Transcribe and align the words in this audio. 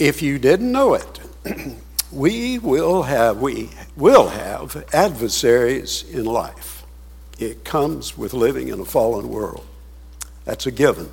If 0.00 0.22
you 0.22 0.38
didn't 0.38 0.72
know 0.72 0.94
it, 0.94 1.20
we 2.10 2.58
will 2.58 3.02
have 3.02 3.36
we 3.36 3.68
will 3.96 4.28
have 4.28 4.82
adversaries 4.94 6.04
in 6.10 6.24
life. 6.24 6.86
It 7.38 7.64
comes 7.64 8.16
with 8.16 8.32
living 8.32 8.68
in 8.68 8.80
a 8.80 8.84
fallen 8.86 9.28
world. 9.28 9.66
That's 10.46 10.66
a 10.66 10.70
given. 10.70 11.10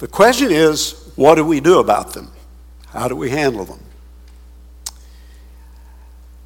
The 0.00 0.06
question 0.06 0.50
is, 0.50 1.10
what 1.16 1.36
do 1.36 1.46
we 1.46 1.60
do 1.60 1.78
about 1.78 2.12
them? 2.12 2.30
How 2.88 3.08
do 3.08 3.16
we 3.16 3.30
handle 3.30 3.64
them? 3.64 3.80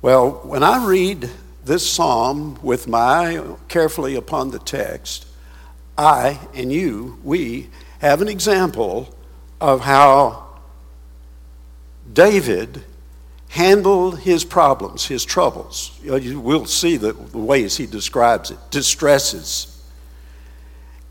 Well, 0.03 0.31
when 0.45 0.63
I 0.63 0.87
read 0.87 1.29
this 1.65 1.91
psalm 1.91 2.57
with 2.63 2.87
my 2.87 2.99
eye 2.99 3.57
carefully 3.67 4.15
upon 4.15 4.53
the 4.53 4.61
text, 4.61 5.27
I 5.99 6.39
and 6.55 6.73
you, 6.73 7.19
we 7.25 7.71
have 7.99 8.23
an 8.23 8.29
example 8.29 9.13
of 9.61 9.81
how 9.81 10.46
David 12.13 12.85
handled 13.49 14.21
his 14.21 14.45
problems, 14.45 15.07
his 15.07 15.25
troubles. 15.25 15.99
You, 16.03 16.41
will 16.41 16.67
see 16.67 16.97
the, 16.97 17.13
the 17.13 17.39
ways 17.39 17.77
he 17.77 17.87
describes 17.87 18.51
it 18.51 18.59
distresses. 18.71 19.73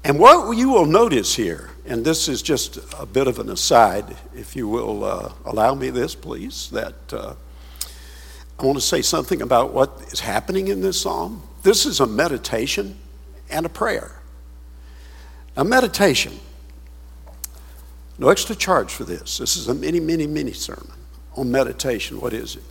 And 0.03 0.20
what 0.20 0.55
you 0.55 0.70
will 0.70 0.86
notice 0.86 1.36
here, 1.36 1.72
and 1.86 2.05
this 2.05 2.27
is 2.27 2.41
just 2.41 2.77
a 3.00 3.05
bit 3.05 3.27
of 3.27 3.39
an 3.39 3.50
aside, 3.50 4.16
if 4.36 4.55
you 4.55 4.67
will 4.67 5.03
uh, 5.03 5.34
allow 5.45 5.73
me 5.73 5.89
this, 5.89 6.13
please, 6.13 6.70
that 6.70 6.95
uh, 7.12 7.34
I 8.59 8.66
want 8.66 8.77
to 8.77 8.86
say 8.86 9.02
something 9.02 9.41
about 9.41 9.73
what 9.73 10.02
is 10.12 10.20
happening 10.20 10.67
in 10.67 10.81
this 10.81 11.02
psalm. 11.02 11.41
This 11.64 11.86
is 11.86 12.00
a 12.00 12.05
meditation 12.05 12.98
and 13.50 13.66
a 13.66 13.70
prayer. 13.70 14.22
A 15.58 15.64
meditation, 15.64 16.39
no 18.17 18.29
extra 18.29 18.55
charge 18.55 18.93
for 18.93 19.03
this. 19.03 19.37
This 19.37 19.57
is 19.57 19.67
a 19.67 19.73
mini, 19.73 19.99
mini, 19.99 20.27
mini 20.27 20.53
sermon 20.53 20.91
on 21.35 21.51
meditation. 21.51 22.21
What 22.21 22.33
is 22.33 22.55
it? 22.55 22.63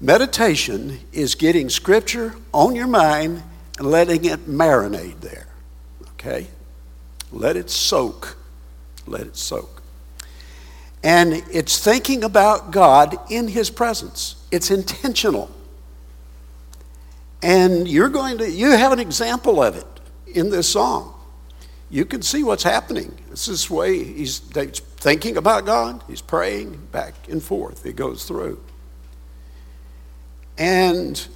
Meditation 0.00 1.00
is 1.12 1.34
getting 1.34 1.68
scripture 1.68 2.34
on 2.52 2.74
your 2.74 2.86
mind 2.86 3.42
and 3.78 3.90
letting 3.90 4.24
it 4.24 4.46
marinate 4.46 5.20
there. 5.20 5.46
Okay? 6.12 6.48
Let 7.32 7.56
it 7.56 7.70
soak. 7.70 8.36
Let 9.06 9.22
it 9.22 9.36
soak. 9.36 9.82
And 11.02 11.44
it's 11.52 11.82
thinking 11.82 12.24
about 12.24 12.70
God 12.70 13.16
in 13.30 13.48
His 13.48 13.70
presence, 13.70 14.36
it's 14.50 14.70
intentional. 14.70 15.50
And 17.40 17.86
you're 17.86 18.08
going 18.08 18.38
to, 18.38 18.50
you 18.50 18.70
have 18.70 18.90
an 18.90 18.98
example 18.98 19.62
of 19.62 19.76
it 19.76 19.86
in 20.26 20.50
this 20.50 20.68
song. 20.68 21.14
You 21.90 22.04
can 22.04 22.22
see 22.22 22.42
what's 22.42 22.62
happening. 22.62 23.16
It's 23.30 23.46
this 23.46 23.70
way 23.70 24.04
he's 24.04 24.38
thinking 24.38 25.36
about 25.36 25.64
God, 25.64 26.02
he's 26.06 26.20
praying 26.20 26.76
back 26.92 27.14
and 27.28 27.42
forth. 27.42 27.86
It 27.86 27.96
goes 27.96 28.24
through. 28.24 28.60
And 30.58 31.26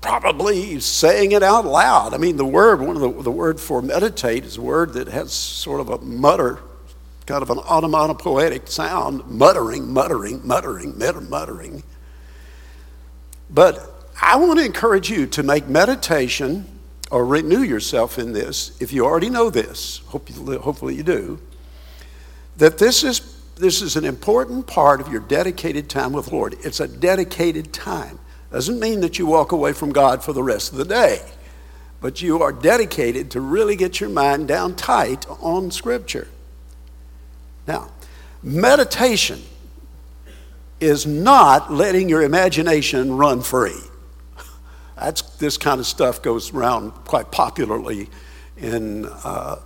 probably 0.00 0.78
saying 0.78 1.32
it 1.32 1.42
out 1.42 1.66
loud. 1.66 2.14
I 2.14 2.18
mean, 2.18 2.36
the 2.36 2.44
word, 2.44 2.80
one 2.80 2.96
of 2.96 3.02
the, 3.02 3.22
the 3.22 3.30
word 3.30 3.58
for 3.58 3.82
meditate 3.82 4.44
is 4.44 4.56
a 4.56 4.62
word 4.62 4.92
that 4.92 5.08
has 5.08 5.32
sort 5.32 5.80
of 5.80 5.88
a 5.88 5.98
mutter, 5.98 6.60
kind 7.26 7.42
of 7.42 7.50
an 7.50 7.58
onomatopoetic 7.58 8.68
sound, 8.68 9.26
muttering, 9.26 9.92
muttering, 9.92 10.46
muttering, 10.46 10.96
muttering. 10.96 11.82
But 13.50 14.10
I 14.20 14.36
want 14.36 14.60
to 14.60 14.64
encourage 14.64 15.10
you 15.10 15.26
to 15.26 15.42
make 15.42 15.66
meditation 15.66 16.75
or 17.10 17.24
renew 17.24 17.62
yourself 17.62 18.18
in 18.18 18.32
this, 18.32 18.76
if 18.80 18.92
you 18.92 19.04
already 19.04 19.30
know 19.30 19.50
this, 19.50 19.98
hope 20.06 20.28
you, 20.28 20.58
hopefully 20.58 20.94
you 20.94 21.02
do, 21.02 21.40
that 22.56 22.78
this 22.78 23.04
is, 23.04 23.20
this 23.56 23.82
is 23.82 23.96
an 23.96 24.04
important 24.04 24.66
part 24.66 25.00
of 25.00 25.08
your 25.08 25.20
dedicated 25.20 25.88
time 25.88 26.12
with 26.12 26.26
the 26.26 26.34
Lord. 26.34 26.56
It's 26.62 26.80
a 26.80 26.88
dedicated 26.88 27.72
time. 27.72 28.18
Doesn't 28.50 28.80
mean 28.80 29.00
that 29.00 29.18
you 29.18 29.26
walk 29.26 29.52
away 29.52 29.72
from 29.72 29.92
God 29.92 30.24
for 30.24 30.32
the 30.32 30.42
rest 30.42 30.72
of 30.72 30.78
the 30.78 30.84
day, 30.84 31.20
but 32.00 32.22
you 32.22 32.42
are 32.42 32.52
dedicated 32.52 33.30
to 33.32 33.40
really 33.40 33.76
get 33.76 34.00
your 34.00 34.10
mind 34.10 34.48
down 34.48 34.74
tight 34.74 35.26
on 35.40 35.70
Scripture. 35.70 36.28
Now, 37.66 37.90
meditation 38.42 39.42
is 40.80 41.06
not 41.06 41.72
letting 41.72 42.08
your 42.08 42.22
imagination 42.22 43.16
run 43.16 43.42
free. 43.42 43.80
That's, 44.96 45.22
this 45.36 45.58
kind 45.58 45.78
of 45.78 45.86
stuff 45.86 46.22
goes 46.22 46.52
around 46.52 46.90
quite 47.04 47.30
popularly 47.30 48.08
in 48.56 49.06
uh, 49.06 49.56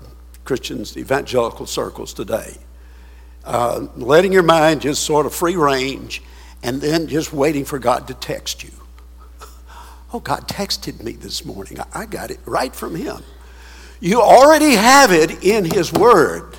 Christians, 0.45 0.97
evangelical 0.97 1.67
circles 1.67 2.13
today. 2.13 2.57
Uh, 3.45 3.87
letting 3.97 4.33
your 4.33 4.43
mind 4.43 4.83
just 4.83 5.05
sort 5.05 5.27
of 5.27 5.35
free 5.35 5.57
range 5.57 6.23
and 6.63 6.81
then 6.81 7.07
just 7.07 7.33
waiting 7.33 7.65
for 7.65 7.79
God 7.79 8.09
to 8.09 8.15
text 8.15 8.65
you. 8.65 8.71
Oh, 10.13 10.19
God 10.19 10.49
texted 10.49 11.05
me 11.05 11.13
this 11.13 11.45
morning. 11.45 11.79
I 11.95 12.05
got 12.05 12.33
it 12.33 12.41
right 12.45 12.75
from 12.75 12.97
Him. 12.97 13.23
You 14.01 14.21
already 14.21 14.73
have 14.73 15.13
it 15.13 15.45
in 15.45 15.65
His 15.65 15.93
Word. 15.93 16.57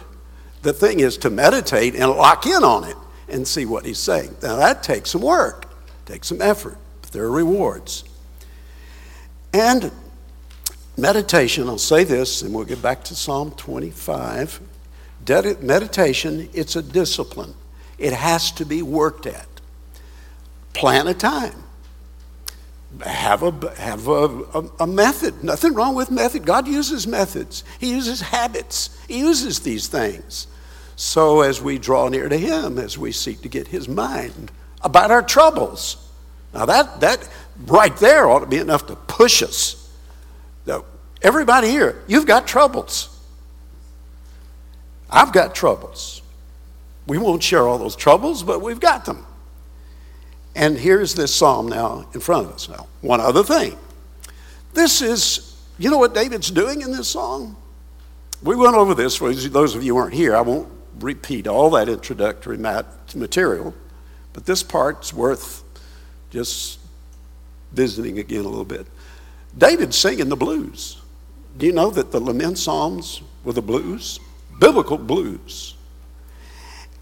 The 0.62 0.72
thing 0.72 1.02
is 1.02 1.18
to 1.18 1.30
meditate 1.30 1.94
and 1.96 2.10
lock 2.12 2.46
in 2.46 2.64
on 2.64 2.86
it 2.86 2.96
and 3.28 3.46
see 3.46 3.66
what 3.66 3.86
He's 3.86 4.00
saying. 4.00 4.38
Now, 4.42 4.56
that 4.56 4.84
takes 4.84 5.10
some 5.10 5.22
work, 5.22 5.66
takes 6.06 6.28
some 6.28 6.42
effort, 6.42 6.78
but 7.02 7.12
there 7.12 7.26
are 7.26 7.32
rewards. 7.32 8.06
And 9.54 9.92
meditation, 10.98 11.68
I'll 11.68 11.78
say 11.78 12.04
this, 12.04 12.42
and 12.42 12.54
we'll 12.54 12.66
get 12.66 12.82
back 12.82 13.04
to 13.06 13.16
Psalm 13.16 13.52
25. 13.52 14.62
Meditation, 15.62 16.50
it's 16.54 16.76
a 16.76 16.82
discipline, 16.82 17.54
it 17.98 18.14
has 18.14 18.52
to 18.54 18.66
be 18.66 18.82
worked 18.82 19.26
at. 19.26 19.48
Plan 20.74 21.08
a 21.08 21.14
time. 21.14 21.64
Have 23.06 23.44
a, 23.44 23.76
have 23.76 24.08
a, 24.08 24.12
a, 24.12 24.72
a, 24.82 24.88
method. 24.88 25.44
Nothing 25.44 25.74
wrong 25.74 25.96
with 25.96 26.12
method. 26.12 26.46
God 26.46 26.68
uses 26.68 27.08
methods, 27.08 27.64
He 27.80 27.90
uses 27.90 28.20
habits, 28.20 28.98
He 29.08 29.20
uses 29.20 29.60
these 29.60 29.88
things. 29.88 30.48
So, 30.98 31.42
as 31.42 31.62
we 31.62 31.78
draw 31.78 32.10
near 32.10 32.28
to 32.28 32.38
Him, 32.38 32.78
as 32.78 32.98
we 32.98 33.12
seek 33.12 33.42
to 33.42 33.50
get 33.50 33.70
His 33.70 33.88
mind 33.88 34.52
about 34.82 35.10
our 35.10 35.22
troubles, 35.22 35.98
now 36.54 36.66
that, 36.66 37.00
that 37.00 37.30
right 37.66 37.96
there 37.98 38.30
ought 38.30 38.40
to 38.40 38.46
be 38.46 38.58
enough 38.58 38.88
to 38.88 38.96
push 38.96 39.42
us. 39.44 39.78
Everybody 41.24 41.70
here, 41.70 42.02
you've 42.08 42.26
got 42.26 42.48
troubles. 42.48 43.16
I've 45.08 45.32
got 45.32 45.54
troubles. 45.54 46.24
We 47.06 47.20
won't 47.20 47.44
share 47.44 47.68
all 47.68 47.78
those 47.78 47.96
troubles, 47.96 48.42
but 48.42 48.60
we've 48.60 48.80
got 48.80 49.06
them. 49.06 49.28
And 50.56 50.76
here's 50.76 51.14
this 51.14 51.32
psalm 51.34 51.68
now 51.68 52.08
in 52.16 52.22
front 52.22 52.48
of 52.48 52.54
us. 52.54 52.68
Now, 52.68 52.88
one 53.02 53.22
other 53.22 53.44
thing. 53.44 53.78
This 54.74 55.04
is, 55.04 55.62
you 55.78 55.92
know 55.92 56.00
what 56.00 56.16
David's 56.16 56.50
doing 56.50 56.82
in 56.82 56.92
this 56.92 57.10
song? 57.10 57.56
We 58.42 58.56
went 58.56 58.76
over 58.76 58.96
this 58.96 59.16
for 59.16 59.32
those 59.32 59.76
of 59.76 59.84
you 59.84 59.94
who 59.94 60.02
weren't 60.02 60.16
here. 60.16 60.36
I 60.36 60.42
won't 60.42 60.70
repeat 61.00 61.46
all 61.46 61.70
that 61.72 61.88
introductory 61.88 62.58
material, 62.58 63.76
but 64.34 64.48
this 64.48 64.64
part's 64.64 65.14
worth 65.14 65.64
just 66.32 66.80
visiting 67.72 68.20
again 68.20 68.46
a 68.46 68.50
little 68.50 68.66
bit. 68.66 68.88
David's 69.58 69.98
singing 69.98 70.30
the 70.30 70.36
blues. 70.36 71.02
Do 71.58 71.66
you 71.66 71.74
know 71.74 71.90
that 71.92 72.12
the 72.12 72.20
lament 72.20 72.58
psalms 72.58 73.22
were 73.44 73.54
the 73.54 73.62
blues? 73.62 74.20
Biblical 74.60 74.98
blues. 74.98 75.76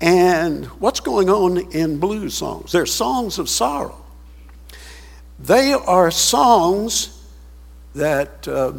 And 0.01 0.65
what's 0.79 0.99
going 0.99 1.29
on 1.29 1.57
in 1.71 1.99
blues 1.99 2.35
songs? 2.35 2.71
They're 2.71 2.85
songs 2.85 3.37
of 3.37 3.49
sorrow. 3.49 4.03
They 5.37 5.73
are 5.73 6.09
songs 6.11 7.21
that, 7.95 8.47
uh, 8.47 8.73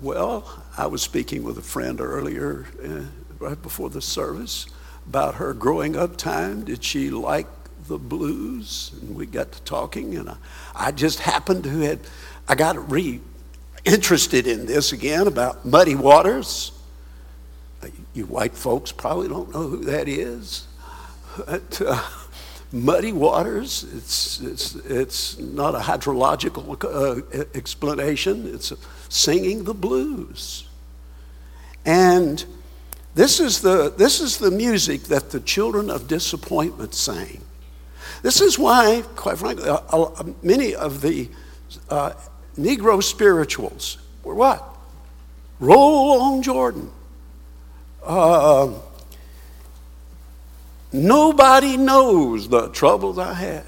well, 0.00 0.62
I 0.76 0.86
was 0.86 1.02
speaking 1.02 1.42
with 1.42 1.58
a 1.58 1.62
friend 1.62 2.00
earlier, 2.00 2.66
uh, 2.84 3.04
right 3.38 3.60
before 3.60 3.90
the 3.90 4.02
service, 4.02 4.66
about 5.06 5.34
her 5.36 5.52
growing 5.54 5.96
up 5.96 6.16
time. 6.16 6.64
Did 6.64 6.84
she 6.84 7.10
like 7.10 7.46
the 7.88 7.98
blues? 7.98 8.92
And 9.00 9.14
we 9.14 9.26
got 9.26 9.52
to 9.52 9.62
talking, 9.62 10.16
and 10.16 10.30
I, 10.30 10.36
I 10.74 10.92
just 10.92 11.20
happened 11.20 11.64
to 11.64 11.70
have, 11.80 12.00
I 12.48 12.54
got 12.54 12.90
re 12.90 13.20
interested 13.84 14.46
in 14.46 14.66
this 14.66 14.92
again 14.92 15.26
about 15.26 15.64
Muddy 15.64 15.94
Waters. 15.94 16.72
You 18.14 18.26
white 18.26 18.54
folks 18.54 18.92
probably 18.92 19.28
don't 19.28 19.52
know 19.52 19.66
who 19.68 19.84
that 19.84 20.08
is. 20.08 20.66
But, 21.46 21.82
uh, 21.84 22.02
muddy 22.72 23.12
waters, 23.12 23.84
it's, 23.94 24.40
it's, 24.40 24.74
it's 24.74 25.38
not 25.38 25.74
a 25.74 25.78
hydrological 25.78 26.84
uh, 26.84 27.44
explanation, 27.54 28.52
it's 28.54 28.72
singing 29.08 29.64
the 29.64 29.74
blues. 29.74 30.68
And 31.84 32.44
this 33.14 33.40
is, 33.40 33.60
the, 33.60 33.92
this 33.96 34.20
is 34.20 34.38
the 34.38 34.50
music 34.50 35.02
that 35.04 35.30
the 35.30 35.40
children 35.40 35.90
of 35.90 36.08
disappointment 36.08 36.94
sang. 36.94 37.42
This 38.22 38.40
is 38.40 38.58
why, 38.58 39.02
quite 39.16 39.38
frankly, 39.38 39.70
many 40.42 40.74
of 40.74 41.00
the 41.00 41.28
uh, 41.88 42.12
Negro 42.58 43.02
spirituals 43.02 43.98
were 44.22 44.34
what? 44.34 44.68
Roll 45.58 46.20
on 46.20 46.42
Jordan. 46.42 46.90
Uh, 48.04 48.72
Nobody 50.92 51.78
knows 51.78 52.48
the 52.48 52.68
troubles 52.68 53.18
I 53.18 53.32
had. 53.32 53.64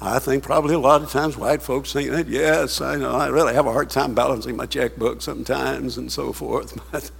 I 0.00 0.18
think 0.20 0.42
probably 0.42 0.74
a 0.74 0.78
lot 0.78 1.02
of 1.02 1.10
times 1.10 1.36
white 1.36 1.60
folks 1.60 1.92
think 1.92 2.10
that, 2.10 2.28
yes, 2.28 2.80
I 2.80 2.96
know, 2.96 3.10
I 3.10 3.26
really 3.26 3.52
have 3.52 3.66
a 3.66 3.72
hard 3.72 3.90
time 3.90 4.14
balancing 4.14 4.56
my 4.56 4.64
checkbook 4.64 5.20
sometimes 5.20 5.98
and 5.98 6.10
so 6.10 6.32
forth. 6.32 6.78
But 6.92 7.10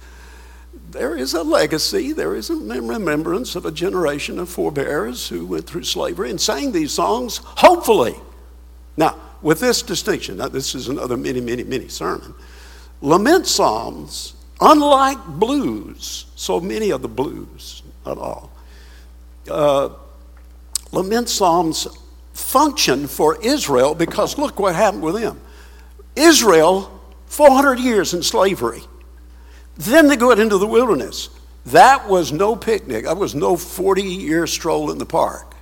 there 0.91 1.15
is 1.15 1.33
a 1.33 1.43
legacy, 1.43 2.13
there 2.13 2.35
is 2.35 2.49
a 2.49 2.55
remembrance 2.55 3.55
of 3.55 3.65
a 3.65 3.71
generation 3.71 4.39
of 4.39 4.49
forebears 4.49 5.27
who 5.29 5.45
went 5.45 5.67
through 5.67 5.83
slavery 5.83 6.29
and 6.29 6.39
sang 6.39 6.71
these 6.71 6.91
songs, 6.91 7.37
hopefully. 7.43 8.15
Now, 8.97 9.19
with 9.41 9.59
this 9.59 9.81
distinction, 9.81 10.37
now 10.37 10.49
this 10.49 10.75
is 10.75 10.87
another 10.87 11.15
mini, 11.15 11.41
mini, 11.41 11.63
mini 11.63 11.87
sermon. 11.87 12.33
Lament 13.01 13.47
psalms, 13.47 14.33
unlike 14.59 15.23
blues, 15.25 16.25
so 16.35 16.59
many 16.59 16.89
of 16.89 17.01
the 17.01 17.07
blues, 17.07 17.83
not 18.05 18.17
all, 18.17 18.51
uh, 19.49 19.89
lament 20.91 21.29
psalms 21.29 21.87
function 22.33 23.07
for 23.07 23.41
Israel 23.43 23.95
because 23.95 24.37
look 24.37 24.59
what 24.59 24.75
happened 24.75 25.03
with 25.03 25.15
them. 25.21 25.39
Israel, 26.15 26.99
400 27.27 27.79
years 27.79 28.13
in 28.13 28.23
slavery. 28.23 28.81
Then 29.79 30.09
they 30.09 30.17
go 30.17 30.31
out 30.31 30.39
into 30.39 30.57
the 30.57 30.67
wilderness. 30.67 31.29
That 31.67 32.09
was 32.09 32.33
no 32.33 32.55
picnic. 32.57 33.05
That 33.05 33.17
was 33.17 33.33
no 33.33 33.55
40 33.55 34.03
year 34.03 34.45
stroll 34.45 34.91
in 34.91 34.97
the 34.97 35.05
park. 35.05 35.55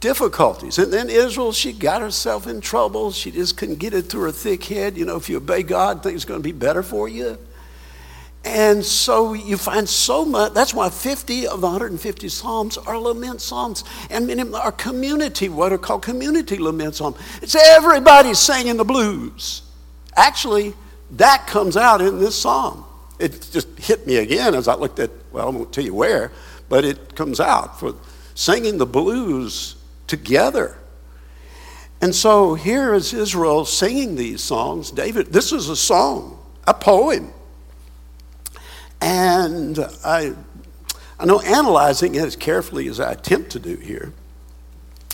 Difficulties. 0.00 0.78
And 0.78 0.92
then 0.92 1.08
Israel, 1.08 1.52
she 1.52 1.72
got 1.72 2.02
herself 2.02 2.48
in 2.48 2.60
trouble. 2.60 3.12
She 3.12 3.30
just 3.30 3.56
couldn't 3.56 3.78
get 3.78 3.94
it 3.94 4.02
through 4.02 4.22
her 4.22 4.32
thick 4.32 4.64
head. 4.64 4.98
You 4.98 5.04
know, 5.04 5.16
if 5.16 5.28
you 5.28 5.36
obey 5.36 5.62
God, 5.62 6.02
things 6.02 6.24
are 6.24 6.28
going 6.28 6.40
to 6.40 6.44
be 6.44 6.52
better 6.52 6.82
for 6.82 7.08
you. 7.08 7.38
And 8.44 8.84
so 8.84 9.34
you 9.34 9.56
find 9.56 9.88
so 9.88 10.24
much, 10.24 10.52
that's 10.52 10.74
why 10.74 10.90
50 10.90 11.46
of 11.46 11.60
the 11.60 11.68
150 11.68 12.28
Psalms 12.28 12.76
are 12.78 12.98
lament 12.98 13.40
Psalms. 13.40 13.84
And 14.10 14.26
many 14.26 14.52
are 14.54 14.72
community, 14.72 15.48
what 15.48 15.72
are 15.72 15.78
called 15.78 16.02
community 16.02 16.58
lament 16.58 16.96
Psalms. 16.96 17.16
It's 17.40 17.54
everybody 17.54 18.34
singing 18.34 18.76
the 18.76 18.84
blues. 18.84 19.62
Actually, 20.16 20.74
that 21.12 21.46
comes 21.46 21.76
out 21.76 22.00
in 22.00 22.18
this 22.18 22.34
Psalm. 22.34 22.84
It 23.18 23.48
just 23.52 23.68
hit 23.78 24.06
me 24.06 24.16
again 24.16 24.54
as 24.54 24.68
I 24.68 24.74
looked 24.74 24.98
at, 24.98 25.10
well, 25.30 25.46
I 25.46 25.50
won't 25.50 25.72
tell 25.72 25.84
you 25.84 25.94
where, 25.94 26.32
but 26.68 26.84
it 26.84 27.14
comes 27.14 27.38
out 27.38 27.78
for 27.78 27.94
singing 28.34 28.78
the 28.78 28.86
blues 28.86 29.76
together. 30.06 30.76
And 32.00 32.14
so 32.14 32.54
here 32.54 32.94
is 32.94 33.12
Israel 33.12 33.64
singing 33.64 34.16
these 34.16 34.42
songs. 34.42 34.90
David, 34.90 35.28
this 35.28 35.52
is 35.52 35.68
a 35.68 35.76
song, 35.76 36.38
a 36.66 36.74
poem 36.74 37.32
and 39.02 39.80
I, 40.04 40.32
I 41.18 41.24
know 41.24 41.40
analyzing 41.40 42.14
it 42.14 42.22
as 42.22 42.36
carefully 42.36 42.86
as 42.86 43.00
I 43.00 43.12
attempt 43.12 43.50
to 43.50 43.58
do 43.58 43.76
here, 43.76 44.12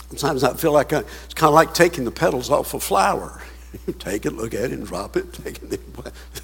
sometimes 0.09 0.43
I 0.43 0.53
feel 0.53 0.71
like 0.71 0.93
I, 0.93 0.99
it's 0.99 1.33
kind 1.33 1.49
of 1.49 1.55
like 1.55 1.73
taking 1.73 2.05
the 2.05 2.11
petals 2.11 2.51
off 2.51 2.75
a 2.75 2.79
flower. 2.79 3.41
Take 3.99 4.25
it, 4.25 4.33
look 4.33 4.53
at 4.53 4.65
it, 4.65 4.71
and 4.71 4.85
drop 4.85 5.15
it. 5.15 5.31
Take 5.43 5.61
it, 5.63 5.79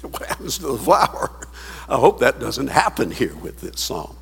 what 0.02 0.26
happens 0.26 0.58
to 0.58 0.68
the 0.68 0.78
flower? 0.78 1.30
I 1.88 1.96
hope 1.96 2.20
that 2.20 2.40
doesn't 2.40 2.68
happen 2.68 3.10
here 3.10 3.34
with 3.36 3.60
this 3.60 3.80
psalm. 3.80 4.16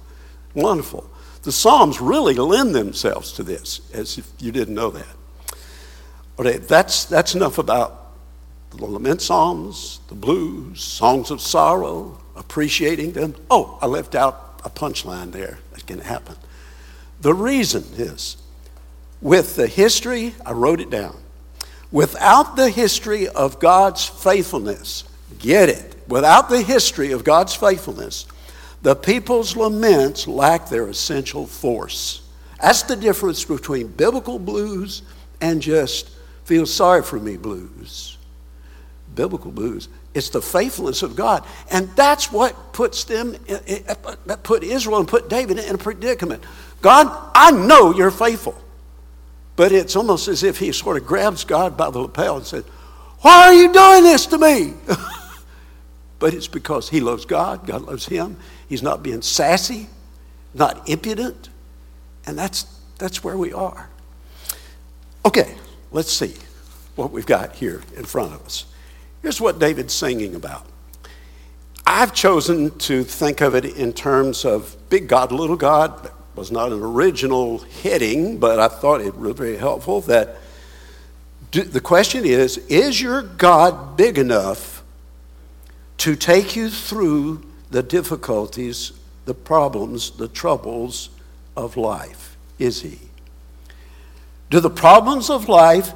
Wonderful. 0.54 1.10
The 1.42 1.52
psalms 1.52 2.00
really 2.00 2.34
lend 2.34 2.74
themselves 2.74 3.32
to 3.32 3.42
this, 3.42 3.80
as 3.92 4.18
if 4.18 4.30
you 4.38 4.52
didn't 4.52 4.74
know 4.74 4.90
that. 4.90 5.16
Okay, 6.38 6.58
that's, 6.58 7.04
that's 7.04 7.34
enough 7.34 7.58
about 7.58 8.12
the 8.70 8.84
lament 8.84 9.22
psalms, 9.22 10.00
the 10.08 10.14
blues, 10.14 10.82
songs 10.82 11.30
of 11.30 11.40
sorrow, 11.40 12.18
appreciating 12.34 13.12
them. 13.12 13.34
Oh, 13.50 13.78
I 13.80 13.86
left 13.86 14.14
out 14.14 14.60
a 14.64 14.70
punchline 14.70 15.32
there. 15.32 15.58
Going 15.86 16.00
to 16.00 16.06
happen. 16.06 16.36
The 17.20 17.34
reason 17.34 17.84
is 17.96 18.38
with 19.20 19.56
the 19.56 19.66
history, 19.66 20.34
I 20.46 20.52
wrote 20.52 20.80
it 20.80 20.88
down. 20.88 21.16
Without 21.94 22.56
the 22.56 22.70
history 22.70 23.28
of 23.28 23.60
God's 23.60 24.04
faithfulness, 24.04 25.04
get 25.38 25.68
it, 25.68 25.94
without 26.08 26.50
the 26.50 26.60
history 26.60 27.12
of 27.12 27.22
God's 27.22 27.54
faithfulness, 27.54 28.26
the 28.82 28.96
people's 28.96 29.54
laments 29.54 30.26
lack 30.26 30.68
their 30.68 30.88
essential 30.88 31.46
force. 31.46 32.28
That's 32.60 32.82
the 32.82 32.96
difference 32.96 33.44
between 33.44 33.86
biblical 33.86 34.40
blues 34.40 35.02
and 35.40 35.62
just 35.62 36.10
feel 36.46 36.66
sorry 36.66 37.04
for 37.04 37.20
me 37.20 37.36
blues. 37.36 38.18
Biblical 39.14 39.52
blues 39.52 39.88
it's 40.14 40.30
the 40.30 40.40
faithfulness 40.42 41.02
of 41.02 41.14
God. 41.14 41.44
And 41.70 41.88
that's 41.96 42.32
what 42.32 42.72
puts 42.72 43.04
them, 43.04 43.36
put 44.42 44.62
Israel 44.62 44.98
and 44.98 45.08
put 45.08 45.28
David 45.28 45.58
in 45.58 45.74
a 45.74 45.78
predicament. 45.78 46.42
God, 46.80 47.30
I 47.34 47.50
know 47.52 47.92
you're 47.92 48.12
faithful. 48.12 48.56
But 49.56 49.72
it's 49.72 49.94
almost 49.94 50.28
as 50.28 50.42
if 50.42 50.58
he 50.58 50.72
sort 50.72 50.96
of 50.96 51.06
grabs 51.06 51.44
God 51.44 51.76
by 51.76 51.90
the 51.90 52.00
lapel 52.00 52.36
and 52.36 52.46
said, 52.46 52.64
Why 53.20 53.48
are 53.48 53.54
you 53.54 53.72
doing 53.72 54.02
this 54.02 54.26
to 54.26 54.38
me? 54.38 54.74
but 56.18 56.34
it's 56.34 56.48
because 56.48 56.88
he 56.88 57.00
loves 57.00 57.24
God, 57.24 57.66
God 57.66 57.82
loves 57.82 58.06
him. 58.06 58.36
He's 58.68 58.82
not 58.82 59.02
being 59.02 59.22
sassy, 59.22 59.88
not 60.54 60.88
impudent. 60.88 61.50
And 62.26 62.38
that's, 62.38 62.64
that's 62.98 63.22
where 63.22 63.36
we 63.36 63.52
are. 63.52 63.88
Okay, 65.26 65.54
let's 65.92 66.12
see 66.12 66.34
what 66.96 67.10
we've 67.10 67.26
got 67.26 67.54
here 67.54 67.82
in 67.96 68.04
front 68.04 68.32
of 68.32 68.44
us. 68.44 68.66
Here's 69.22 69.40
what 69.40 69.58
David's 69.58 69.94
singing 69.94 70.34
about. 70.34 70.66
I've 71.86 72.14
chosen 72.14 72.76
to 72.80 73.04
think 73.04 73.40
of 73.40 73.54
it 73.54 73.64
in 73.64 73.92
terms 73.92 74.44
of 74.44 74.76
big 74.88 75.06
God, 75.06 75.32
little 75.32 75.56
God. 75.56 76.10
Was 76.34 76.50
not 76.50 76.72
an 76.72 76.82
original 76.82 77.58
heading, 77.82 78.38
but 78.38 78.58
I 78.58 78.68
thought 78.68 79.00
it 79.00 79.16
was 79.16 79.36
very 79.36 79.56
helpful. 79.56 80.00
That 80.02 80.36
the 81.52 81.80
question 81.80 82.24
is 82.24 82.58
Is 82.68 83.00
your 83.00 83.22
God 83.22 83.96
big 83.96 84.18
enough 84.18 84.82
to 85.98 86.16
take 86.16 86.56
you 86.56 86.70
through 86.70 87.44
the 87.70 87.82
difficulties, 87.82 88.92
the 89.24 89.34
problems, 89.34 90.10
the 90.12 90.28
troubles 90.28 91.10
of 91.56 91.76
life? 91.76 92.36
Is 92.58 92.82
He? 92.82 92.98
Do 94.50 94.60
the 94.60 94.70
problems 94.70 95.30
of 95.30 95.48
life 95.48 95.92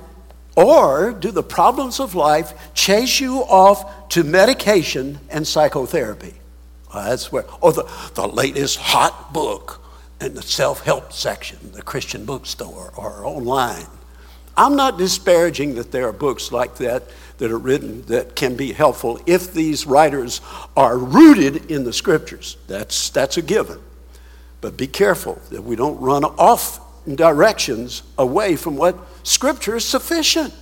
or 0.57 1.13
do 1.13 1.31
the 1.31 1.43
problems 1.43 2.01
of 2.01 2.15
life 2.17 2.75
chase 2.75 3.21
you 3.21 3.39
off 3.45 4.09
to 4.09 4.25
medication 4.25 5.21
and 5.31 5.47
psychotherapy? 5.47 6.35
Well, 6.93 7.05
that's 7.05 7.31
where, 7.31 7.45
or 7.61 7.73
the, 7.73 7.89
the 8.15 8.27
latest 8.27 8.79
hot 8.79 9.33
book 9.33 9.81
in 10.21 10.35
the 10.35 10.43
self 10.43 10.83
help 10.83 11.13
section, 11.13 11.59
the 11.73 11.83
Christian 11.83 12.25
bookstore, 12.25 12.93
or 12.97 13.25
online. 13.25 13.87
I'm 14.57 14.75
not 14.75 14.99
disparaging 14.99 15.77
that 15.77 15.93
there 15.93 16.09
are 16.09 16.13
books 16.13 16.51
like 16.51 16.77
that 16.77 17.05
that 17.39 17.53
are 17.53 17.59
written 17.59 18.03
that 18.07 18.35
can 18.35 18.57
be 18.57 18.73
helpful 18.73 19.21
if 19.27 19.53
these 19.53 19.87
writers 19.87 20.41
are 20.77 20.99
rooted 20.99 21.71
in 21.71 21.85
the 21.85 21.93
scriptures. 21.93 22.57
That's, 22.67 23.11
that's 23.11 23.37
a 23.37 23.43
given. 23.43 23.79
But 24.61 24.77
be 24.77 24.89
careful 24.89 25.41
that 25.51 25.63
we 25.63 25.77
don't 25.77 26.01
run 26.01 26.25
off 26.25 26.81
directions 27.07 28.03
away 28.19 28.57
from 28.57 28.77
what 28.77 28.99
Scripture 29.23 29.77
is 29.77 29.85
sufficient. 29.85 30.53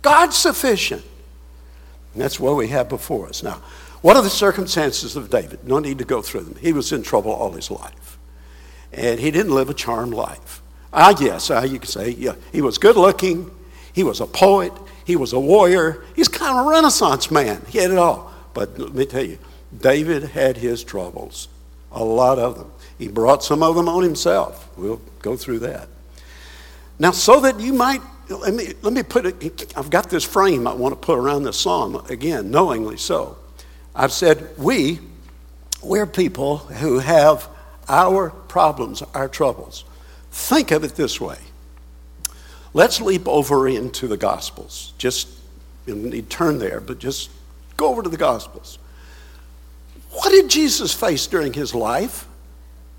God's 0.00 0.36
sufficient. 0.36 1.04
And 2.14 2.22
that's 2.22 2.40
what 2.40 2.56
we 2.56 2.68
have 2.68 2.88
before 2.88 3.28
us. 3.28 3.42
Now, 3.42 3.62
what 4.00 4.16
are 4.16 4.22
the 4.22 4.30
circumstances 4.30 5.16
of 5.16 5.30
David? 5.30 5.66
No 5.66 5.78
need 5.78 5.98
to 5.98 6.04
go 6.04 6.22
through 6.22 6.42
them. 6.42 6.56
He 6.60 6.72
was 6.72 6.92
in 6.92 7.02
trouble 7.02 7.30
all 7.30 7.52
his 7.52 7.70
life. 7.70 8.18
And 8.92 9.18
he 9.18 9.30
didn't 9.30 9.54
live 9.54 9.70
a 9.70 9.74
charmed 9.74 10.14
life. 10.14 10.62
I 10.92 11.14
guess 11.14 11.50
uh, 11.50 11.62
you 11.62 11.78
could 11.78 11.88
say 11.88 12.10
yeah, 12.10 12.34
he 12.52 12.60
was 12.60 12.78
good 12.78 12.96
looking, 12.96 13.50
he 13.92 14.02
was 14.02 14.20
a 14.20 14.26
poet, 14.26 14.72
he 15.04 15.16
was 15.16 15.32
a 15.32 15.40
warrior, 15.40 16.04
he's 16.14 16.28
kind 16.28 16.58
of 16.58 16.66
a 16.66 16.68
renaissance 16.68 17.30
man. 17.30 17.62
He 17.68 17.78
had 17.78 17.90
it 17.90 17.98
all. 17.98 18.32
But 18.54 18.78
let 18.78 18.94
me 18.94 19.06
tell 19.06 19.24
you, 19.24 19.38
David 19.76 20.24
had 20.24 20.58
his 20.58 20.84
troubles, 20.84 21.48
a 21.90 22.04
lot 22.04 22.38
of 22.38 22.58
them. 22.58 22.70
He 22.98 23.08
brought 23.08 23.42
some 23.42 23.62
of 23.62 23.74
them 23.74 23.88
on 23.88 24.02
himself. 24.02 24.68
We'll 24.76 25.00
go 25.20 25.36
through 25.36 25.60
that. 25.60 25.88
Now, 26.98 27.10
so 27.10 27.40
that 27.40 27.58
you 27.58 27.72
might, 27.72 28.00
let 28.28 28.54
me, 28.54 28.74
let 28.82 28.92
me 28.92 29.02
put 29.02 29.26
it, 29.26 29.72
I've 29.76 29.90
got 29.90 30.10
this 30.10 30.24
frame 30.24 30.66
I 30.66 30.74
want 30.74 30.92
to 30.92 30.96
put 30.96 31.18
around 31.18 31.44
this 31.44 31.58
psalm, 31.58 31.96
again, 32.08 32.50
knowingly 32.50 32.98
so. 32.98 33.38
I've 33.94 34.12
said, 34.12 34.56
we, 34.56 35.00
we're 35.82 36.06
people 36.06 36.58
who 36.58 36.98
have 36.98 37.48
our 37.92 38.30
problems, 38.30 39.02
our 39.14 39.28
troubles. 39.28 39.84
Think 40.32 40.70
of 40.70 40.82
it 40.82 40.96
this 40.96 41.20
way. 41.20 41.38
Let's 42.74 43.00
leap 43.00 43.28
over 43.28 43.68
into 43.68 44.08
the 44.08 44.16
Gospels. 44.16 44.94
Just, 44.96 45.28
you 45.86 45.94
don't 45.94 46.04
need 46.04 46.30
to 46.30 46.36
turn 46.36 46.58
there, 46.58 46.80
but 46.80 46.98
just 46.98 47.30
go 47.76 47.88
over 47.88 48.02
to 48.02 48.08
the 48.08 48.16
Gospels. 48.16 48.78
What 50.10 50.30
did 50.30 50.48
Jesus 50.48 50.92
face 50.94 51.26
during 51.26 51.52
his 51.52 51.74
life? 51.74 52.26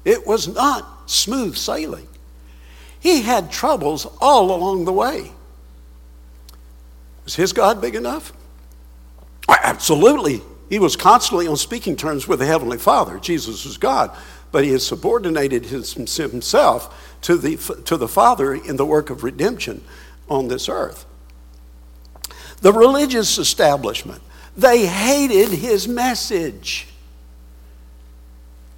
It 0.06 0.28
was 0.28 0.48
not 0.48 1.10
smooth 1.10 1.56
sailing. 1.58 2.08
He 3.00 3.24
had 3.24 3.52
troubles 3.52 4.06
all 4.22 4.56
along 4.56 4.86
the 4.86 4.94
way. 4.94 5.32
Was 7.24 7.36
his 7.36 7.52
God 7.52 7.82
big 7.82 7.96
enough? 7.96 8.32
Absolutely. 9.50 10.42
He 10.70 10.80
was 10.80 10.96
constantly 10.96 11.48
on 11.48 11.58
speaking 11.58 11.96
terms 11.96 12.28
with 12.28 12.40
the 12.40 12.46
Heavenly 12.46 12.78
Father. 12.78 13.18
Jesus 13.20 13.66
was 13.66 13.78
God. 13.78 14.16
But 14.54 14.64
he 14.64 14.70
has 14.70 14.86
subordinated 14.86 15.66
his, 15.66 15.94
himself 15.94 17.18
to 17.22 17.36
the, 17.36 17.58
to 17.86 17.98
the 17.98 18.08
Father 18.08 18.54
in 18.54 18.78
the 18.78 18.86
work 18.86 19.10
of 19.10 19.24
redemption 19.24 19.84
on 20.30 20.48
this 20.48 20.70
earth. 20.70 21.08
The 22.62 22.72
religious 22.72 23.40
establishment, 23.40 24.22
they 24.56 24.86
hated 24.86 25.50
his 25.50 25.88
message. 25.88 26.88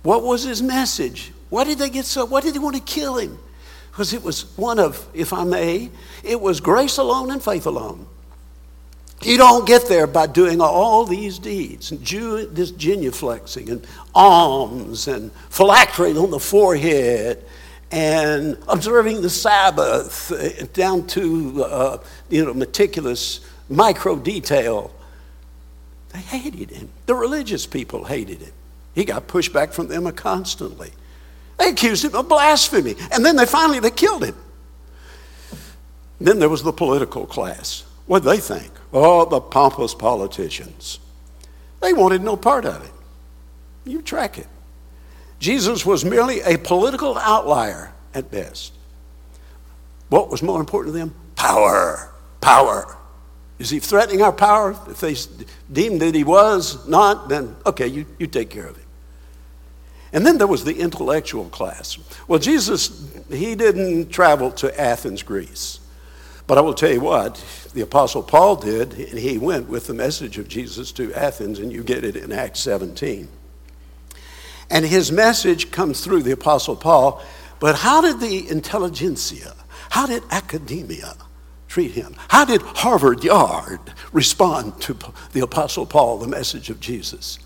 What 0.01 0.24
was 0.24 0.44
his 0.44 0.62
message? 0.62 1.34
Why 1.50 1.65
did 1.65 1.77
they 1.77 1.89
get 1.89 2.05
so, 2.05 2.24
why 2.24 2.39
did 2.39 2.55
they 2.55 2.60
want 2.60 2.77
to 2.77 2.82
kill 2.82 3.17
him? 3.17 3.38
Because 3.91 4.13
it 4.13 4.24
was 4.24 4.58
one 4.58 4.79
of, 4.79 5.05
if 5.13 5.34
I 5.34 5.44
may, 5.44 5.91
it 6.24 6.39
was 6.39 6.62
grace 6.62 6.98
alone 6.98 7.32
and 7.32 7.44
faith 7.44 7.65
alone. 7.65 8.08
You 9.22 9.38
don't 9.38 9.65
get 9.65 9.88
there 9.88 10.07
by 10.07 10.27
doing 10.27 10.62
all 10.62 11.05
these 11.05 11.39
deeds, 11.39 11.91
and 11.91 12.00
this 12.01 12.72
genuflexing 12.72 13.69
and 13.69 13.88
alms 14.13 15.07
and 15.07 15.31
phylactery 15.50 16.15
on 16.17 16.31
the 16.31 16.39
forehead 16.39 17.43
and 17.91 18.57
observing 18.67 19.22
the 19.22 19.29
Sabbath 19.29 20.31
uh, 20.31 20.65
down 20.74 21.07
to 21.07 21.63
uh, 21.63 21.98
you 22.29 22.43
know 22.43 22.53
meticulous 22.53 23.39
micro 23.69 24.17
detail. 24.17 24.93
They 26.10 26.19
hated 26.19 26.72
him. 26.72 26.89
The 27.05 27.15
religious 27.15 27.65
people 27.65 28.03
hated 28.03 28.41
him. 28.41 28.51
He 28.93 29.05
got 29.05 29.27
pushed 29.27 29.53
back 29.53 29.72
from 29.72 29.88
them 29.88 30.12
constantly. 30.12 30.91
They 31.57 31.69
accused 31.69 32.03
him 32.03 32.15
of 32.15 32.27
blasphemy, 32.27 32.95
and 33.12 33.25
then 33.25 33.38
they 33.38 33.45
finally 33.45 33.79
they 33.79 33.91
killed 33.91 34.25
him. 34.25 34.36
then 36.19 36.39
there 36.39 36.50
was 36.50 36.63
the 36.63 36.74
political 36.74 37.25
class. 37.25 37.85
What 38.07 38.24
did 38.24 38.29
they 38.29 38.38
think? 38.38 38.71
Oh, 38.93 39.25
the 39.25 39.41
pompous 39.41 39.93
politicians. 39.95 41.00
They 41.81 41.93
wanted 41.93 42.21
no 42.21 42.35
part 42.35 42.65
of 42.65 42.83
it. 42.83 42.91
You 43.83 44.01
track 44.01 44.38
it. 44.38 44.47
Jesus 45.39 45.85
was 45.85 46.05
merely 46.05 46.41
a 46.41 46.57
political 46.57 47.17
outlier 47.17 47.93
at 48.13 48.31
best. 48.31 48.74
What 50.09 50.29
was 50.29 50.41
more 50.41 50.59
important 50.59 50.93
to 50.93 51.00
them? 51.00 51.13
Power. 51.35 52.12
Power. 52.41 52.97
Is 53.57 53.69
he 53.69 53.79
threatening 53.79 54.21
our 54.21 54.33
power? 54.33 54.77
If 54.88 55.00
they 55.00 55.15
deemed 55.71 56.01
that 56.01 56.15
he 56.15 56.24
was 56.24 56.88
not, 56.88 57.29
then 57.29 57.55
okay, 57.65 57.88
you, 57.88 58.05
you 58.19 58.27
take 58.27 58.50
care 58.50 58.67
of 58.67 58.77
it. 58.77 58.83
And 60.13 60.25
then 60.25 60.38
there 60.38 60.47
was 60.47 60.63
the 60.63 60.79
intellectual 60.79 61.45
class. 61.45 61.97
Well, 62.27 62.39
Jesus, 62.39 63.13
he 63.29 63.55
didn't 63.55 64.09
travel 64.09 64.51
to 64.51 64.79
Athens, 64.79 65.24
Greece. 65.24 65.79
But 66.48 66.58
I 66.58 66.62
will 66.62 66.74
tell 66.74 66.92
you 66.92 67.02
what, 67.02 67.44
the 67.74 67.82
Apostle 67.82 68.22
Paul 68.22 68.56
did, 68.58 68.94
he 68.94 69.38
went 69.38 69.68
with 69.68 69.88
the 69.88 69.94
message 69.94 70.38
of 70.38 70.48
Jesus 70.48 70.92
to 70.94 71.14
Athens, 71.14 71.60
and 71.60 71.72
you 71.72 71.84
get 71.84 72.04
it 72.04 72.16
in 72.16 72.32
Acts 72.32 72.60
17. 72.60 73.28
And 74.70 74.86
his 74.86 75.12
message 75.12 75.72
comes 75.72 76.02
through 76.02 76.24
the 76.24 76.32
Apostle 76.32 76.75
Paul, 76.75 77.24
but 77.60 77.78
how 77.78 78.02
did 78.02 78.20
the 78.20 78.48
intelligentsia, 78.50 79.56
how 79.90 80.06
did 80.06 80.24
academia 80.30 81.16
treat 81.68 81.92
him? 81.92 82.16
How 82.30 82.46
did 82.46 82.62
Harvard 82.62 83.24
Yard 83.24 83.80
respond 84.12 84.80
to 84.82 84.98
the 85.34 85.42
Apostle 85.42 85.86
Paul, 85.86 86.20
the 86.20 86.28
message 86.28 86.70
of 86.70 86.80
Jesus? 86.80 87.40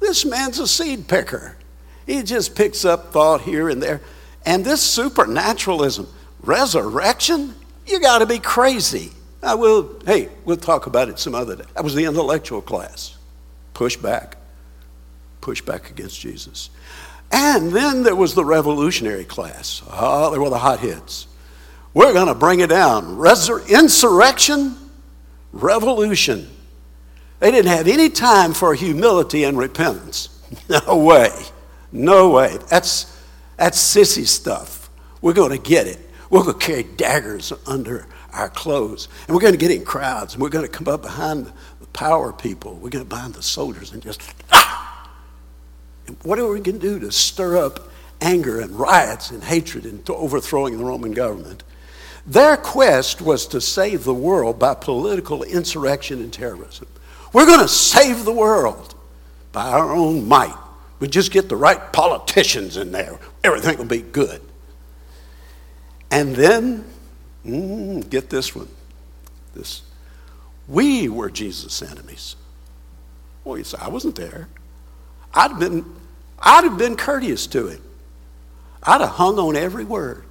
This 0.00 0.24
man's 0.24 0.58
a 0.58 0.66
seed 0.66 1.08
picker. 1.08 1.56
He 2.06 2.22
just 2.22 2.54
picks 2.54 2.84
up 2.84 3.12
thought 3.12 3.42
here 3.42 3.68
and 3.68 3.82
there. 3.82 4.00
And 4.44 4.64
this 4.64 4.82
supernaturalism, 4.82 6.06
Resurrection? 6.44 7.54
You 7.86 8.00
got 8.00 8.18
to 8.18 8.26
be 8.26 8.38
crazy. 8.38 9.12
I 9.42 9.54
will, 9.54 10.00
hey, 10.06 10.30
we'll 10.44 10.56
talk 10.56 10.86
about 10.86 11.08
it 11.08 11.18
some 11.18 11.34
other 11.34 11.56
day. 11.56 11.64
That 11.74 11.84
was 11.84 11.94
the 11.94 12.04
intellectual 12.04 12.62
class. 12.62 13.16
Push 13.74 13.98
back. 13.98 14.36
Push 15.40 15.62
back 15.62 15.90
against 15.90 16.18
Jesus. 16.18 16.70
And 17.30 17.72
then 17.72 18.02
there 18.02 18.14
was 18.14 18.34
the 18.34 18.44
revolutionary 18.44 19.24
class. 19.24 19.82
Oh, 19.90 20.30
they 20.30 20.38
were 20.38 20.50
the 20.50 20.58
hotheads. 20.58 21.26
We're 21.92 22.12
going 22.12 22.28
to 22.28 22.34
bring 22.34 22.60
it 22.60 22.70
down. 22.70 23.16
Resur- 23.16 23.68
insurrection, 23.68 24.76
revolution. 25.52 26.48
They 27.40 27.50
didn't 27.50 27.70
have 27.70 27.86
any 27.86 28.08
time 28.08 28.54
for 28.54 28.74
humility 28.74 29.44
and 29.44 29.58
repentance. 29.58 30.30
No 30.68 30.98
way. 30.98 31.30
No 31.90 32.30
way. 32.30 32.58
That's, 32.70 33.20
that's 33.56 33.76
sissy 33.76 34.24
stuff. 34.24 34.88
We're 35.20 35.32
going 35.32 35.50
to 35.50 35.58
get 35.58 35.88
it. 35.88 36.03
We're 36.30 36.42
going 36.42 36.58
to 36.58 36.66
carry 36.66 36.82
daggers 36.82 37.52
under 37.66 38.06
our 38.32 38.48
clothes. 38.48 39.08
And 39.26 39.34
we're 39.34 39.40
going 39.40 39.54
to 39.54 39.58
get 39.58 39.70
in 39.70 39.84
crowds. 39.84 40.34
And 40.34 40.42
we're 40.42 40.48
going 40.48 40.66
to 40.66 40.70
come 40.70 40.88
up 40.88 41.02
behind 41.02 41.46
the 41.80 41.86
power 41.92 42.32
people. 42.32 42.74
We're 42.74 42.90
going 42.90 43.04
to 43.04 43.08
behind 43.08 43.34
the 43.34 43.42
soldiers 43.42 43.92
and 43.92 44.02
just, 44.02 44.22
ah! 44.52 45.10
And 46.06 46.16
what 46.22 46.38
are 46.38 46.48
we 46.48 46.60
going 46.60 46.80
to 46.80 46.86
do 46.86 46.98
to 47.00 47.12
stir 47.12 47.64
up 47.64 47.90
anger 48.20 48.60
and 48.60 48.72
riots 48.72 49.30
and 49.30 49.42
hatred 49.42 49.84
and 49.84 50.08
overthrowing 50.10 50.78
the 50.78 50.84
Roman 50.84 51.12
government? 51.12 51.62
Their 52.26 52.56
quest 52.56 53.20
was 53.20 53.46
to 53.48 53.60
save 53.60 54.04
the 54.04 54.14
world 54.14 54.58
by 54.58 54.74
political 54.74 55.42
insurrection 55.42 56.20
and 56.20 56.32
terrorism. 56.32 56.88
We're 57.32 57.46
going 57.46 57.60
to 57.60 57.68
save 57.68 58.24
the 58.24 58.32
world 58.32 58.94
by 59.52 59.68
our 59.68 59.94
own 59.94 60.26
might. 60.26 60.56
We 61.00 61.08
just 61.08 61.32
get 61.32 61.48
the 61.48 61.56
right 61.56 61.92
politicians 61.92 62.76
in 62.76 62.92
there. 62.92 63.18
Everything 63.42 63.76
will 63.76 63.84
be 63.84 64.00
good. 64.00 64.40
And 66.14 66.36
then, 66.36 66.84
mm, 67.44 68.08
get 68.08 68.30
this 68.30 68.54
one. 68.54 68.68
This. 69.52 69.82
We 70.68 71.08
were 71.08 71.28
Jesus' 71.28 71.82
enemies. 71.82 72.36
Well, 73.42 73.58
you 73.58 73.64
say, 73.64 73.78
I 73.80 73.88
wasn't 73.88 74.14
there. 74.14 74.46
I'd 75.34 75.58
been, 75.58 75.84
I'd 76.38 76.62
have 76.62 76.78
been 76.78 76.96
courteous 76.96 77.48
to 77.48 77.66
him. 77.66 77.82
I'd 78.84 79.00
have 79.00 79.10
hung 79.10 79.40
on 79.40 79.56
every 79.56 79.84
word. 79.84 80.24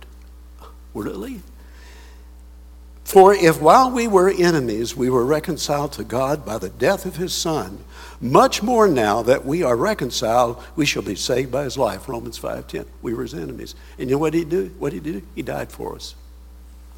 Really? 0.94 1.42
For 3.04 3.34
if 3.34 3.60
while 3.60 3.92
we 3.92 4.08
were 4.08 4.30
enemies, 4.30 4.96
we 4.96 5.10
were 5.10 5.26
reconciled 5.26 5.92
to 5.94 6.06
God 6.06 6.46
by 6.46 6.60
the 6.60 6.70
death 6.70 7.06
of 7.06 7.18
his 7.18 7.34
Son, 7.34 7.84
much 8.24 8.64
more 8.64 8.88
now 8.88 9.22
that 9.24 9.46
we 9.46 9.64
are 9.64 9.76
reconciled, 9.76 10.64
we 10.76 10.86
shall 10.86 11.02
be 11.02 11.16
saved 11.16 11.52
by 11.52 11.64
his 11.64 11.78
life. 11.78 12.08
Romans 12.08 12.40
5.10. 12.40 12.86
We 13.02 13.14
were 13.14 13.24
his 13.24 13.34
enemies. 13.34 13.76
And 13.98 14.10
you 14.10 14.16
know 14.16 14.20
what 14.20 14.34
he 14.34 14.46
did? 14.46 14.80
What 14.80 14.94
did 14.94 15.06
he 15.06 15.12
did? 15.12 15.24
He 15.36 15.42
died 15.42 15.72
for 15.72 15.96
us. 15.96 16.16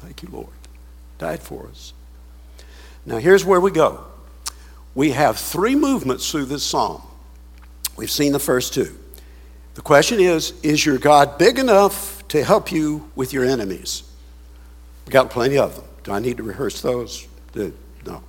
Thank 0.00 0.22
you, 0.22 0.28
Lord. 0.30 0.48
Died 1.18 1.40
for 1.40 1.66
us. 1.66 1.92
Now 3.04 3.18
here's 3.18 3.44
where 3.44 3.60
we 3.60 3.70
go. 3.70 4.04
We 4.94 5.10
have 5.10 5.36
three 5.38 5.74
movements 5.74 6.30
through 6.30 6.46
this 6.46 6.64
psalm. 6.64 7.02
We've 7.96 8.10
seen 8.10 8.32
the 8.32 8.38
first 8.38 8.72
two. 8.72 8.98
The 9.74 9.82
question 9.82 10.20
is 10.20 10.52
Is 10.62 10.84
your 10.84 10.98
God 10.98 11.38
big 11.38 11.58
enough 11.58 12.26
to 12.28 12.42
help 12.42 12.72
you 12.72 13.10
with 13.14 13.32
your 13.32 13.44
enemies? 13.44 14.02
We've 15.04 15.12
got 15.12 15.30
plenty 15.30 15.58
of 15.58 15.76
them. 15.76 15.84
Do 16.02 16.12
I 16.12 16.18
need 16.18 16.36
to 16.36 16.42
rehearse 16.42 16.80
those? 16.80 17.26
No. 17.54 18.22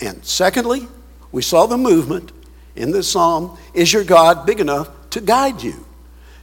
And 0.00 0.24
secondly, 0.24 0.88
we 1.32 1.42
saw 1.42 1.66
the 1.66 1.78
movement 1.78 2.30
in 2.76 2.92
this 2.92 3.10
psalm 3.10 3.58
Is 3.74 3.92
your 3.92 4.04
God 4.04 4.46
big 4.46 4.60
enough 4.60 4.88
to 5.10 5.20
guide 5.20 5.62
you? 5.62 5.86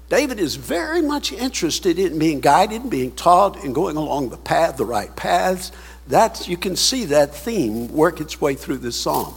David 0.09 0.39
is 0.39 0.55
very 0.55 1.03
much 1.03 1.31
interested 1.31 1.99
in 1.99 2.17
being 2.17 2.39
guided, 2.39 2.89
being 2.89 3.11
taught, 3.11 3.63
and 3.63 3.75
going 3.75 3.95
along 3.95 4.29
the 4.29 4.37
path, 4.37 4.75
the 4.75 4.85
right 4.85 5.15
paths. 5.15 5.71
That's, 6.07 6.47
you 6.47 6.57
can 6.57 6.75
see 6.75 7.05
that 7.05 7.35
theme 7.35 7.93
work 7.93 8.19
its 8.19 8.41
way 8.41 8.55
through 8.55 8.79
this 8.79 8.99
psalm 8.99 9.35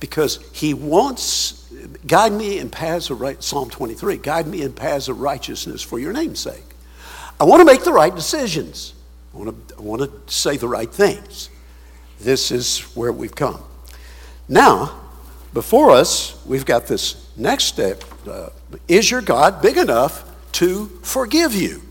because 0.00 0.38
he 0.52 0.74
wants, 0.74 1.72
guide 2.06 2.32
me 2.32 2.58
in 2.58 2.68
paths 2.68 3.08
of 3.08 3.22
right, 3.22 3.42
Psalm 3.42 3.70
23, 3.70 4.18
guide 4.18 4.46
me 4.46 4.60
in 4.60 4.74
paths 4.74 5.08
of 5.08 5.20
righteousness 5.20 5.80
for 5.80 5.98
your 5.98 6.12
name's 6.12 6.40
sake. 6.40 6.62
I 7.40 7.44
want 7.44 7.60
to 7.60 7.64
make 7.64 7.84
the 7.84 7.92
right 7.92 8.14
decisions. 8.14 8.92
I 9.34 9.38
want 9.38 9.68
to, 9.68 9.76
I 9.76 9.80
want 9.80 10.02
to 10.02 10.32
say 10.32 10.58
the 10.58 10.68
right 10.68 10.92
things. 10.92 11.48
This 12.20 12.50
is 12.50 12.80
where 12.94 13.12
we've 13.12 13.34
come. 13.34 13.62
Now, 14.48 15.00
before 15.52 15.90
us, 15.90 16.40
we've 16.44 16.66
got 16.66 16.86
this 16.86 17.28
next 17.36 17.64
step. 17.64 18.04
Uh, 18.28 18.50
is 18.88 19.10
your 19.10 19.22
God 19.22 19.62
big 19.62 19.76
enough 19.76 20.30
to 20.52 20.86
forgive 21.02 21.54
you? 21.54 21.82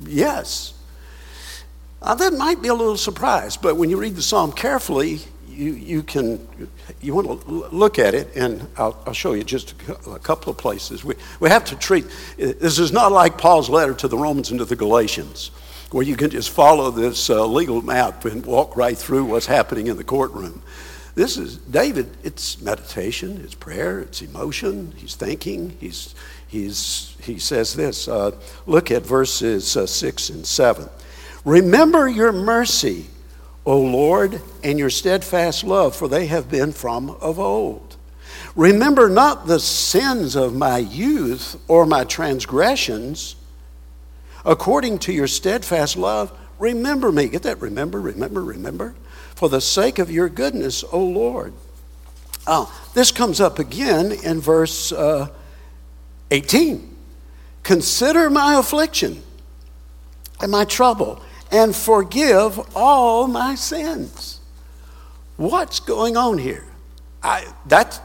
Yes. 0.00 0.74
Uh, 2.00 2.14
that 2.14 2.32
might 2.32 2.62
be 2.62 2.68
a 2.68 2.74
little 2.74 2.96
surprise, 2.96 3.56
but 3.56 3.76
when 3.76 3.90
you 3.90 3.98
read 3.98 4.16
the 4.16 4.22
psalm 4.22 4.52
carefully, 4.52 5.20
you, 5.48 5.72
you 5.72 6.02
can 6.02 6.46
you 7.02 7.14
want 7.14 7.42
to 7.42 7.50
look 7.68 7.98
at 7.98 8.14
it, 8.14 8.34
and 8.34 8.66
I'll, 8.76 8.98
I'll 9.06 9.12
show 9.12 9.34
you 9.34 9.44
just 9.44 9.74
a, 9.88 10.12
a, 10.12 10.18
couple 10.18 10.50
of 10.50 10.56
places. 10.56 11.04
We, 11.04 11.14
we 11.38 11.50
have 11.50 11.64
to 11.66 11.76
treat 11.76 12.06
this 12.38 12.78
is 12.78 12.92
not 12.92 13.12
like 13.12 13.36
Paul's 13.36 13.68
letter 13.68 13.92
to 13.94 14.08
the 14.08 14.16
Romans 14.16 14.50
and 14.50 14.58
to 14.60 14.64
the 14.64 14.76
Galatians 14.76 15.50
where 15.90 16.04
you 16.04 16.16
can 16.16 16.30
just 16.30 16.50
follow 16.50 16.90
this 16.90 17.30
uh, 17.30 17.44
legal 17.44 17.82
map 17.82 18.24
and 18.24 18.46
walk 18.46 18.76
right 18.76 18.96
through 18.96 19.24
what's 19.24 19.46
happening 19.46 19.88
in 19.88 19.96
the 19.96 20.04
courtroom. 20.04 20.62
This 21.20 21.36
is 21.36 21.58
David, 21.58 22.08
it's 22.22 22.62
meditation, 22.62 23.42
it's 23.44 23.54
prayer, 23.54 24.00
it's 24.00 24.22
emotion, 24.22 24.94
he's 24.96 25.16
thinking, 25.16 25.76
he's, 25.78 26.14
he's, 26.48 27.14
he 27.22 27.38
says 27.38 27.74
this. 27.74 28.08
Uh, 28.08 28.30
look 28.64 28.90
at 28.90 29.02
verses 29.02 29.76
uh, 29.76 29.86
6 29.86 30.30
and 30.30 30.46
7. 30.46 30.88
Remember 31.44 32.08
your 32.08 32.32
mercy, 32.32 33.04
O 33.66 33.78
Lord, 33.78 34.40
and 34.64 34.78
your 34.78 34.88
steadfast 34.88 35.62
love, 35.62 35.94
for 35.94 36.08
they 36.08 36.24
have 36.28 36.50
been 36.50 36.72
from 36.72 37.10
of 37.10 37.38
old. 37.38 37.98
Remember 38.56 39.10
not 39.10 39.46
the 39.46 39.60
sins 39.60 40.36
of 40.36 40.56
my 40.56 40.78
youth 40.78 41.60
or 41.68 41.84
my 41.84 42.04
transgressions. 42.04 43.36
According 44.46 45.00
to 45.00 45.12
your 45.12 45.26
steadfast 45.26 45.98
love, 45.98 46.32
remember 46.58 47.12
me. 47.12 47.28
Get 47.28 47.42
that? 47.42 47.60
Remember, 47.60 48.00
remember, 48.00 48.42
remember. 48.42 48.94
For 49.40 49.48
the 49.48 49.62
sake 49.62 49.98
of 49.98 50.10
your 50.10 50.28
goodness, 50.28 50.84
O 50.92 51.02
Lord. 51.02 51.54
Oh, 52.46 52.70
this 52.92 53.10
comes 53.10 53.40
up 53.40 53.58
again 53.58 54.12
in 54.12 54.38
verse 54.38 54.92
uh, 54.92 55.28
18. 56.30 56.94
Consider 57.62 58.28
my 58.28 58.58
affliction 58.58 59.22
and 60.42 60.52
my 60.52 60.66
trouble 60.66 61.22
and 61.50 61.74
forgive 61.74 62.60
all 62.76 63.28
my 63.28 63.54
sins. 63.54 64.40
What's 65.38 65.80
going 65.80 66.18
on 66.18 66.36
here? 66.36 66.66
I, 67.22 67.50
that's 67.64 67.98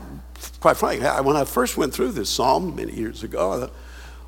quite 0.62 0.78
frankly, 0.78 1.06
when 1.22 1.36
I 1.36 1.44
first 1.44 1.76
went 1.76 1.94
through 1.94 2.14
this 2.14 2.30
psalm 2.30 2.78
many 2.78 2.94
years 2.94 3.24
ago, 3.24 3.52
I 3.52 3.60
thought, 3.60 3.74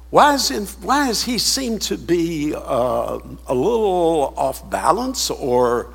why, 0.10 0.34
is 0.34 0.52
in, 0.52 0.66
why 0.86 1.08
does 1.08 1.24
he 1.24 1.38
seem 1.38 1.80
to 1.80 1.98
be 1.98 2.54
uh, 2.54 3.20
a 3.48 3.56
little 3.56 4.34
off 4.36 4.70
balance 4.70 5.30
or 5.30 5.94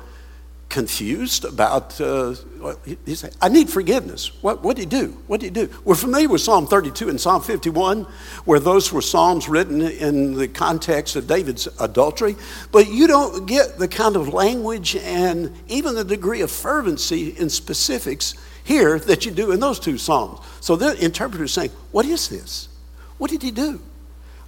confused 0.73 1.45
about, 1.45 2.01
uh, 2.01 2.33
he 3.05 3.13
said, 3.13 3.35
I 3.39 3.47
need 3.47 3.69
forgiveness. 3.69 4.31
What, 4.41 4.63
what 4.63 4.75
did 4.75 4.91
he 4.91 5.01
do? 5.01 5.09
What 5.27 5.39
did 5.39 5.55
he 5.55 5.67
do? 5.67 5.71
We're 5.85 5.93
familiar 5.93 6.27
with 6.27 6.41
Psalm 6.41 6.65
32 6.65 7.09
and 7.09 7.21
Psalm 7.21 7.43
51, 7.43 8.05
where 8.45 8.59
those 8.59 8.91
were 8.91 9.03
Psalms 9.03 9.47
written 9.47 9.81
in 9.83 10.33
the 10.33 10.47
context 10.47 11.15
of 11.15 11.27
David's 11.27 11.67
adultery, 11.79 12.35
but 12.71 12.89
you 12.89 13.05
don't 13.05 13.45
get 13.45 13.77
the 13.77 13.87
kind 13.87 14.15
of 14.15 14.33
language 14.33 14.95
and 14.95 15.53
even 15.67 15.93
the 15.93 16.03
degree 16.03 16.41
of 16.41 16.49
fervency 16.49 17.35
in 17.37 17.51
specifics 17.51 18.33
here 18.63 18.97
that 18.97 19.27
you 19.27 19.31
do 19.31 19.51
in 19.51 19.59
those 19.59 19.79
two 19.79 19.99
Psalms. 19.99 20.39
So 20.59 20.75
the 20.75 20.97
interpreter 21.05 21.43
is 21.43 21.53
saying, 21.53 21.69
What 21.91 22.07
is 22.07 22.29
this? 22.29 22.67
What 23.19 23.29
did 23.29 23.43
he 23.43 23.51
do? 23.51 23.79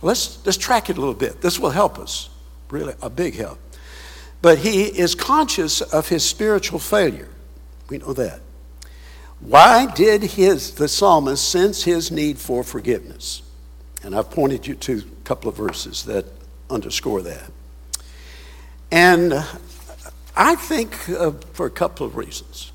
Let's, 0.01 0.43
let's 0.43 0.57
track 0.57 0.89
it 0.89 0.97
a 0.97 0.99
little 0.99 1.13
bit. 1.13 1.41
This 1.41 1.59
will 1.59 1.69
help 1.69 1.99
us, 1.99 2.31
really, 2.71 2.95
a 3.03 3.11
big 3.11 3.35
help. 3.35 3.59
But 4.45 4.59
he 4.59 4.83
is 4.83 5.15
conscious 5.15 5.81
of 5.81 6.09
his 6.09 6.23
spiritual 6.23 6.77
failure. 6.77 7.29
We 7.89 7.97
know 7.97 8.13
that. 8.13 8.41
Why 9.39 9.91
did 9.91 10.21
his, 10.21 10.75
the 10.75 10.87
psalmist 10.87 11.49
sense 11.49 11.81
his 11.81 12.11
need 12.11 12.37
for 12.37 12.63
forgiveness? 12.63 13.41
And 14.03 14.15
I've 14.15 14.29
pointed 14.29 14.67
you 14.67 14.75
to 14.75 14.99
a 14.99 15.23
couple 15.23 15.49
of 15.49 15.57
verses 15.57 16.03
that 16.03 16.27
underscore 16.69 17.23
that. 17.23 17.51
And 18.91 19.33
I 20.35 20.53
think 20.53 21.09
uh, 21.09 21.31
for 21.53 21.65
a 21.65 21.71
couple 21.71 22.05
of 22.05 22.15
reasons. 22.15 22.71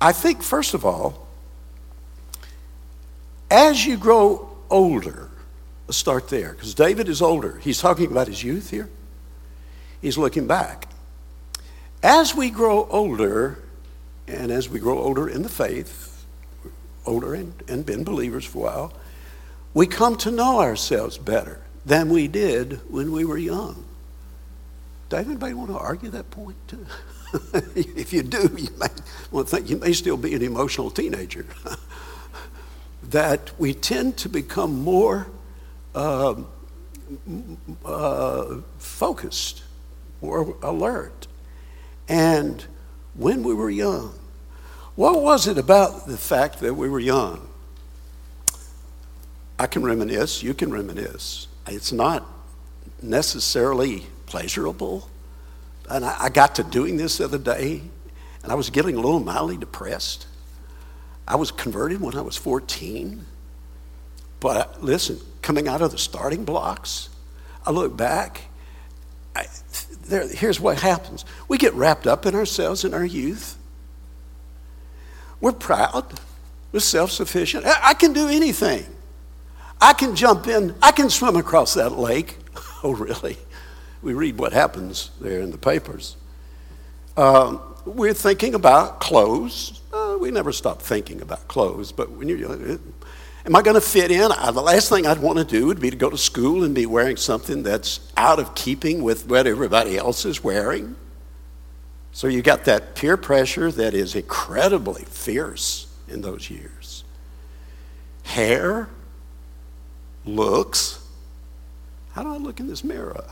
I 0.00 0.12
think, 0.12 0.44
first 0.44 0.74
of 0.74 0.84
all, 0.84 1.26
as 3.50 3.84
you 3.84 3.96
grow 3.96 4.56
older, 4.70 5.28
let's 5.88 5.98
start 5.98 6.28
there, 6.28 6.52
because 6.52 6.72
David 6.72 7.08
is 7.08 7.20
older. 7.20 7.58
He's 7.58 7.80
talking 7.80 8.12
about 8.12 8.28
his 8.28 8.40
youth 8.40 8.70
here. 8.70 8.88
He's 10.04 10.18
looking 10.18 10.46
back. 10.46 10.86
As 12.02 12.34
we 12.34 12.50
grow 12.50 12.86
older, 12.90 13.58
and 14.28 14.52
as 14.52 14.68
we 14.68 14.78
grow 14.78 14.98
older 14.98 15.26
in 15.26 15.42
the 15.42 15.48
faith, 15.48 16.26
older 17.06 17.32
and, 17.32 17.54
and 17.68 17.86
been 17.86 18.04
believers 18.04 18.44
for 18.44 18.58
a 18.58 18.60
while, 18.60 18.92
we 19.72 19.86
come 19.86 20.18
to 20.18 20.30
know 20.30 20.60
ourselves 20.60 21.16
better 21.16 21.62
than 21.86 22.10
we 22.10 22.28
did 22.28 22.80
when 22.92 23.12
we 23.12 23.24
were 23.24 23.38
young. 23.38 23.82
Does 25.08 25.24
anybody 25.24 25.54
want 25.54 25.70
to 25.70 25.78
argue 25.78 26.10
that 26.10 26.30
point? 26.30 26.56
if 27.74 28.12
you 28.12 28.22
do, 28.22 28.54
you 28.58 28.68
may 28.78 28.88
well 29.30 29.44
think 29.44 29.70
you 29.70 29.78
may 29.78 29.94
still 29.94 30.18
be 30.18 30.34
an 30.34 30.42
emotional 30.42 30.90
teenager. 30.90 31.46
that 33.04 33.58
we 33.58 33.72
tend 33.72 34.18
to 34.18 34.28
become 34.28 34.82
more 34.82 35.28
uh, 35.94 36.34
uh, 37.86 38.56
focused 38.76 39.63
more 40.24 40.56
alert. 40.62 41.26
And 42.08 42.64
when 43.14 43.42
we 43.42 43.54
were 43.54 43.70
young, 43.70 44.14
what 44.96 45.22
was 45.22 45.46
it 45.46 45.58
about 45.58 46.06
the 46.06 46.16
fact 46.16 46.60
that 46.60 46.74
we 46.74 46.88
were 46.88 47.00
young? 47.00 47.48
I 49.58 49.66
can 49.66 49.84
reminisce, 49.84 50.42
you 50.42 50.54
can 50.54 50.72
reminisce. 50.72 51.46
It's 51.66 51.92
not 51.92 52.26
necessarily 53.02 54.06
pleasurable. 54.26 55.08
And 55.88 56.04
I, 56.04 56.24
I 56.24 56.28
got 56.28 56.54
to 56.56 56.64
doing 56.64 56.96
this 56.96 57.18
the 57.18 57.24
other 57.24 57.38
day, 57.38 57.82
and 58.42 58.52
I 58.52 58.54
was 58.54 58.70
getting 58.70 58.96
a 58.96 59.00
little 59.00 59.20
mildly 59.20 59.56
depressed. 59.56 60.26
I 61.26 61.36
was 61.36 61.50
converted 61.50 62.00
when 62.00 62.16
I 62.16 62.22
was 62.22 62.36
14. 62.36 63.24
But 64.40 64.82
listen, 64.82 65.18
coming 65.42 65.68
out 65.68 65.82
of 65.82 65.92
the 65.92 65.98
starting 65.98 66.44
blocks, 66.44 67.08
I 67.64 67.70
look 67.70 67.96
back 67.96 68.42
there, 70.06 70.28
here's 70.28 70.60
what 70.60 70.80
happens 70.80 71.24
we 71.48 71.58
get 71.58 71.74
wrapped 71.74 72.06
up 72.06 72.26
in 72.26 72.34
ourselves 72.34 72.84
in 72.84 72.94
our 72.94 73.04
youth. 73.04 73.56
We're 75.40 75.52
proud, 75.52 76.20
we're 76.72 76.80
self 76.80 77.10
sufficient. 77.10 77.66
I, 77.66 77.94
can 77.94 78.12
do 78.12 78.28
anything. 78.28 78.86
I 79.80 79.92
can 79.92 80.16
jump 80.16 80.46
in, 80.46 80.74
I 80.82 80.92
can 80.92 81.10
swim 81.10 81.36
across 81.36 81.74
that 81.74 81.92
lake. 81.92 82.38
oh, 82.82 82.94
really? 82.94 83.36
We 84.02 84.14
read 84.14 84.38
what 84.38 84.52
happens 84.52 85.10
there 85.20 85.40
in 85.40 85.50
the 85.50 85.58
papers. 85.58 86.16
Um, 87.16 87.60
we're 87.84 88.14
thinking 88.14 88.54
about 88.54 89.00
clothes. 89.00 89.80
Uh, 89.92 90.16
we 90.20 90.30
never 90.30 90.52
stop 90.52 90.80
thinking 90.80 91.20
about 91.20 91.46
clothes, 91.48 91.92
but 91.92 92.10
when 92.10 92.28
you're 92.28 92.78
Am 93.46 93.54
I 93.54 93.60
going 93.60 93.74
to 93.74 93.80
fit 93.80 94.10
in? 94.10 94.32
I, 94.32 94.50
the 94.52 94.62
last 94.62 94.88
thing 94.88 95.06
I'd 95.06 95.18
want 95.18 95.38
to 95.38 95.44
do 95.44 95.66
would 95.66 95.80
be 95.80 95.90
to 95.90 95.96
go 95.96 96.08
to 96.08 96.16
school 96.16 96.64
and 96.64 96.74
be 96.74 96.86
wearing 96.86 97.16
something 97.16 97.62
that's 97.62 98.00
out 98.16 98.38
of 98.38 98.54
keeping 98.54 99.02
with 99.02 99.28
what 99.28 99.46
everybody 99.46 99.98
else 99.98 100.24
is 100.24 100.42
wearing. 100.42 100.96
So 102.12 102.26
you 102.26 102.40
got 102.40 102.64
that 102.64 102.94
peer 102.94 103.18
pressure 103.18 103.70
that 103.72 103.92
is 103.92 104.14
incredibly 104.14 105.04
fierce 105.04 105.88
in 106.08 106.22
those 106.22 106.48
years. 106.48 107.04
Hair, 108.22 108.88
looks. 110.24 111.06
How 112.12 112.22
do 112.22 112.32
I 112.32 112.38
look 112.38 112.60
in 112.60 112.66
this 112.66 112.82
mirror? 112.82 113.24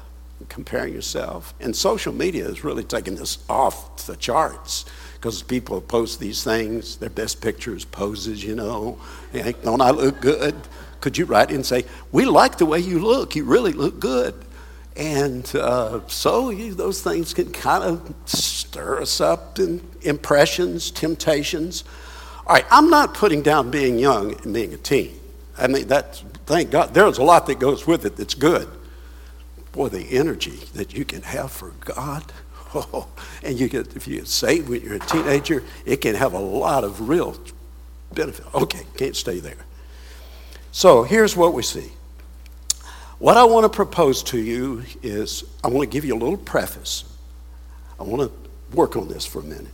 Comparing 0.51 0.92
yourself. 0.92 1.55
And 1.59 1.75
social 1.75 2.12
media 2.12 2.46
is 2.48 2.64
really 2.64 2.85
taking 2.85 3.14
this 3.14 3.38
off 3.48 4.05
the 4.07 4.16
charts 4.16 4.85
because 5.23 5.41
people 5.41 5.81
post 5.81 6.19
these 6.19 6.43
things, 6.43 6.97
their 6.97 7.09
best 7.09 7.41
pictures, 7.41 7.85
poses, 7.85 8.43
you 8.43 8.57
know. 8.57 8.99
Don't 9.63 9.81
I 9.81 9.93
look 9.93 10.21
good? 10.21 10.57
Could 11.01 11.17
you 11.17 11.27
write 11.27 11.53
and 11.53 11.65
say, 11.65 11.85
We 12.11 12.25
like 12.25 12.59
the 12.59 12.67
way 12.67 12.81
you 12.81 12.99
look, 12.99 13.37
you 13.37 13.45
really 13.45 13.71
look 13.71 14.01
good? 14.01 14.35
And 14.97 15.49
uh, 15.55 16.01
so 16.09 16.51
you, 16.51 16.75
those 16.75 17.03
things 17.03 17.35
can 17.35 17.53
kind 17.53 17.85
of 17.85 18.15
stir 18.25 19.01
us 19.01 19.21
up 19.21 19.61
in 19.61 19.89
impressions, 20.01 20.91
temptations. 20.91 21.85
All 22.45 22.57
right, 22.57 22.67
I'm 22.69 22.91
not 22.91 23.15
putting 23.15 23.43
down 23.43 23.71
being 23.71 24.01
young 24.01 24.35
and 24.43 24.53
being 24.53 24.75
a 24.75 24.77
teen. 24.77 25.21
I 25.57 25.69
mean, 25.69 25.87
that's, 25.87 26.25
thank 26.47 26.73
God, 26.73 26.95
there's 26.95 27.19
a 27.19 27.23
lot 27.23 27.47
that 27.47 27.61
goes 27.61 27.87
with 27.87 28.05
it 28.05 28.17
that's 28.17 28.35
good. 28.35 28.69
Boy, 29.71 29.89
the 29.89 30.19
energy 30.19 30.59
that 30.75 30.93
you 30.93 31.05
can 31.05 31.23
have 31.23 31.53
for 31.53 31.71
God 31.85 32.25
Oh, 32.75 33.09
and 33.43 33.59
you 33.59 33.69
get 33.69 33.95
if 33.97 34.07
you 34.09 34.17
get 34.17 34.29
saved 34.29 34.69
when 34.69 34.83
you're 34.83 34.95
a 34.95 35.01
teenager, 35.01 35.63
it 35.85 36.01
can 36.01 36.15
have 36.15 36.33
a 36.33 36.39
lot 36.39 36.85
of 36.85 37.09
real 37.09 37.37
benefit. 38.13 38.47
Okay, 38.55 38.87
can't 38.97 39.17
stay 39.17 39.41
there. 39.41 39.57
So 40.71 41.03
here's 41.03 41.37
what 41.37 41.53
we 41.53 41.63
see. 41.63 41.93
What 43.19 43.37
I 43.37 43.45
want 43.45 43.65
to 43.65 43.69
propose 43.69 44.23
to 44.25 44.39
you 44.39 44.83
is 45.03 45.45
I 45.63 45.69
want 45.69 45.89
to 45.89 45.93
give 45.93 46.05
you 46.05 46.15
a 46.15 46.19
little 46.19 46.37
preface. 46.37 47.05
I 48.01 48.03
want 48.03 48.23
to 48.23 48.77
work 48.77 48.97
on 48.97 49.07
this 49.07 49.25
for 49.25 49.41
a 49.41 49.45
minute. 49.45 49.73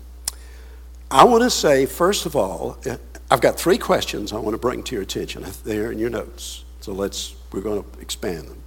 I 1.10 1.24
want 1.24 1.42
to 1.44 1.50
say, 1.50 1.86
first 1.86 2.26
of 2.26 2.36
all, 2.36 2.76
eh, 2.84 2.96
I've 3.30 3.40
got 3.40 3.58
three 3.58 3.78
questions 3.78 4.32
I 4.32 4.38
want 4.38 4.54
to 4.54 4.58
bring 4.58 4.82
to 4.82 4.94
your 4.94 5.02
attention. 5.02 5.46
They're 5.64 5.92
in 5.92 5.98
your 5.98 6.10
notes. 6.10 6.64
So 6.80 6.92
let's, 6.92 7.36
we're 7.52 7.62
going 7.62 7.82
to 7.82 8.00
expand 8.00 8.48
them. 8.48 8.58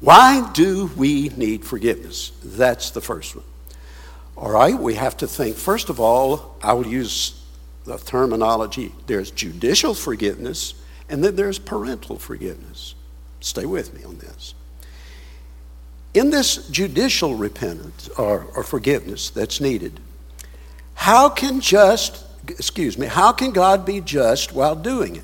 Why 0.00 0.48
do 0.52 0.90
we 0.96 1.30
need 1.30 1.64
forgiveness? 1.64 2.32
That's 2.44 2.90
the 2.90 3.00
first 3.00 3.34
one. 3.34 3.44
All 4.36 4.50
right, 4.50 4.76
we 4.76 4.94
have 4.94 5.16
to 5.18 5.28
think, 5.28 5.56
first 5.56 5.88
of 5.90 6.00
all, 6.00 6.56
I 6.60 6.72
will 6.72 6.86
use 6.86 7.40
the 7.84 7.98
terminology 7.98 8.92
there's 9.06 9.30
judicial 9.30 9.94
forgiveness, 9.94 10.74
and 11.08 11.22
then 11.22 11.36
there's 11.36 11.58
parental 11.58 12.18
forgiveness. 12.18 12.94
Stay 13.40 13.66
with 13.66 13.94
me 13.94 14.02
on 14.04 14.18
this. 14.18 14.54
In 16.14 16.30
this 16.30 16.68
judicial 16.68 17.34
repentance 17.36 18.08
or, 18.18 18.46
or 18.56 18.62
forgiveness 18.62 19.30
that's 19.30 19.60
needed, 19.60 20.00
how 20.94 21.28
can 21.28 21.60
just, 21.60 22.24
excuse 22.48 22.98
me, 22.98 23.06
how 23.06 23.32
can 23.32 23.52
God 23.52 23.84
be 23.84 24.00
just 24.00 24.52
while 24.52 24.76
doing 24.76 25.16
it? 25.16 25.22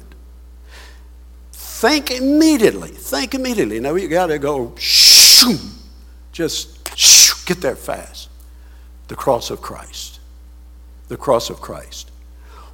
Think 1.52 2.10
immediately. 2.10 2.90
Think 2.90 3.34
immediately. 3.34 3.80
Now 3.80 3.94
you 3.94 4.08
got 4.08 4.26
to 4.26 4.38
go, 4.38 4.74
shoo, 4.76 5.56
just 6.30 6.96
shoo, 6.96 7.34
get 7.46 7.60
there 7.60 7.76
fast 7.76 8.29
the 9.10 9.16
cross 9.16 9.50
of 9.50 9.60
Christ. 9.60 10.20
The 11.08 11.16
cross 11.16 11.50
of 11.50 11.60
Christ. 11.60 12.12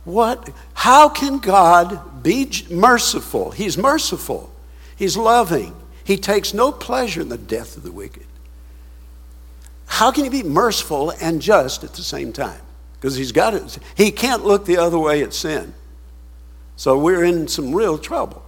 What, 0.04 0.50
how 0.74 1.08
can 1.08 1.38
God 1.38 2.22
be 2.22 2.52
merciful? 2.70 3.52
He's 3.52 3.78
merciful, 3.78 4.52
He's 4.96 5.16
loving, 5.16 5.74
He 6.04 6.18
takes 6.18 6.52
no 6.52 6.72
pleasure 6.72 7.22
in 7.22 7.30
the 7.30 7.38
death 7.38 7.78
of 7.78 7.84
the 7.84 7.90
wicked. 7.90 8.26
How 9.86 10.12
can 10.12 10.24
He 10.24 10.30
be 10.30 10.42
merciful 10.42 11.10
and 11.22 11.40
just 11.40 11.82
at 11.82 11.94
the 11.94 12.02
same 12.02 12.34
time? 12.34 12.60
Because 13.00 13.16
He's 13.16 13.32
got 13.32 13.54
it. 13.54 13.78
He 13.96 14.10
can't 14.10 14.44
look 14.44 14.66
the 14.66 14.76
other 14.76 14.98
way 14.98 15.22
at 15.22 15.32
sin. 15.32 15.72
So 16.76 16.98
we're 16.98 17.24
in 17.24 17.48
some 17.48 17.74
real 17.74 17.96
trouble. 17.96 18.44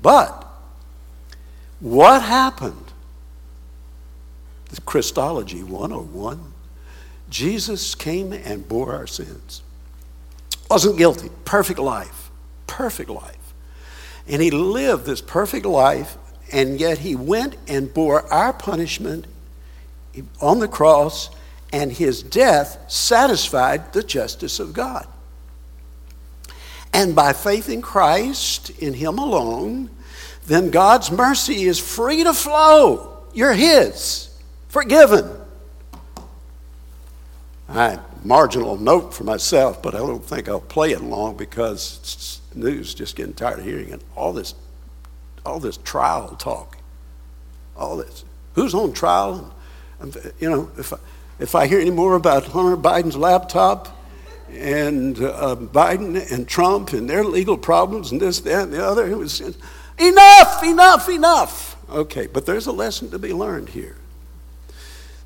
But 0.00 0.46
what 1.78 2.22
happened? 2.22 2.86
The 4.70 4.80
Christology 4.80 5.62
101. 5.62 6.51
Jesus 7.32 7.94
came 7.94 8.32
and 8.32 8.68
bore 8.68 8.92
our 8.92 9.06
sins 9.06 9.62
wasn't 10.72 10.96
guilty, 10.96 11.28
perfect 11.44 11.78
life, 11.78 12.30
perfect 12.66 13.10
life. 13.10 13.52
And 14.26 14.40
he 14.40 14.50
lived 14.50 15.04
this 15.04 15.20
perfect 15.20 15.66
life, 15.66 16.16
and 16.50 16.80
yet 16.80 16.96
he 16.96 17.14
went 17.14 17.56
and 17.68 17.92
bore 17.92 18.22
our 18.32 18.54
punishment 18.54 19.26
on 20.40 20.60
the 20.60 20.68
cross, 20.68 21.28
and 21.74 21.92
his 21.92 22.22
death 22.22 22.78
satisfied 22.90 23.92
the 23.92 24.02
justice 24.02 24.60
of 24.60 24.72
God. 24.72 25.06
And 26.94 27.14
by 27.14 27.34
faith 27.34 27.68
in 27.68 27.82
Christ, 27.82 28.70
in 28.70 28.94
him 28.94 29.18
alone, 29.18 29.90
then 30.46 30.70
God's 30.70 31.10
mercy 31.10 31.64
is 31.64 31.78
free 31.78 32.24
to 32.24 32.32
flow. 32.32 33.24
You're 33.34 33.52
his, 33.52 34.34
forgiven. 34.68 35.41
Right 37.72 37.98
marginal 38.24 38.76
note 38.76 39.12
for 39.14 39.24
myself, 39.24 39.82
but 39.82 39.94
I 39.94 39.98
don't 39.98 40.24
think 40.24 40.48
I'll 40.48 40.60
play 40.60 40.92
it 40.92 41.02
long 41.02 41.36
because 41.36 42.40
news 42.54 42.94
just 42.94 43.16
getting 43.16 43.34
tired 43.34 43.60
of 43.60 43.64
hearing 43.64 43.90
it. 43.90 44.02
All 44.16 44.32
this, 44.32 44.54
all 45.44 45.58
this 45.58 45.76
trial 45.78 46.36
talk, 46.36 46.78
all 47.76 47.96
this. 47.96 48.24
Who's 48.54 48.74
on 48.74 48.92
trial? 48.92 49.54
You 50.38 50.50
know, 50.50 50.70
if 50.78 50.92
I, 50.92 50.96
if 51.38 51.54
I 51.54 51.66
hear 51.66 51.80
any 51.80 51.90
more 51.90 52.14
about 52.14 52.44
Hunter 52.46 52.76
Biden's 52.76 53.16
laptop 53.16 53.96
and 54.50 55.18
uh, 55.18 55.56
Biden 55.56 56.30
and 56.32 56.46
Trump 56.46 56.92
and 56.92 57.08
their 57.08 57.24
legal 57.24 57.56
problems 57.56 58.12
and 58.12 58.20
this, 58.20 58.40
that, 58.40 58.64
and 58.64 58.72
the 58.72 58.84
other, 58.84 59.08
it 59.08 59.16
was 59.16 59.40
enough, 59.98 60.62
enough, 60.62 61.08
enough. 61.08 61.76
Okay, 61.90 62.26
but 62.26 62.46
there's 62.46 62.66
a 62.66 62.72
lesson 62.72 63.10
to 63.10 63.18
be 63.18 63.32
learned 63.32 63.70
here. 63.70 63.96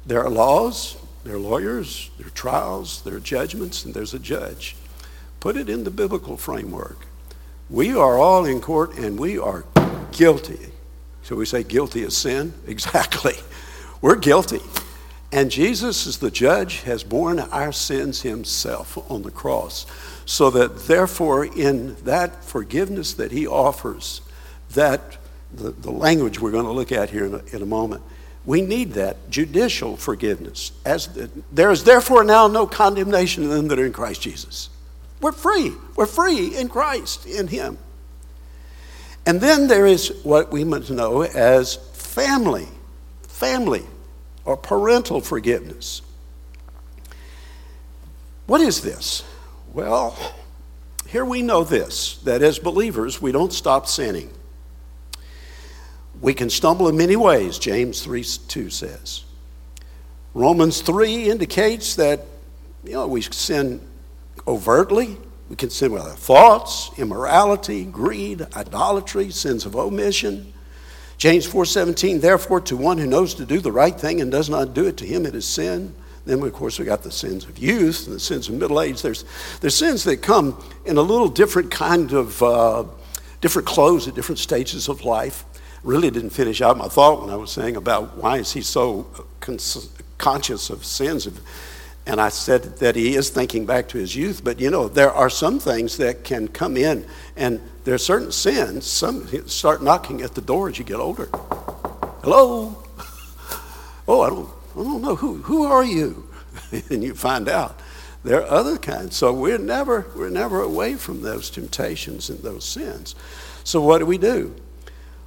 There 0.05 0.23
are 0.23 0.31
laws, 0.31 0.97
there 1.27 1.35
are 1.35 1.41
lawyers, 1.41 2.09
there 2.19 2.29
are 2.29 2.31
trials, 2.31 3.03
there 3.03 3.17
are 3.17 3.21
judgments, 3.21 3.85
and 3.85 3.93
there's 3.93 4.15
a 4.15 4.19
judge. 4.19 4.77
Put 5.41 5.57
it 5.57 5.69
in 5.69 5.83
the 5.83 5.91
biblical 5.91 6.37
framework. 6.37 6.99
We 7.69 7.97
are 7.97 8.17
all 8.17 8.45
in 8.45 8.61
court 8.61 8.97
and 8.97 9.19
we 9.19 9.37
are 9.37 9.65
guilty. 10.13 10.71
So 11.23 11.35
we 11.35 11.45
say 11.45 11.65
guilty 11.65 12.05
of 12.05 12.13
sin? 12.13 12.55
Exactly. 12.69 13.35
We're 14.01 14.17
guilty. 14.17 14.61
And 15.33 15.51
Jesus, 15.51 16.07
as 16.07 16.19
the 16.19 16.31
judge, 16.31 16.83
has 16.83 17.03
borne 17.03 17.41
our 17.41 17.73
sins 17.73 18.23
himself 18.23 18.97
on 19.11 19.23
the 19.23 19.33
cross. 19.33 19.85
So 20.27 20.49
that 20.51 20.87
therefore, 20.87 21.45
in 21.45 21.97
that 22.05 22.45
forgiveness 22.45 23.15
that 23.15 23.33
he 23.33 23.49
offers, 23.49 24.21
that 24.75 25.17
the, 25.53 25.71
the 25.71 25.91
language 25.91 26.39
we're 26.41 26.53
going 26.53 26.67
to 26.67 26.71
look 26.71 26.93
at 26.93 27.11
here 27.11 27.25
in 27.25 27.35
a, 27.35 27.43
in 27.53 27.63
a 27.63 27.67
moment, 27.67 28.03
we 28.47 28.63
need 28.63 28.93
that 28.93 29.29
judicial 29.29 29.97
forgiveness. 29.97 30.71
As 30.85 31.09
the, 31.09 31.29
there 31.53 31.73
is 31.73 31.83
therefore 31.83 32.23
now 32.23 32.47
no 32.47 32.67
condemnation 32.67 33.43
to 33.43 33.49
them 33.49 33.69
that 33.69 33.79
are 33.79 33.85
in 33.85 33.93
Christ 33.93 34.23
Jesus. 34.23 34.71
We're 35.21 35.33
free. 35.33 35.73
We're 35.97 36.07
free 36.07 36.57
in 36.57 36.69
Christ, 36.69 37.27
in 37.27 37.49
Him. 37.49 37.77
And 39.27 39.41
then 39.41 39.67
there 39.67 39.87
is 39.87 40.13
what 40.23 40.53
we 40.53 40.63
must 40.63 40.91
know 40.91 41.23
as 41.23 41.75
family, 41.95 42.69
family, 43.23 43.83
or 44.45 44.57
parental 44.57 45.21
forgiveness. 45.21 46.03
What 48.47 48.61
is 48.61 48.83
this? 48.83 49.25
Well, 49.73 50.17
here 51.09 51.25
we 51.25 51.43
know 51.43 51.65
this 51.65 52.19
that 52.19 52.43
as 52.43 52.61
believers, 52.61 53.21
we 53.21 53.33
don't 53.33 53.53
stop 53.53 53.89
sinning. 53.89 54.31
We 56.21 56.35
can 56.35 56.51
stumble 56.51 56.89
in 56.89 56.97
many 56.97 57.17
ways, 57.17 57.59
James 57.59 58.03
3 58.03 58.25
2 58.49 58.71
says. 58.71 59.25
Romans 60.35 60.81
3 60.81 61.31
indicates 61.31 61.97
that 61.97 62.27
you 62.85 62.93
know, 62.93 63.07
we 63.07 63.23
sin 63.23 63.81
overtly, 64.47 65.17
we 65.49 65.57
can 65.57 65.71
sin 65.71 65.93
with 65.93 66.03
our 66.03 66.11
thoughts, 66.11 66.91
immorality, 66.99 67.85
greed, 67.85 68.47
idolatry, 68.55 69.31
sins 69.31 69.65
of 69.65 69.77
omission. 69.77 70.53
James 71.19 71.47
4:17 71.47 72.21
therefore 72.21 72.61
to 72.63 72.77
one 72.77 72.99
who 72.99 73.07
knows 73.07 73.35
to 73.35 73.47
do 73.47 73.61
the 73.61 73.73
right 73.73 73.99
thing 73.99 74.21
and 74.21 74.31
does 74.31 74.51
not 74.51 74.75
do 74.75 74.87
it 74.87 74.97
to 74.99 75.07
him 75.07 75.25
it 75.25 75.35
is 75.35 75.47
sin. 75.47 75.95
Then 76.27 76.43
of 76.43 76.53
course 76.53 76.79
we 76.79 76.85
got 76.85 77.03
the 77.03 77.13
sins 77.13 77.45
of 77.45 77.59
youth 77.59 78.07
and 78.07 78.17
the 78.17 78.21
sins 78.21 78.49
of 78.49 78.57
middle 78.57 78.81
age. 78.81 79.01
There's 79.01 79.25
there's 79.61 79.77
sins 79.77 80.05
that 80.05 80.19
come 80.19 80.63
in 80.85 80.97
a 80.99 81.03
little 81.03 81.29
different 81.29 81.71
kind 81.71 82.13
of 82.13 82.43
uh, 82.43 82.85
different 83.41 83.67
clothes 83.67 84.09
at 84.09 84.15
different 84.15 84.41
stages 84.41 84.89
of 84.89 85.05
life 85.05 85.45
really 85.87 86.11
didn't 86.11 86.31
finish 86.31 86.61
out 86.61 86.77
my 86.77 86.89
thought 86.89 87.23
when 87.23 87.31
I 87.31 87.37
was 87.37 87.53
saying 87.53 87.77
about 87.77 88.17
why 88.17 88.39
is 88.39 88.53
he 88.53 88.61
so 88.61 89.07
cons- 89.41 89.89
conscious 90.19 90.69
of 90.69 90.85
sins. 90.85 91.29
And 92.07 92.21
I 92.21 92.29
said 92.29 92.79
that 92.79 92.97
he 92.97 93.15
is 93.15 93.31
thinking 93.31 93.67
back 93.67 93.89
to 93.89 93.99
his 93.99 94.15
youth, 94.15 94.43
but 94.45 94.61
you 94.61 94.71
know, 94.71 94.89
there 94.89 95.13
are 95.13 95.31
some 95.31 95.59
things 95.59 95.97
that 95.97 96.25
can 96.25 96.49
come 96.49 96.77
in, 96.77 97.07
and 97.37 97.61
there 97.85 97.95
are 97.95 97.99
certain 97.99 98.33
sins, 98.33 98.87
some 98.87 99.27
start 99.49 99.83
knocking 99.83 100.23
at 100.23 100.35
the 100.35 100.41
door 100.41 100.69
as 100.69 100.79
you 100.79 100.85
get 100.85 100.97
older. 100.97 101.29
Hello? 102.23 102.83
Oh, 104.09 104.21
I 104.21 104.29
don't, 104.29 104.49
I 104.77 104.85
don't 104.85 105.03
know. 105.03 105.17
Who, 105.17 105.39
who 105.39 105.65
are 105.65 105.83
you? 105.83 106.29
and 106.91 107.03
you 107.03 107.17
find 107.17 107.49
out. 107.49 107.81
There 108.23 108.41
are 108.41 108.49
other 108.49 108.79
kinds. 108.79 109.17
So 109.17 109.33
we're 109.33 109.59
never, 109.59 110.07
we're 110.15 110.31
never 110.31 110.61
away 110.61 110.95
from 110.95 111.23
those 111.23 111.51
temptations 111.51 112.31
and 112.31 112.39
those 112.39 112.65
sins. 112.65 113.17
So 113.65 113.81
what 113.83 113.99
do 113.99 114.07
we 114.07 114.17
do? 114.17 114.55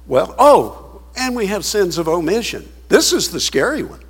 Well, 0.06 0.34
oh, 0.38 1.02
and 1.16 1.36
we 1.36 1.46
have 1.46 1.64
sins 1.64 1.98
of 1.98 2.08
omission. 2.08 2.70
This 2.88 3.12
is 3.12 3.30
the 3.30 3.40
scary 3.40 3.82
one. 3.82 4.00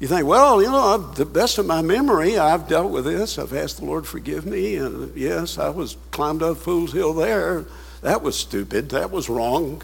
You 0.00 0.08
think, 0.08 0.26
well, 0.26 0.60
you 0.60 0.68
know, 0.68 0.98
the 0.98 1.24
best 1.24 1.58
of 1.58 1.66
my 1.66 1.80
memory, 1.80 2.36
I've 2.36 2.66
dealt 2.66 2.90
with 2.90 3.04
this. 3.04 3.38
I've 3.38 3.54
asked 3.54 3.78
the 3.78 3.84
Lord 3.84 4.04
forgive 4.04 4.44
me, 4.44 4.74
and 4.74 5.16
yes, 5.16 5.58
I 5.58 5.68
was 5.68 5.96
climbed 6.10 6.42
up 6.42 6.56
Fool's 6.56 6.92
Hill 6.92 7.14
there. 7.14 7.64
That 8.00 8.20
was 8.20 8.36
stupid. 8.36 8.88
That 8.88 9.12
was 9.12 9.28
wrong. 9.28 9.80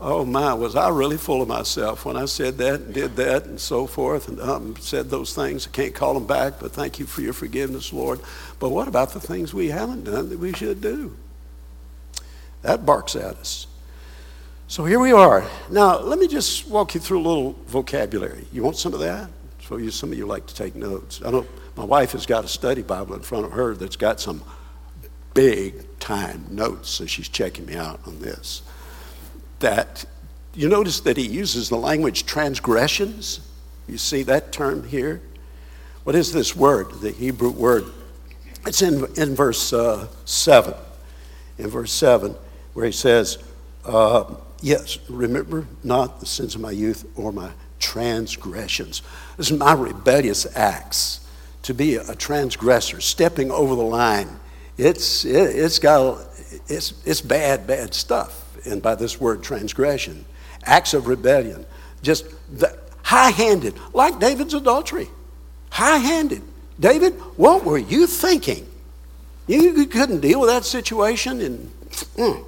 Oh 0.00 0.24
my, 0.24 0.54
was 0.54 0.74
I 0.74 0.88
really 0.88 1.18
full 1.18 1.42
of 1.42 1.46
myself 1.46 2.04
when 2.06 2.16
I 2.16 2.24
said 2.24 2.56
that 2.58 2.80
and 2.80 2.94
did 2.94 3.16
that 3.16 3.44
and 3.44 3.60
so 3.60 3.86
forth 3.86 4.28
and 4.28 4.40
um, 4.40 4.74
said 4.80 5.10
those 5.10 5.34
things? 5.34 5.68
I 5.68 5.70
can't 5.70 5.94
call 5.94 6.14
them 6.14 6.26
back, 6.26 6.54
but 6.58 6.72
thank 6.72 6.98
you 6.98 7.04
for 7.04 7.20
your 7.20 7.34
forgiveness, 7.34 7.92
Lord. 7.92 8.18
But 8.58 8.70
what 8.70 8.88
about 8.88 9.12
the 9.12 9.20
things 9.20 9.52
we 9.52 9.68
haven't 9.68 10.04
done 10.04 10.30
that 10.30 10.38
we 10.38 10.52
should 10.54 10.80
do? 10.80 11.14
That 12.62 12.86
barks 12.86 13.14
at 13.14 13.36
us. 13.36 13.66
So 14.70 14.84
here 14.84 15.00
we 15.00 15.10
are. 15.10 15.44
Now, 15.68 15.98
let 15.98 16.20
me 16.20 16.28
just 16.28 16.68
walk 16.68 16.94
you 16.94 17.00
through 17.00 17.18
a 17.18 17.26
little 17.26 17.56
vocabulary. 17.66 18.46
You 18.52 18.62
want 18.62 18.76
some 18.76 18.94
of 18.94 19.00
that? 19.00 19.28
So 19.66 19.78
you, 19.78 19.90
some 19.90 20.12
of 20.12 20.16
you 20.16 20.26
like 20.26 20.46
to 20.46 20.54
take 20.54 20.76
notes. 20.76 21.20
I 21.26 21.32
know 21.32 21.44
my 21.74 21.82
wife 21.82 22.12
has 22.12 22.24
got 22.24 22.44
a 22.44 22.48
study 22.48 22.82
Bible 22.82 23.16
in 23.16 23.20
front 23.22 23.46
of 23.46 23.50
her 23.50 23.74
that's 23.74 23.96
got 23.96 24.20
some 24.20 24.44
big 25.34 25.98
time 25.98 26.46
notes, 26.52 26.88
so 26.88 27.04
she's 27.04 27.28
checking 27.28 27.66
me 27.66 27.74
out 27.74 27.98
on 28.06 28.20
this. 28.20 28.62
That 29.58 30.04
you 30.54 30.68
notice 30.68 31.00
that 31.00 31.16
he 31.16 31.26
uses 31.26 31.68
the 31.68 31.76
language 31.76 32.24
transgressions. 32.24 33.40
You 33.88 33.98
see 33.98 34.22
that 34.22 34.52
term 34.52 34.86
here? 34.86 35.20
What 36.04 36.14
is 36.14 36.32
this 36.32 36.54
word, 36.54 36.92
the 37.00 37.10
Hebrew 37.10 37.50
word? 37.50 37.86
It's 38.64 38.82
in, 38.82 39.04
in 39.16 39.34
verse 39.34 39.72
uh, 39.72 40.06
7. 40.26 40.74
In 41.58 41.66
verse 41.66 41.92
7, 41.92 42.36
where 42.74 42.86
he 42.86 42.92
says, 42.92 43.38
uh, 43.84 44.32
Yes, 44.62 44.98
remember 45.08 45.66
not 45.82 46.20
the 46.20 46.26
sins 46.26 46.54
of 46.54 46.60
my 46.60 46.70
youth 46.70 47.06
or 47.16 47.32
my 47.32 47.50
transgressions. 47.78 49.02
This 49.36 49.50
is 49.50 49.58
my 49.58 49.72
rebellious 49.72 50.46
acts. 50.56 51.18
To 51.64 51.74
be 51.74 51.96
a 51.96 52.14
transgressor, 52.14 53.00
stepping 53.02 53.50
over 53.50 53.74
the 53.74 53.82
line, 53.82 54.40
it's, 54.78 55.26
it, 55.26 55.56
it's 55.56 55.78
got, 55.78 56.26
it's, 56.68 56.94
it's 57.04 57.20
bad, 57.20 57.66
bad 57.66 57.92
stuff. 57.92 58.56
And 58.66 58.80
by 58.82 58.94
this 58.94 59.20
word 59.20 59.42
transgression, 59.42 60.24
acts 60.64 60.94
of 60.94 61.06
rebellion, 61.06 61.66
just 62.02 62.26
high 63.02 63.30
handed, 63.30 63.74
like 63.92 64.18
David's 64.18 64.54
adultery. 64.54 65.08
High 65.70 65.98
handed. 65.98 66.42
David, 66.78 67.12
what 67.36 67.64
were 67.64 67.78
you 67.78 68.06
thinking? 68.06 68.66
You, 69.46 69.76
you 69.76 69.86
couldn't 69.86 70.20
deal 70.20 70.40
with 70.40 70.48
that 70.48 70.64
situation 70.64 71.40
and. 71.40 71.70
Mm, 72.16 72.44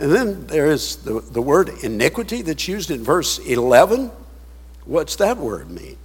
and 0.00 0.10
then 0.10 0.46
there 0.46 0.66
is 0.66 0.96
the, 0.96 1.20
the 1.20 1.42
word 1.42 1.68
iniquity 1.82 2.40
that's 2.40 2.66
used 2.66 2.90
in 2.90 3.04
verse 3.04 3.38
11. 3.38 4.10
What's 4.86 5.16
that 5.16 5.36
word 5.36 5.70
mean? 5.70 5.98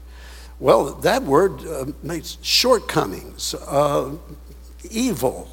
Well, 0.59 0.95
that 0.95 1.23
word 1.23 1.65
uh, 1.65 1.85
means 2.03 2.37
shortcomings, 2.41 3.53
uh, 3.53 4.11
evil, 4.89 5.49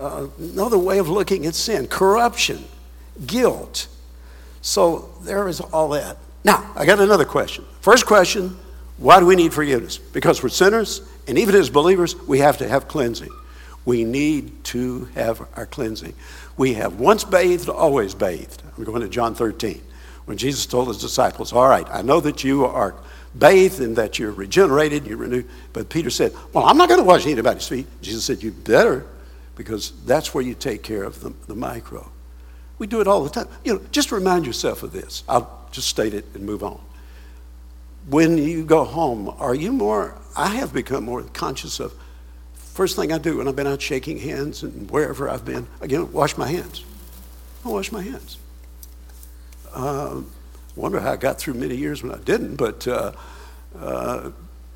uh, 0.00 0.26
another 0.38 0.78
way 0.78 0.98
of 0.98 1.08
looking 1.08 1.46
at 1.46 1.54
sin, 1.54 1.86
corruption, 1.86 2.64
guilt. 3.26 3.86
So 4.60 5.10
there 5.22 5.46
is 5.46 5.60
all 5.60 5.90
that. 5.90 6.16
Now, 6.42 6.72
I 6.74 6.84
got 6.84 6.98
another 6.98 7.24
question. 7.24 7.64
First 7.80 8.06
question 8.06 8.56
why 8.96 9.18
do 9.18 9.26
we 9.26 9.34
need 9.34 9.52
forgiveness? 9.52 9.98
Because 9.98 10.42
we're 10.42 10.50
sinners, 10.50 11.00
and 11.26 11.36
even 11.36 11.56
as 11.56 11.68
believers, 11.68 12.14
we 12.14 12.38
have 12.38 12.58
to 12.58 12.68
have 12.68 12.86
cleansing. 12.86 13.30
We 13.84 14.04
need 14.04 14.64
to 14.64 15.06
have 15.14 15.46
our 15.56 15.66
cleansing. 15.66 16.14
We 16.56 16.74
have 16.74 16.98
once 16.98 17.24
bathed, 17.24 17.68
always 17.68 18.14
bathed. 18.14 18.62
I'm 18.76 18.84
going 18.84 19.02
to 19.02 19.08
John 19.08 19.34
13. 19.34 19.82
When 20.24 20.38
Jesus 20.38 20.64
told 20.64 20.88
his 20.88 20.98
disciples, 20.98 21.52
All 21.52 21.68
right, 21.68 21.86
I 21.90 22.02
know 22.02 22.20
that 22.20 22.44
you 22.44 22.64
are 22.64 22.94
bathed 23.38 23.80
and 23.80 23.96
that 23.96 24.18
you're 24.18 24.32
regenerated, 24.32 25.06
you're 25.06 25.18
renewed. 25.18 25.48
But 25.72 25.90
Peter 25.90 26.10
said, 26.10 26.32
Well, 26.52 26.64
I'm 26.64 26.78
not 26.78 26.88
going 26.88 27.00
to 27.00 27.06
wash 27.06 27.26
anybody's 27.26 27.68
feet. 27.68 27.86
Jesus 28.00 28.24
said, 28.24 28.42
You 28.42 28.52
better, 28.52 29.06
because 29.56 29.92
that's 30.04 30.32
where 30.32 30.42
you 30.42 30.54
take 30.54 30.82
care 30.82 31.04
of 31.04 31.20
the, 31.20 31.34
the 31.46 31.54
micro. 31.54 32.10
We 32.78 32.86
do 32.86 33.00
it 33.00 33.06
all 33.06 33.22
the 33.22 33.30
time. 33.30 33.48
You 33.64 33.74
know, 33.74 33.80
just 33.92 34.12
remind 34.12 34.46
yourself 34.46 34.82
of 34.82 34.92
this. 34.92 35.24
I'll 35.28 35.68
just 35.70 35.88
state 35.88 36.14
it 36.14 36.24
and 36.34 36.44
move 36.44 36.62
on. 36.62 36.80
When 38.08 38.36
you 38.36 38.64
go 38.64 38.84
home, 38.84 39.28
are 39.38 39.54
you 39.54 39.72
more, 39.72 40.16
I 40.36 40.48
have 40.56 40.72
become 40.72 41.04
more 41.04 41.22
conscious 41.22 41.80
of, 41.80 41.94
first 42.74 42.96
thing 42.96 43.12
I 43.12 43.18
do 43.18 43.38
when 43.38 43.46
I've 43.46 43.54
been 43.54 43.68
out 43.68 43.80
shaking 43.80 44.18
hands 44.18 44.64
and 44.64 44.90
wherever 44.90 45.30
I've 45.30 45.44
been, 45.44 45.68
again, 45.80 46.12
wash 46.12 46.36
my 46.36 46.48
hands. 46.48 46.84
I 47.64 47.68
wash 47.68 47.92
my 47.92 48.02
hands. 48.02 48.36
Uh, 49.72 50.22
wonder 50.74 50.98
how 50.98 51.12
I 51.12 51.16
got 51.16 51.38
through 51.38 51.54
many 51.54 51.76
years 51.76 52.02
when 52.02 52.12
I 52.12 52.18
didn't, 52.18 52.56
but 52.56 52.86
uh, 52.88 53.12
uh, 53.78 54.30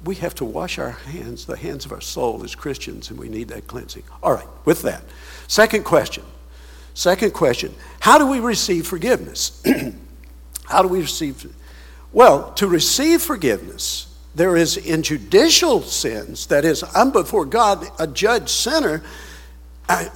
we 0.04 0.14
have 0.14 0.34
to 0.36 0.44
wash 0.44 0.78
our 0.78 0.92
hands, 0.92 1.44
the 1.44 1.56
hands 1.56 1.84
of 1.84 1.92
our 1.92 2.00
soul 2.00 2.44
as 2.44 2.54
Christians, 2.54 3.10
and 3.10 3.18
we 3.18 3.28
need 3.28 3.48
that 3.48 3.66
cleansing. 3.66 4.04
All 4.22 4.32
right, 4.32 4.46
with 4.64 4.82
that. 4.82 5.02
Second 5.48 5.84
question. 5.84 6.24
Second 6.94 7.32
question 7.32 7.74
How 7.98 8.16
do 8.16 8.26
we 8.26 8.38
receive 8.38 8.86
forgiveness? 8.86 9.60
how 10.66 10.82
do 10.82 10.88
we 10.88 11.00
receive? 11.00 11.52
Well, 12.12 12.52
to 12.54 12.68
receive 12.68 13.22
forgiveness, 13.22 14.07
there 14.34 14.56
is 14.56 14.76
in 14.76 15.02
judicial 15.02 15.82
sins, 15.82 16.46
that 16.46 16.64
is, 16.64 16.84
I'm 16.94 17.10
before 17.10 17.44
God, 17.44 17.86
a 17.98 18.06
judge 18.06 18.48
sinner, 18.50 19.02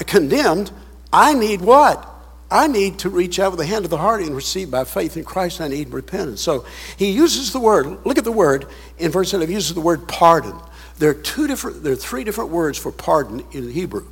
condemned. 0.06 0.70
I 1.12 1.34
need 1.34 1.60
what? 1.60 2.08
I 2.50 2.66
need 2.66 2.98
to 3.00 3.08
reach 3.08 3.38
out 3.38 3.52
with 3.52 3.60
the 3.60 3.66
hand 3.66 3.86
of 3.86 3.90
the 3.90 3.96
heart 3.96 4.22
and 4.22 4.36
receive 4.36 4.70
by 4.70 4.84
faith 4.84 5.16
in 5.16 5.24
Christ. 5.24 5.60
I 5.60 5.68
need 5.68 5.88
repentance. 5.88 6.42
So 6.42 6.66
he 6.98 7.10
uses 7.10 7.52
the 7.52 7.58
word, 7.58 8.04
look 8.04 8.18
at 8.18 8.24
the 8.24 8.32
word 8.32 8.66
in 8.98 9.10
verse 9.10 9.32
11, 9.32 9.48
he 9.48 9.54
uses 9.54 9.74
the 9.74 9.80
word 9.80 10.06
pardon. 10.06 10.54
There 10.98 11.10
are 11.10 11.14
two 11.14 11.46
different, 11.46 11.82
there 11.82 11.94
are 11.94 11.96
three 11.96 12.24
different 12.24 12.50
words 12.50 12.76
for 12.76 12.92
pardon 12.92 13.42
in 13.52 13.70
Hebrew. 13.70 14.06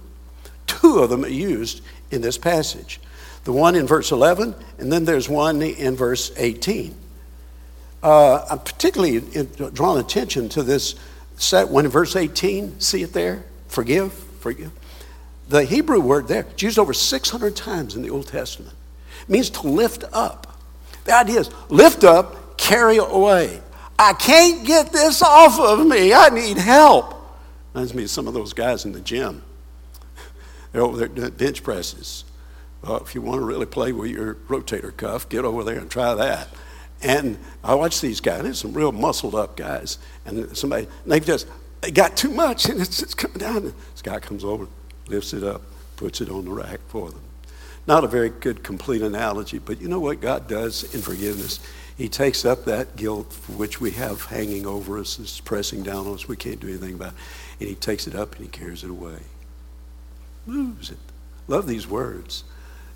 Two 0.67 1.01
of 1.01 1.11
them 1.11 1.25
are 1.25 1.29
used 1.29 1.83
in 2.11 2.23
this 2.23 2.39
passage. 2.39 3.01
The 3.45 3.53
one 3.53 3.75
in 3.75 3.87
verse 3.87 4.11
11, 4.11 4.55
and 4.79 4.93
then 4.93 5.05
there's 5.05 5.29
one 5.29 5.61
in 5.61 5.97
verse 5.97 6.33
18. 6.37 6.95
Uh, 8.03 8.47
I'm 8.51 8.61
particularly 8.61 9.21
drawing 9.73 10.01
attention 10.01 10.49
to 10.51 10.63
this 10.63 10.95
set 11.37 11.69
one 11.69 11.85
in 11.85 11.91
verse 11.91 12.17
18. 12.17 12.81
See 12.81 13.03
it 13.03 13.13
there? 13.13 13.45
Forgive, 13.69 14.13
forgive. 14.13 14.71
The 15.49 15.65
Hebrew 15.65 16.01
word 16.01 16.29
there, 16.29 16.47
it's 16.51 16.63
used 16.63 16.79
over 16.79 16.93
600 16.93 17.57
times 17.57 17.97
in 17.97 18.03
the 18.03 18.11
Old 18.11 18.29
Testament. 18.29 18.75
It 19.23 19.29
means 19.29 19.51
to 19.51 19.67
lift 19.67 20.05
up. 20.13 20.59
The 21.05 21.15
idea 21.15 21.41
is 21.41 21.51
lift 21.69 22.05
up, 22.05 22.57
carry 22.57 22.99
away. 22.99 23.61
I 23.99 24.13
can't 24.15 24.67
get 24.67 24.93
this 24.93 25.23
off 25.23 25.59
of 25.59 25.87
me. 25.87 26.15
I 26.15 26.29
need 26.31 26.57
help. 26.57 27.15
Reminds 27.75 27.95
me 27.95 28.05
of 28.05 28.11
some 28.11 28.29
of 28.29 28.35
those 28.35 28.53
guys 28.53 28.85
in 28.85 28.93
the 28.93 29.01
gym. 29.01 29.43
They're 30.73 30.83
over 30.83 30.97
there 30.97 31.09
doing 31.09 31.31
bench 31.31 31.63
presses. 31.63 32.25
Well, 32.83 32.99
if 32.99 33.15
you 33.15 33.21
want 33.21 33.41
to 33.41 33.45
really 33.45 33.67
play 33.67 33.93
with 33.93 34.11
your 34.11 34.37
rotator 34.49 34.97
cuff, 34.97 35.29
get 35.29 35.45
over 35.45 35.65
there 35.65 35.79
and 35.79 35.91
try 35.91 36.15
that. 36.15 36.49
And 37.03 37.39
I 37.65 37.75
watch 37.75 38.01
these 38.01 38.21
guys, 38.21 38.43
there's 38.43 38.59
some 38.59 38.75
real 38.75 38.93
muscled 38.93 39.35
up 39.35 39.57
guys, 39.57 39.99
and 40.27 40.55
somebody, 40.57 40.87
and 41.03 41.13
they 41.13 41.21
just, 41.21 41.47
they 41.81 41.91
got 41.91 42.17
too 42.17 42.31
much, 42.31 42.69
and 42.69 42.81
it's 42.81 42.99
just 42.99 43.17
coming 43.17 43.39
down. 43.39 43.57
And 43.57 43.75
this 43.93 44.03
guy 44.03 44.19
comes 44.19 44.45
over, 44.45 44.67
lifts 45.09 45.33
it 45.33 45.43
up, 45.43 45.63
puts 45.97 46.21
it 46.21 46.29
on 46.29 46.45
the 46.45 46.51
rack 46.51 46.81
for 46.89 47.11
them. 47.11 47.21
Not 47.87 48.05
a 48.05 48.07
very 48.07 48.29
good, 48.29 48.63
complete 48.63 49.01
analogy, 49.01 49.59
but 49.59 49.81
you 49.81 49.89
know 49.89 50.01
what 50.01 50.21
God 50.21 50.47
does 50.47 50.95
in 50.95 51.01
forgiveness? 51.01 51.61
He 51.97 52.09
takes 52.09 52.45
up 52.45 52.65
that 52.67 52.97
guilt 52.97 53.33
which 53.57 53.81
we 53.81 53.91
have 53.93 54.25
hanging 54.27 54.67
over 54.67 54.99
us, 54.99 55.19
is 55.19 55.41
pressing 55.41 55.83
down 55.83 56.07
on 56.07 56.15
us, 56.15 56.29
we 56.29 56.37
can't 56.37 56.61
do 56.61 56.69
anything 56.69 56.95
about 56.95 57.13
it, 57.13 57.19
and 57.61 57.69
He 57.69 57.75
takes 57.75 58.07
it 58.07 58.15
up 58.15 58.37
and 58.37 58.45
He 58.45 58.49
carries 58.49 58.85
it 58.85 58.91
away. 58.91 59.19
Moves 60.47 60.91
it. 60.91 60.99
Love 61.49 61.67
these 61.67 61.89
words. 61.89 62.45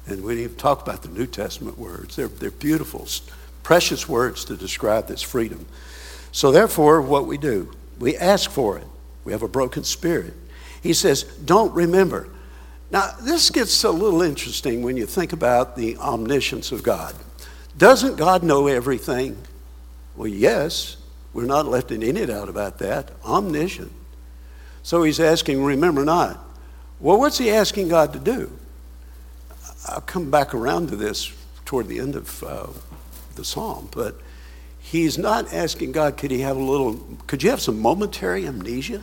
And 0.07 0.23
we 0.23 0.45
even 0.45 0.57
talk 0.57 0.83
about 0.83 1.03
the 1.03 1.09
New 1.09 1.27
Testament 1.27 1.79
words. 1.79 2.17
They're, 2.17 2.29
they're 2.29 2.51
beautiful, 2.51 3.07
precious 3.64 4.09
words 4.09 4.44
to 4.44 4.57
describe 4.57 5.09
this 5.09 5.22
freedom. 5.22 5.66
So, 6.31 6.53
therefore, 6.53 7.03
what 7.03 7.27
we 7.27 7.37
do, 7.37 7.74
we 7.98 8.16
ask 8.16 8.48
for 8.48 8.79
it. 8.79 8.87
We 9.24 9.33
have 9.33 9.42
a 9.42 9.48
broken 9.48 9.83
spirit. 9.83 10.35
He 10.83 10.92
says, 10.92 11.24
Don't 11.24 11.74
remember. 11.74 12.29
Now, 12.90 13.11
this 13.22 13.50
gets 13.50 13.83
a 13.83 13.90
little 13.90 14.22
interesting 14.22 14.83
when 14.83 14.96
you 14.96 15.07
think 15.07 15.33
about 15.33 15.74
the 15.74 15.96
omniscience 15.96 16.70
of 16.70 16.85
God. 16.85 17.14
Doesn't 17.77 18.16
God 18.16 18.44
know 18.44 18.68
everything? 18.68 19.37
Well, 20.14 20.29
yes. 20.29 20.98
We're 21.33 21.46
not 21.46 21.66
left 21.66 21.90
in 21.90 22.05
any 22.05 22.24
doubt 22.27 22.48
about 22.48 22.79
that. 22.79 23.11
Omniscient. 23.24 23.90
So 24.85 25.03
he's 25.03 25.18
asking, 25.18 25.64
Remember 25.64 26.05
not. 26.05 26.38
Well, 27.00 27.18
what's 27.18 27.38
he 27.38 27.50
asking 27.50 27.88
God 27.88 28.12
to 28.12 28.20
do? 28.20 28.53
I'll 29.88 30.00
come 30.00 30.31
back 30.31 30.55
around 30.55 30.88
to 30.90 30.96
this 30.96 31.33
toward 31.64 31.88
the 31.88 31.98
end 31.98 32.14
of 32.14 32.42
uh, 32.44 32.66
the 33.35 33.44
psalm, 33.44 33.88
but 33.92 34.20
he's 34.79 35.18
not 35.18 35.53
asking 35.53 35.92
God, 35.92 36.16
could 36.16 36.31
he 36.31 36.40
have 36.40 36.57
a 36.57 36.62
little, 36.62 37.01
could 37.27 37.42
you 37.42 37.51
have 37.51 37.61
some 37.61 37.81
momentary 37.81 38.47
amnesia? 38.47 39.03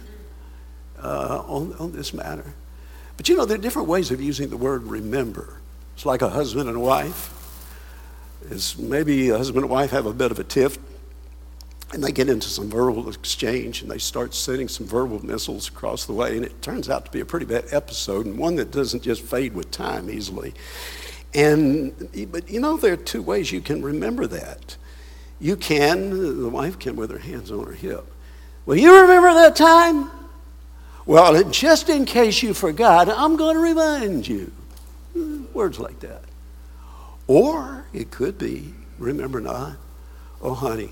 uh, 1.02 1.44
on, 1.48 1.74
on 1.80 1.92
this 1.92 2.14
matter. 2.14 2.54
But 3.18 3.30
you 3.30 3.36
know, 3.36 3.46
there 3.46 3.58
are 3.58 3.62
different 3.62 3.88
ways 3.88 4.12
of 4.12 4.22
using 4.22 4.50
the 4.50 4.58
word 4.58 4.84
remember. 4.84 5.58
It's 5.96 6.06
like 6.06 6.22
a 6.22 6.30
husband 6.30 6.68
and 6.70 6.78
a 6.78 6.82
wife. 6.82 7.38
Is 8.50 8.78
maybe 8.78 9.30
a 9.30 9.38
husband 9.38 9.64
and 9.64 9.72
wife 9.72 9.92
have 9.92 10.08
a 10.08 10.14
bit 10.14 10.32
of 10.32 10.40
a 10.40 10.44
tiff, 10.44 10.80
and 11.94 12.04
they 12.04 12.12
get 12.12 12.28
into 12.28 12.50
some 12.50 12.70
verbal 12.70 13.08
exchange, 13.10 13.84
and 13.84 13.92
they 13.92 14.00
start 14.00 14.34
sending 14.34 14.68
some 14.68 14.88
verbal 14.88 15.24
missiles 15.24 15.68
across 15.68 16.06
the 16.06 16.14
way, 16.14 16.36
and 16.36 16.46
it 16.46 16.60
turns 16.62 16.90
out 16.90 17.06
to 17.06 17.12
be 17.12 17.20
a 17.20 17.26
pretty 17.26 17.46
bad 17.46 17.66
episode, 17.72 18.26
and 18.26 18.38
one 18.38 18.56
that 18.56 18.72
doesn't 18.72 19.04
just 19.04 19.22
fade 19.22 19.54
with 19.54 19.70
time 19.70 20.10
easily. 20.10 20.54
And 21.34 22.10
but 22.32 22.50
you 22.50 22.60
know, 22.60 22.78
there 22.78 22.94
are 22.94 22.98
two 22.98 23.22
ways 23.22 23.52
you 23.52 23.62
can 23.62 23.82
remember 23.82 24.28
that. 24.28 24.78
You 25.40 25.56
can, 25.56 26.42
the 26.42 26.50
wife 26.50 26.78
can 26.78 26.96
with 26.96 27.10
her 27.10 27.18
hands 27.18 27.52
on 27.52 27.66
her 27.66 27.74
hip. 27.74 28.06
Well, 28.66 28.78
you 28.78 29.02
remember 29.02 29.34
that 29.34 29.56
time? 29.56 30.12
Well, 31.06 31.50
just 31.50 31.90
in 31.90 32.06
case 32.06 32.44
you 32.44 32.54
forgot, 32.54 33.10
I'm 33.10 33.38
going 33.38 33.56
to 33.56 33.62
remind 33.62 34.28
you. 34.28 34.52
Words 35.52 35.80
like 35.80 36.00
that. 36.02 36.22
Or 37.26 37.86
it 37.92 38.12
could 38.12 38.38
be, 38.38 38.74
remember 39.00 39.42
not, 39.42 39.78
oh, 40.42 40.54
honey, 40.54 40.92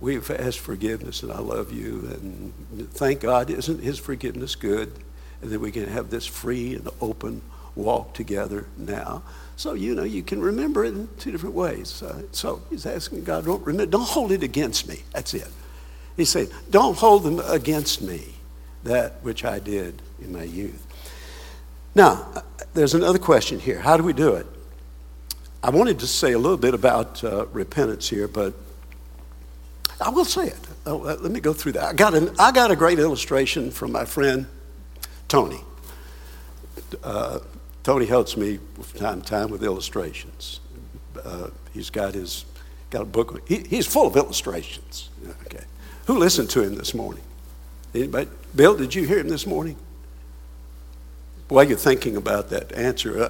we've 0.00 0.28
asked 0.30 0.58
forgiveness 0.58 1.22
and 1.22 1.30
I 1.30 1.38
love 1.38 1.72
you. 1.72 2.08
And 2.12 2.90
thank 2.92 3.20
God, 3.20 3.48
isn't 3.48 3.80
His 3.80 3.98
forgiveness 3.98 4.56
good? 4.56 4.92
And 5.40 5.52
then 5.52 5.60
we 5.60 5.70
can 5.70 5.86
have 5.86 6.10
this 6.10 6.26
free 6.26 6.74
and 6.74 6.88
open 7.00 7.42
walk 7.76 8.14
together 8.14 8.66
now. 8.76 9.22
So, 9.56 9.74
you 9.74 9.94
know, 9.94 10.04
you 10.04 10.22
can 10.22 10.40
remember 10.40 10.84
it 10.84 10.94
in 10.94 11.08
two 11.18 11.30
different 11.30 11.54
ways. 11.54 12.02
Uh, 12.02 12.22
so 12.32 12.62
he's 12.68 12.84
asking 12.84 13.24
God, 13.24 13.44
don't, 13.44 13.64
remember, 13.64 13.90
don't 13.90 14.08
hold 14.08 14.32
it 14.32 14.42
against 14.42 14.88
me. 14.88 15.02
That's 15.12 15.32
it. 15.34 15.48
He's 16.16 16.30
saying, 16.30 16.48
don't 16.70 16.96
hold 16.96 17.22
them 17.22 17.40
against 17.40 18.02
me 18.02 18.34
that 18.84 19.22
which 19.22 19.44
I 19.44 19.58
did 19.58 20.00
in 20.20 20.32
my 20.32 20.42
youth. 20.42 20.86
Now, 21.94 22.26
there's 22.74 22.94
another 22.94 23.18
question 23.18 23.58
here. 23.58 23.80
How 23.80 23.96
do 23.96 24.02
we 24.02 24.12
do 24.12 24.34
it? 24.34 24.46
I 25.62 25.70
wanted 25.70 25.98
to 26.00 26.06
say 26.06 26.32
a 26.32 26.38
little 26.38 26.58
bit 26.58 26.74
about 26.74 27.24
uh, 27.24 27.46
repentance 27.46 28.08
here, 28.08 28.28
but 28.28 28.54
I 30.00 30.10
will 30.10 30.24
say 30.24 30.48
it. 30.48 30.58
Oh, 30.84 30.98
let 30.98 31.32
me 31.32 31.40
go 31.40 31.52
through 31.52 31.72
that. 31.72 31.84
I 31.84 31.92
got, 31.94 32.14
an, 32.14 32.30
I 32.38 32.52
got 32.52 32.70
a 32.70 32.76
great 32.76 32.98
illustration 32.98 33.70
from 33.70 33.92
my 33.92 34.04
friend 34.04 34.46
Tony. 35.28 35.60
Uh, 37.02 37.40
Tony 37.86 38.06
helps 38.06 38.36
me 38.36 38.58
from 38.82 38.98
time 38.98 39.22
to 39.22 39.28
time 39.28 39.48
with 39.48 39.62
illustrations. 39.62 40.58
Uh, 41.24 41.50
he's 41.72 41.88
got 41.88 42.14
his 42.14 42.44
got 42.90 43.02
a 43.02 43.04
book. 43.04 43.46
He, 43.46 43.58
he's 43.58 43.86
full 43.86 44.08
of 44.08 44.16
illustrations. 44.16 45.08
Okay, 45.42 45.62
who 46.06 46.18
listened 46.18 46.50
to 46.50 46.64
him 46.64 46.74
this 46.74 46.94
morning? 46.94 47.22
Anybody? 47.94 48.28
Bill, 48.56 48.76
did 48.76 48.92
you 48.92 49.06
hear 49.06 49.20
him 49.20 49.28
this 49.28 49.46
morning? 49.46 49.76
While 51.46 51.62
you're 51.62 51.78
thinking 51.78 52.16
about 52.16 52.50
that 52.50 52.72
answer, 52.72 53.22
uh, 53.22 53.28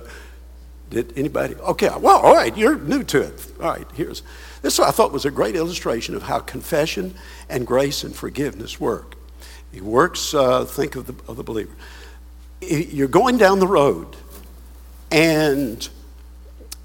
did 0.88 1.12
anybody? 1.18 1.54
Okay, 1.56 1.90
well, 2.00 2.16
all 2.20 2.34
right, 2.34 2.56
you're 2.56 2.78
new 2.78 3.04
to 3.04 3.24
it. 3.24 3.52
All 3.60 3.68
right, 3.68 3.86
here's 3.92 4.22
this. 4.62 4.80
I 4.80 4.90
thought 4.90 5.12
was 5.12 5.26
a 5.26 5.30
great 5.30 5.54
illustration 5.54 6.14
of 6.14 6.22
how 6.22 6.38
confession 6.38 7.14
and 7.50 7.66
grace 7.66 8.04
and 8.04 8.16
forgiveness 8.16 8.80
work. 8.80 9.16
It 9.74 9.82
works. 9.82 10.32
Uh, 10.32 10.64
think 10.64 10.96
of 10.96 11.06
the 11.08 11.14
of 11.30 11.36
the 11.36 11.44
believer. 11.44 11.76
you're 12.62 13.06
going 13.06 13.36
down 13.36 13.58
the 13.58 13.66
road 13.66 14.16
and 15.10 15.88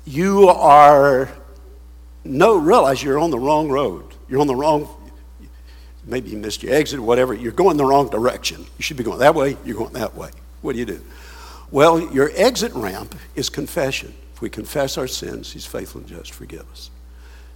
you 0.06 0.48
are 0.50 1.30
no 2.24 2.58
realize 2.58 3.02
you're 3.02 3.20
on 3.20 3.32
the 3.32 3.40
wrong 3.40 3.70
road. 3.70 4.06
You're 4.30 4.42
on 4.42 4.48
the 4.48 4.56
wrong 4.56 4.88
maybe 6.06 6.30
you 6.30 6.38
missed 6.38 6.64
your 6.64 6.74
exit 6.74 7.00
or 7.00 7.04
whatever. 7.04 7.34
You're 7.34 7.52
going 7.52 7.78
the 7.78 7.86
wrong 7.86 8.10
direction. 8.10 8.66
You 8.78 8.84
should 8.84 8.98
be 8.98 9.04
going 9.04 9.20
that 9.20 9.36
way, 9.36 9.58
you're 9.66 9.78
going 9.78 9.94
that 9.94 10.16
way. 10.16 10.32
What 10.62 10.74
do 10.74 10.80
you 10.80 10.86
do? 10.86 11.02
Well, 11.72 12.00
your 12.14 12.32
exit 12.36 12.74
ramp 12.74 13.16
is 13.36 13.50
confession. 13.50 14.14
If 14.34 14.42
we 14.42 14.50
confess 14.50 14.98
our 14.98 15.08
sins, 15.08 15.52
he's 15.52 15.66
faithful 15.66 16.02
and 16.02 16.10
just 16.10 16.34
forgive 16.34 16.70
us. 16.72 16.92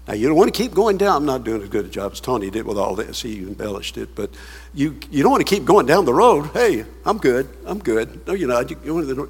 Now, 0.08 0.14
you 0.14 0.28
don't 0.28 0.38
want 0.38 0.54
to 0.54 0.58
keep 0.58 0.74
going 0.74 0.98
down. 0.98 1.16
I'm 1.16 1.26
not 1.26 1.44
doing 1.44 1.64
as 1.64 1.70
good 1.70 1.86
a 1.86 1.90
job 1.90 2.12
as 2.12 2.20
Tony 2.20 2.52
did 2.52 2.68
with 2.68 2.78
all 2.78 2.94
this. 2.94 3.24
He 3.24 3.40
embellished 3.40 3.98
it. 3.98 4.14
But 4.14 4.30
you, 4.74 5.00
you 5.10 5.24
don't 5.24 5.32
want 5.32 5.46
to 5.46 5.56
keep 5.56 5.66
going 5.66 5.88
down 5.88 6.06
the 6.06 6.14
road. 6.14 6.52
Hey, 6.54 6.86
I'm 7.06 7.18
good. 7.18 7.50
I'm 7.66 7.80
good. 7.80 8.28
No, 8.28 8.34
you're 8.34 8.48
not. 8.48 8.70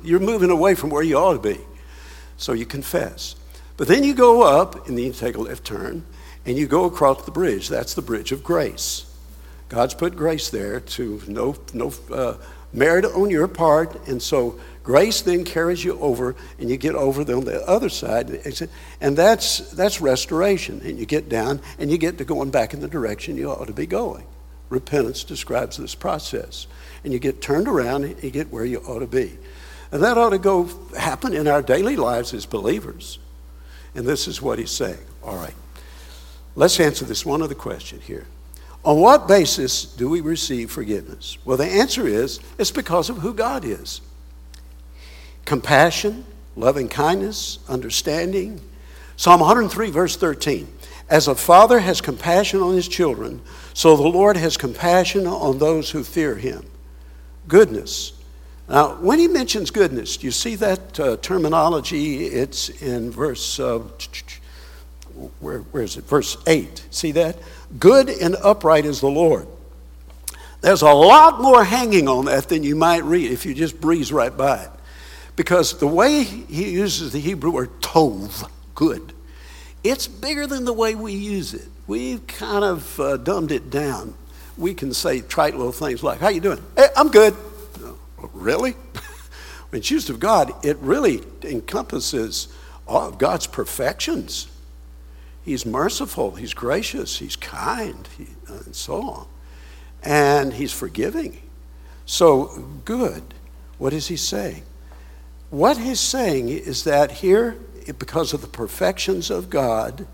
You're 0.03 0.19
moving 0.19 0.49
away 0.49 0.75
from 0.75 0.89
where 0.89 1.03
you 1.03 1.17
ought 1.17 1.33
to 1.33 1.39
be. 1.39 1.59
So 2.37 2.51
you 2.51 2.65
confess. 2.65 3.35
But 3.77 3.87
then 3.87 4.03
you 4.03 4.13
go 4.13 4.43
up, 4.43 4.87
and 4.87 4.97
then 4.97 5.05
you 5.05 5.13
take 5.13 5.35
a 5.37 5.41
left 5.41 5.63
turn, 5.63 6.03
and 6.45 6.57
you 6.57 6.67
go 6.67 6.85
across 6.85 7.23
the 7.23 7.31
bridge. 7.31 7.69
That's 7.69 7.93
the 7.93 8.01
bridge 8.01 8.33
of 8.33 8.43
grace. 8.43 9.05
God's 9.69 9.93
put 9.93 10.15
grace 10.15 10.49
there 10.49 10.81
to 10.81 11.21
no, 11.27 11.55
no 11.73 11.93
uh, 12.11 12.35
merit 12.73 13.05
on 13.05 13.29
your 13.29 13.47
part. 13.47 14.07
And 14.07 14.21
so 14.21 14.59
Grace 14.85 15.21
then 15.21 15.43
carries 15.43 15.83
you 15.83 15.99
over, 15.99 16.35
and 16.59 16.69
you 16.69 16.77
get 16.77 16.93
over 16.93 17.21
on 17.21 17.43
the 17.43 17.67
other 17.67 17.89
side, 17.89 18.29
and 19.01 19.17
that's, 19.17 19.71
that's 19.71 19.99
restoration. 19.99 20.79
And 20.85 20.99
you 20.99 21.07
get 21.07 21.27
down, 21.27 21.59
and 21.79 21.89
you 21.89 21.97
get 21.97 22.19
to 22.19 22.23
going 22.23 22.51
back 22.51 22.71
in 22.71 22.81
the 22.81 22.87
direction 22.87 23.35
you 23.35 23.49
ought 23.49 23.65
to 23.65 23.73
be 23.73 23.87
going. 23.87 24.27
Repentance 24.69 25.23
describes 25.23 25.77
this 25.77 25.95
process. 25.95 26.67
And 27.03 27.11
you 27.11 27.17
get 27.17 27.41
turned 27.41 27.67
around, 27.67 28.03
and 28.03 28.23
you 28.23 28.29
get 28.29 28.51
where 28.51 28.63
you 28.63 28.77
ought 28.81 28.99
to 28.99 29.07
be. 29.07 29.35
And 29.91 30.03
that 30.03 30.19
ought 30.19 30.29
to 30.29 30.37
go 30.37 30.69
happen 30.95 31.33
in 31.33 31.47
our 31.47 31.63
daily 31.63 31.95
lives 31.95 32.35
as 32.35 32.45
believers. 32.45 33.17
And 33.95 34.05
this 34.05 34.27
is 34.27 34.39
what 34.39 34.59
he's 34.59 34.69
saying. 34.69 35.03
All 35.23 35.35
right. 35.35 35.55
Let's 36.55 36.79
answer 36.79 37.05
this 37.05 37.25
one 37.25 37.41
other 37.41 37.55
question 37.55 38.01
here. 38.01 38.27
On 38.83 38.99
what 38.99 39.27
basis 39.27 39.85
do 39.85 40.09
we 40.09 40.21
receive 40.21 40.69
forgiveness? 40.69 41.39
Well, 41.43 41.57
the 41.57 41.65
answer 41.65 42.07
is 42.07 42.39
it's 42.59 42.69
because 42.69 43.09
of 43.09 43.17
who 43.17 43.33
God 43.33 43.65
is 43.65 44.01
compassion, 45.45 46.25
loving 46.55 46.89
kindness, 46.89 47.59
understanding. 47.69 48.59
Psalm 49.15 49.39
103, 49.39 49.91
verse 49.91 50.17
13. 50.17 50.67
As 51.07 51.27
a 51.27 51.35
father 51.35 51.79
has 51.79 52.01
compassion 52.01 52.61
on 52.61 52.75
his 52.75 52.87
children, 52.87 53.41
so 53.73 53.95
the 53.95 54.03
Lord 54.03 54.37
has 54.37 54.57
compassion 54.57 55.27
on 55.27 55.59
those 55.59 55.91
who 55.91 56.03
fear 56.03 56.35
him. 56.35 56.65
Goodness. 57.47 58.13
Now, 58.67 58.95
when 58.95 59.19
he 59.19 59.27
mentions 59.27 59.69
goodness, 59.69 60.17
do 60.17 60.25
you 60.25 60.31
see 60.31 60.55
that 60.55 60.99
uh, 60.99 61.17
terminology? 61.17 62.25
It's 62.25 62.69
in 62.69 63.11
verse, 63.11 63.59
uh, 63.59 63.83
where, 65.39 65.59
where 65.59 65.83
is 65.83 65.97
it? 65.97 66.05
Verse 66.05 66.37
8. 66.47 66.87
See 66.89 67.11
that? 67.11 67.37
Good 67.77 68.09
and 68.09 68.35
upright 68.37 68.85
is 68.85 69.01
the 69.01 69.09
Lord. 69.09 69.47
There's 70.61 70.81
a 70.81 70.91
lot 70.91 71.39
more 71.39 71.63
hanging 71.63 72.07
on 72.07 72.25
that 72.25 72.49
than 72.49 72.63
you 72.63 72.75
might 72.75 73.03
read 73.03 73.31
if 73.31 73.45
you 73.45 73.53
just 73.53 73.79
breeze 73.79 74.11
right 74.11 74.35
by 74.35 74.63
it. 74.63 74.71
Because 75.35 75.79
the 75.79 75.87
way 75.87 76.23
he 76.23 76.71
uses 76.71 77.11
the 77.11 77.19
Hebrew 77.19 77.51
word 77.51 77.81
tov, 77.81 78.49
good, 78.73 79.13
it's 79.83 80.07
bigger 80.07 80.47
than 80.47 80.65
the 80.65 80.73
way 80.73 80.95
we 80.95 81.13
use 81.13 81.53
it. 81.53 81.67
We've 81.87 82.25
kind 82.25 82.63
of 82.63 82.99
uh, 82.99 83.17
dumbed 83.17 83.51
it 83.51 83.69
down. 83.69 84.15
We 84.57 84.73
can 84.73 84.93
say 84.93 85.21
trite 85.21 85.55
little 85.55 85.71
things 85.71 86.01
like, 86.01 86.19
how 86.19 86.29
you 86.29 86.41
doing? 86.41 86.63
Hey, 86.75 86.87
I'm 86.95 87.09
good. 87.09 87.35
Really? 88.33 88.71
when 89.69 89.79
it's 89.79 89.91
used 89.91 90.09
of 90.09 90.19
God, 90.19 90.65
it 90.65 90.77
really 90.77 91.21
encompasses 91.43 92.47
all 92.87 93.09
of 93.09 93.17
God's 93.17 93.47
perfections. 93.47 94.47
He's 95.43 95.65
merciful, 95.65 96.31
He's 96.31 96.55
gracious, 96.55 97.19
He's 97.19 97.35
kind, 97.35 98.07
he, 98.17 98.27
uh, 98.49 98.61
and 98.65 98.75
so 98.75 99.01
on. 99.01 99.27
And 100.01 100.53
He's 100.53 100.73
forgiving. 100.73 101.41
So, 102.07 102.65
good. 102.85 103.23
What 103.77 103.93
is 103.93 104.07
He 104.07 104.15
saying? 104.15 104.63
What 105.49 105.77
he's 105.77 105.99
saying 105.99 106.49
is 106.49 106.83
that 106.83 107.11
here, 107.11 107.57
because 107.97 108.33
of 108.33 108.41
the 108.41 108.47
perfections 108.47 109.29
of 109.29 109.49
God, 109.49 110.07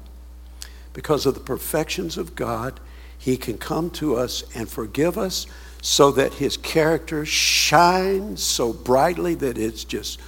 because 0.93 1.25
of 1.25 1.33
the 1.33 1.39
perfections 1.39 2.17
of 2.17 2.35
God, 2.35 2.79
he 3.17 3.37
can 3.37 3.57
come 3.57 3.89
to 3.91 4.15
us 4.15 4.43
and 4.55 4.69
forgive 4.69 5.17
us 5.17 5.45
so 5.81 6.11
that 6.11 6.33
his 6.35 6.57
character 6.57 7.25
shines 7.25 8.43
so 8.43 8.73
brightly 8.73 9.35
that 9.35 9.57
it's 9.57 9.83
just 9.83 10.19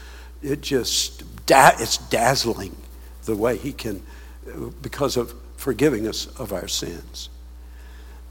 it 0.42 0.62
just 0.62 1.24
it's 1.48 1.98
dazzling 1.98 2.76
the 3.26 3.36
way 3.36 3.58
he 3.58 3.72
can 3.72 4.02
because 4.82 5.18
of 5.18 5.34
forgiving 5.58 6.08
us 6.08 6.28
of 6.40 6.52
our 6.54 6.68
sins. 6.68 7.30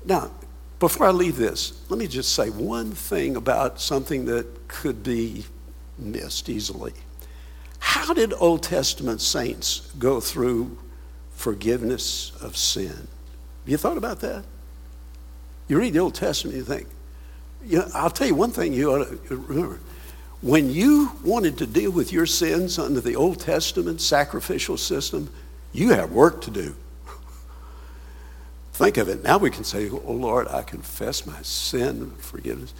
Now, 0.04 0.30
before 0.78 1.06
I 1.06 1.10
leave 1.10 1.36
this, 1.36 1.80
let 1.88 1.98
me 1.98 2.08
just 2.08 2.34
say 2.34 2.50
one 2.50 2.90
thing 2.92 3.36
about 3.36 3.80
something 3.80 4.24
that 4.26 4.68
could 4.68 5.02
be 5.02 5.44
missed 6.04 6.48
easily. 6.48 6.92
How 7.78 8.14
did 8.14 8.32
Old 8.34 8.62
Testament 8.62 9.20
saints 9.20 9.92
go 9.98 10.20
through 10.20 10.78
forgiveness 11.34 12.32
of 12.40 12.56
sin? 12.56 12.88
Have 12.88 13.68
you 13.68 13.76
thought 13.76 13.96
about 13.96 14.20
that? 14.20 14.44
You 15.68 15.78
read 15.78 15.92
the 15.92 16.00
Old 16.00 16.14
Testament, 16.14 16.56
you 16.56 16.64
think, 16.64 16.86
you 17.64 17.78
know, 17.78 17.88
I'll 17.94 18.10
tell 18.10 18.26
you 18.26 18.34
one 18.34 18.50
thing 18.50 18.72
you 18.72 18.92
ought 18.92 19.28
to 19.28 19.36
remember. 19.36 19.80
When 20.40 20.70
you 20.70 21.12
wanted 21.24 21.58
to 21.58 21.66
deal 21.66 21.92
with 21.92 22.12
your 22.12 22.26
sins 22.26 22.78
under 22.78 23.00
the 23.00 23.14
Old 23.14 23.38
Testament 23.38 24.00
sacrificial 24.00 24.76
system, 24.76 25.32
you 25.72 25.90
have 25.90 26.10
work 26.10 26.42
to 26.42 26.50
do. 26.50 26.74
Think 28.72 28.96
of 28.96 29.08
it. 29.08 29.22
Now 29.22 29.38
we 29.38 29.50
can 29.50 29.64
say, 29.64 29.88
Oh 29.88 30.12
Lord, 30.12 30.48
I 30.48 30.62
confess 30.62 31.26
my 31.26 31.40
sin, 31.42 32.10
forgiveness. 32.18 32.74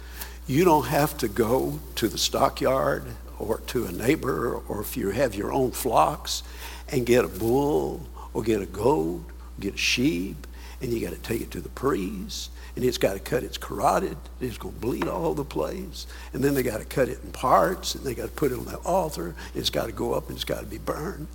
You 0.45 0.65
don't 0.65 0.87
have 0.87 1.17
to 1.19 1.27
go 1.27 1.79
to 1.95 2.07
the 2.07 2.17
stockyard 2.17 3.05
or 3.39 3.59
to 3.67 3.85
a 3.85 3.91
neighbor 3.91 4.61
or 4.67 4.81
if 4.81 4.97
you 4.97 5.09
have 5.11 5.35
your 5.35 5.53
own 5.53 5.71
flocks 5.71 6.43
and 6.89 7.05
get 7.05 7.23
a 7.23 7.29
bull 7.29 8.05
or 8.33 8.43
get 8.43 8.61
a 8.61 8.65
goat, 8.65 9.23
get 9.59 9.75
a 9.75 9.77
sheep, 9.77 10.47
and 10.81 10.91
you 10.91 10.99
got 10.99 11.15
to 11.15 11.21
take 11.21 11.41
it 11.41 11.51
to 11.51 11.61
the 11.61 11.69
priest 11.69 12.51
and 12.75 12.83
it's 12.83 12.97
got 12.97 13.13
to 13.13 13.19
cut 13.19 13.43
its 13.43 13.57
carotid. 13.57 14.17
It's 14.41 14.57
going 14.57 14.73
to 14.73 14.79
bleed 14.81 15.07
all 15.07 15.27
over 15.27 15.35
the 15.35 15.45
place. 15.45 16.07
And 16.33 16.43
then 16.43 16.55
they 16.55 16.63
got 16.63 16.79
to 16.79 16.85
cut 16.85 17.07
it 17.07 17.19
in 17.23 17.31
parts 17.31 17.95
and 17.95 18.03
they 18.03 18.13
got 18.15 18.23
to 18.23 18.31
put 18.31 18.51
it 18.51 18.57
on 18.57 18.65
the 18.65 18.77
altar. 18.77 19.35
It's 19.55 19.69
got 19.69 19.85
to 19.85 19.91
go 19.91 20.13
up 20.13 20.27
and 20.27 20.35
it's 20.35 20.43
got 20.43 20.59
to 20.61 20.65
be 20.65 20.79
burned. 20.79 21.27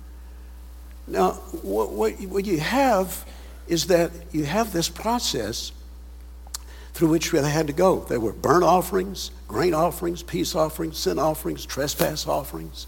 Now, 1.07 1.31
what, 1.63 1.91
what, 1.91 2.19
what 2.21 2.45
you 2.45 2.59
have 2.59 3.25
is 3.67 3.87
that 3.87 4.11
you 4.31 4.43
have 4.45 4.73
this 4.73 4.89
process 4.89 5.71
through 6.99 7.07
which 7.07 7.31
they 7.31 7.49
had 7.49 7.67
to 7.67 7.73
go. 7.73 8.01
There 8.01 8.19
were 8.19 8.33
burnt 8.33 8.65
offerings, 8.65 9.31
grain 9.47 9.73
offerings, 9.73 10.21
peace 10.21 10.53
offerings, 10.53 10.97
sin 10.97 11.17
offerings, 11.17 11.65
trespass 11.65 12.27
offerings, 12.27 12.87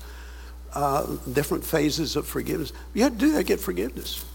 uh, 0.73 1.15
different 1.31 1.63
phases 1.63 2.17
of 2.17 2.27
forgiveness. 2.27 2.73
You 2.93 3.03
had 3.03 3.13
to 3.13 3.17
do 3.17 3.31
that 3.31 3.37
to 3.37 3.43
get 3.45 3.61
forgiveness. 3.61 4.25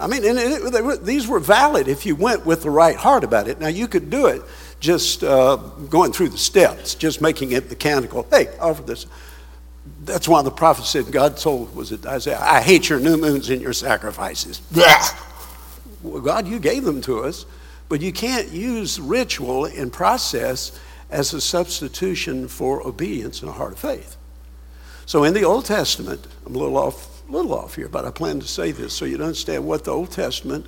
I 0.00 0.08
mean, 0.08 0.24
and 0.24 0.36
it, 0.36 0.82
were, 0.82 0.96
these 0.96 1.28
were 1.28 1.38
valid 1.38 1.86
if 1.86 2.04
you 2.06 2.16
went 2.16 2.44
with 2.44 2.64
the 2.64 2.70
right 2.70 2.96
heart 2.96 3.22
about 3.22 3.46
it. 3.46 3.60
Now, 3.60 3.68
you 3.68 3.86
could 3.86 4.10
do 4.10 4.26
it 4.26 4.42
just 4.80 5.22
uh, 5.22 5.54
going 5.88 6.10
through 6.10 6.30
the 6.30 6.38
steps, 6.38 6.96
just 6.96 7.20
making 7.20 7.52
it 7.52 7.70
mechanical. 7.70 8.26
Hey, 8.32 8.48
offer 8.58 8.82
this. 8.82 9.06
That's 10.02 10.26
why 10.26 10.42
the 10.42 10.50
prophet 10.50 10.86
said, 10.86 11.12
God 11.12 11.36
told, 11.36 11.76
was 11.76 11.92
it 11.92 12.04
Isaiah, 12.04 12.40
I 12.40 12.62
hate 12.62 12.88
your 12.88 12.98
new 12.98 13.16
moons 13.16 13.48
and 13.48 13.62
your 13.62 13.74
sacrifices. 13.74 14.60
well, 16.02 16.20
God, 16.20 16.48
you 16.48 16.58
gave 16.58 16.82
them 16.82 17.00
to 17.02 17.20
us. 17.20 17.46
But 17.90 18.00
you 18.02 18.12
can't 18.12 18.48
use 18.52 19.00
ritual 19.00 19.64
and 19.64 19.92
process 19.92 20.78
as 21.10 21.34
a 21.34 21.40
substitution 21.40 22.46
for 22.46 22.86
obedience 22.86 23.40
and 23.40 23.50
a 23.50 23.52
heart 23.52 23.72
of 23.72 23.80
faith. 23.80 24.16
So 25.06 25.24
in 25.24 25.34
the 25.34 25.42
Old 25.42 25.64
Testament, 25.64 26.24
I'm 26.46 26.54
a 26.54 26.58
little 26.58 26.78
off, 26.78 27.28
little 27.28 27.52
off 27.52 27.74
here, 27.74 27.88
but 27.88 28.04
I 28.04 28.12
plan 28.12 28.38
to 28.38 28.46
say 28.46 28.70
this 28.70 28.94
so 28.94 29.04
you 29.04 29.16
understand 29.16 29.66
what 29.66 29.84
the 29.84 29.90
Old 29.90 30.12
Testament 30.12 30.66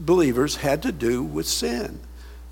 believers 0.00 0.56
had 0.56 0.82
to 0.82 0.90
do 0.90 1.22
with 1.22 1.46
sin. 1.46 2.00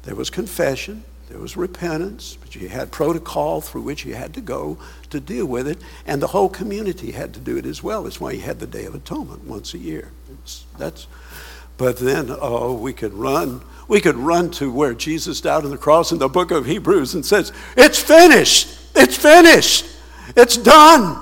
There 0.04 0.14
was 0.14 0.30
confession, 0.30 1.02
there 1.28 1.40
was 1.40 1.56
repentance, 1.56 2.38
but 2.40 2.54
you 2.54 2.68
had 2.68 2.92
protocol 2.92 3.60
through 3.60 3.82
which 3.82 4.04
you 4.04 4.14
had 4.14 4.32
to 4.34 4.40
go 4.40 4.78
to 5.10 5.18
deal 5.18 5.46
with 5.46 5.66
it, 5.66 5.78
and 6.06 6.22
the 6.22 6.28
whole 6.28 6.48
community 6.48 7.10
had 7.10 7.34
to 7.34 7.40
do 7.40 7.56
it 7.56 7.66
as 7.66 7.82
well. 7.82 8.04
That's 8.04 8.20
why 8.20 8.30
you 8.30 8.42
had 8.42 8.60
the 8.60 8.68
Day 8.68 8.84
of 8.84 8.94
Atonement 8.94 9.42
once 9.42 9.74
a 9.74 9.78
year. 9.78 10.12
that's, 10.78 11.08
but 11.76 11.96
then, 11.96 12.28
oh, 12.30 12.74
we 12.74 12.92
could 12.92 13.12
run 13.12 13.60
we 13.88 14.00
could 14.00 14.16
run 14.16 14.50
to 14.52 14.70
where 14.70 14.94
Jesus 14.94 15.40
died 15.40 15.64
on 15.64 15.70
the 15.70 15.78
cross 15.78 16.12
in 16.12 16.18
the 16.18 16.28
book 16.28 16.50
of 16.50 16.66
Hebrews 16.66 17.14
and 17.14 17.24
says, 17.24 17.52
It's 17.76 17.98
finished. 17.98 18.68
It's 18.94 19.16
finished. 19.16 19.86
It's 20.36 20.56
done. 20.56 21.20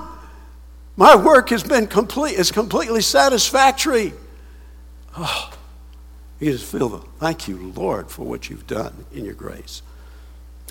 My 0.95 1.15
work 1.15 1.49
has 1.49 1.63
been 1.63 1.87
complete. 1.87 2.37
It's 2.37 2.51
completely 2.51 3.01
satisfactory. 3.01 4.13
Oh, 5.17 5.51
you 6.39 6.51
just 6.51 6.71
feel 6.71 6.89
the 6.89 6.99
thank 7.19 7.47
you, 7.47 7.71
Lord, 7.75 8.09
for 8.09 8.23
what 8.25 8.49
you've 8.49 8.67
done 8.67 9.05
in 9.13 9.25
your 9.25 9.33
grace. 9.33 9.81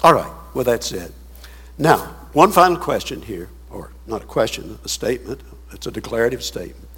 All 0.02 0.14
right, 0.14 0.32
well, 0.54 0.64
that's 0.64 0.92
it. 0.92 1.12
Now, 1.78 1.98
one 2.32 2.52
final 2.52 2.76
question 2.76 3.22
here, 3.22 3.48
or 3.70 3.90
not 4.06 4.22
a 4.22 4.26
question, 4.26 4.78
a 4.84 4.88
statement. 4.88 5.40
It's 5.72 5.86
a 5.86 5.90
declarative 5.90 6.42
statement. 6.42 6.88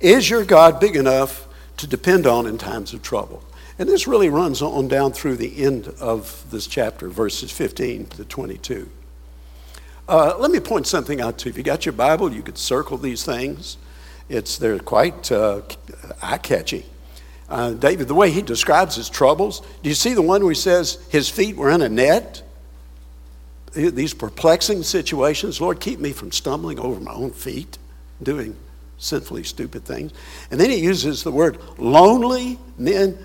Is 0.00 0.28
your 0.28 0.44
God 0.44 0.80
big 0.80 0.96
enough 0.96 1.46
to 1.78 1.86
depend 1.86 2.26
on 2.26 2.46
in 2.46 2.58
times 2.58 2.92
of 2.92 3.02
trouble? 3.02 3.42
And 3.78 3.88
this 3.88 4.06
really 4.06 4.28
runs 4.28 4.62
on 4.62 4.86
down 4.86 5.12
through 5.12 5.36
the 5.36 5.64
end 5.64 5.88
of 6.00 6.48
this 6.50 6.66
chapter, 6.66 7.08
verses 7.08 7.50
15 7.50 8.06
to 8.06 8.24
22. 8.24 8.88
Uh, 10.08 10.36
let 10.38 10.50
me 10.50 10.60
point 10.60 10.86
something 10.86 11.20
out 11.20 11.38
to 11.38 11.46
you. 11.46 11.50
If 11.50 11.56
you 11.56 11.64
got 11.64 11.84
your 11.84 11.94
Bible, 11.94 12.32
you 12.32 12.42
could 12.42 12.58
circle 12.58 12.98
these 12.98 13.24
things. 13.24 13.76
It's, 14.28 14.58
they're 14.58 14.78
quite 14.78 15.32
uh, 15.32 15.62
eye 16.22 16.38
catchy. 16.38 16.86
Uh, 17.48 17.72
David, 17.72 18.08
the 18.08 18.14
way 18.14 18.30
he 18.30 18.42
describes 18.42 18.96
his 18.96 19.10
troubles, 19.10 19.60
do 19.82 19.88
you 19.88 19.94
see 19.94 20.14
the 20.14 20.22
one 20.22 20.42
where 20.42 20.52
he 20.52 20.58
says 20.58 21.04
his 21.10 21.28
feet 21.28 21.56
were 21.56 21.70
in 21.70 21.82
a 21.82 21.88
net? 21.88 22.42
These 23.72 24.14
perplexing 24.14 24.84
situations, 24.84 25.60
Lord, 25.60 25.80
keep 25.80 25.98
me 25.98 26.12
from 26.12 26.30
stumbling 26.30 26.78
over 26.78 27.00
my 27.00 27.12
own 27.12 27.32
feet, 27.32 27.76
doing 28.22 28.56
sinfully 28.98 29.42
stupid 29.42 29.84
things. 29.84 30.12
And 30.50 30.60
then 30.60 30.70
he 30.70 30.76
uses 30.76 31.24
the 31.24 31.32
word 31.32 31.58
lonely 31.76 32.58
men 32.78 33.18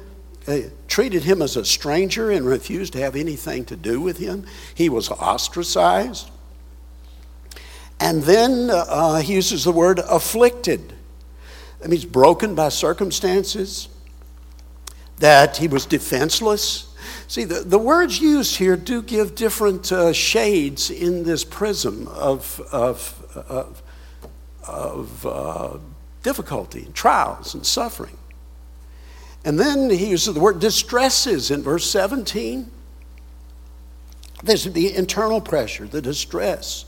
treated 0.88 1.24
him 1.24 1.42
as 1.42 1.56
a 1.56 1.66
stranger 1.66 2.32
and 2.32 2.46
refused 2.46 2.94
to 2.94 3.00
have 3.00 3.16
anything 3.16 3.66
to 3.66 3.76
do 3.76 4.02
with 4.02 4.18
him. 4.18 4.46
He 4.74 4.90
was 4.90 5.10
ostracized. 5.10 6.30
And 8.00 8.24
then 8.24 8.70
uh, 8.72 9.18
he 9.18 9.34
uses 9.34 9.64
the 9.64 9.72
word 9.72 10.00
afflicted. 10.00 10.94
That 11.80 11.90
means 11.90 12.06
broken 12.06 12.56
by 12.56 12.70
circumstances, 12.70 13.90
that 15.18 15.58
he 15.58 15.68
was 15.68 15.86
defenseless. 15.86 16.94
See, 17.28 17.44
the, 17.44 17.62
the 17.62 17.78
words 17.78 18.20
used 18.20 18.56
here 18.58 18.76
do 18.76 19.02
give 19.02 19.36
different 19.36 19.92
uh, 19.92 20.14
shades 20.14 20.90
in 20.90 21.24
this 21.24 21.44
prism 21.44 22.08
of, 22.08 22.60
of, 22.72 23.44
of, 23.48 23.82
of 24.68 25.26
uh, 25.26 25.78
difficulty, 26.24 26.88
trials, 26.94 27.54
and 27.54 27.66
suffering. 27.66 28.19
And 29.46 29.60
then 29.60 29.90
he 29.90 30.08
uses 30.08 30.34
the 30.34 30.40
word 30.40 30.60
distresses 30.60 31.52
in 31.52 31.64
verse 31.64 31.90
17. 31.90 32.70
This 34.44 34.66
is 34.66 34.74
the 34.74 34.96
internal 34.96 35.42
pressure, 35.42 35.86
the 35.88 36.02
distress. 36.02 36.86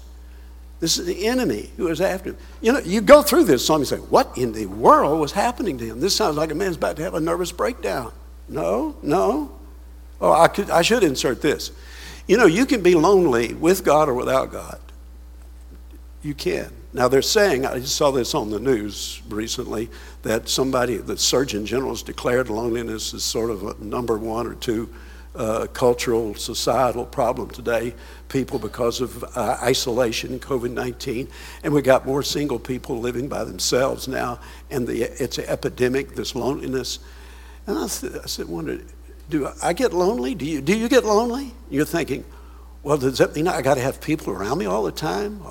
This 0.80 0.98
is 0.98 1.06
the 1.06 1.28
enemy 1.28 1.70
who 1.78 1.88
is 1.88 2.02
after 2.02 2.32
him. 2.32 2.38
You 2.60 2.74
know, 2.74 2.80
you 2.80 3.02
go 3.02 3.22
through 3.22 3.44
this 3.44 3.66
song 3.66 3.82
and 3.82 3.88
say, 3.88 3.98
What 3.98 4.38
in 4.38 4.52
the 4.52 4.66
world 4.66 5.20
was 5.20 5.32
happening 5.32 5.78
to 5.78 5.86
him? 5.86 6.00
This 6.00 6.16
sounds 6.16 6.38
like 6.38 6.52
a 6.52 6.56
man's 6.56 6.76
about 6.76 6.96
to 6.98 7.04
have 7.04 7.14
a 7.14 7.20
nervous 7.20 7.52
breakdown. 7.52 8.12
No, 8.50 8.96
no. 9.02 9.52
Oh, 10.20 10.32
I, 10.32 10.48
could, 10.48 10.70
I 10.70 10.82
should 10.82 11.04
insert 11.04 11.42
this. 11.42 11.72
You 12.28 12.38
know, 12.38 12.46
you 12.46 12.66
can 12.66 12.82
be 12.82 12.96
lonely 12.96 13.54
with 13.54 13.84
God 13.84 14.10
or 14.10 14.14
without 14.14 14.52
God. 14.52 14.80
You 16.22 16.34
can. 16.34 16.72
Now, 16.94 17.08
they're 17.08 17.22
saying, 17.22 17.66
I 17.66 17.80
saw 17.82 18.12
this 18.12 18.36
on 18.36 18.50
the 18.50 18.60
news 18.60 19.22
recently, 19.30 19.90
that 20.24 20.50
somebody, 20.50 20.98
the 20.98 21.18
Surgeon 21.18 21.66
General 21.66 21.92
has 21.92 22.04
declared 22.04 22.50
loneliness 22.50 23.14
as 23.14 23.24
sort 23.24 23.50
of 23.50 23.64
a 23.64 23.84
number 23.84 24.18
one 24.18 24.46
or 24.46 24.56
two 24.56 24.90
uh, 25.34 25.68
cultural, 25.68 26.36
societal 26.36 27.06
problem 27.06 27.50
today. 27.50 27.94
People, 28.28 28.60
because 28.60 29.00
of 29.00 29.24
uh, 29.38 29.58
isolation, 29.62 30.38
COVID 30.40 30.72
19, 30.72 31.30
and 31.64 31.74
we 31.74 31.82
got 31.82 32.06
more 32.06 32.24
single 32.24 32.60
people 32.60 33.00
living 33.00 33.30
by 33.30 33.46
themselves 33.46 34.10
now, 34.10 34.40
and 34.70 34.86
the, 34.86 35.04
it's 35.24 35.38
an 35.38 35.46
epidemic, 35.46 36.16
this 36.16 36.36
loneliness. 36.36 37.00
And 37.68 37.78
I, 37.78 37.88
th- 37.88 38.14
I 38.22 38.26
said, 38.26 38.48
wondered, 38.50 38.86
do 39.30 39.48
I 39.64 39.72
get 39.72 39.94
lonely? 39.94 40.36
Do 40.36 40.46
you, 40.46 40.60
do 40.60 40.78
you 40.78 40.90
get 40.90 41.06
lonely? 41.06 41.54
You're 41.70 41.86
thinking, 41.86 42.26
well, 42.84 42.98
does 42.98 43.20
that 43.20 43.36
mean 43.36 43.48
I 43.48 43.62
got 43.62 43.76
to 43.76 43.82
have 43.82 44.02
people 44.02 44.34
around 44.34 44.58
me 44.58 44.66
all 44.66 44.84
the 44.84 44.92
time? 44.92 45.42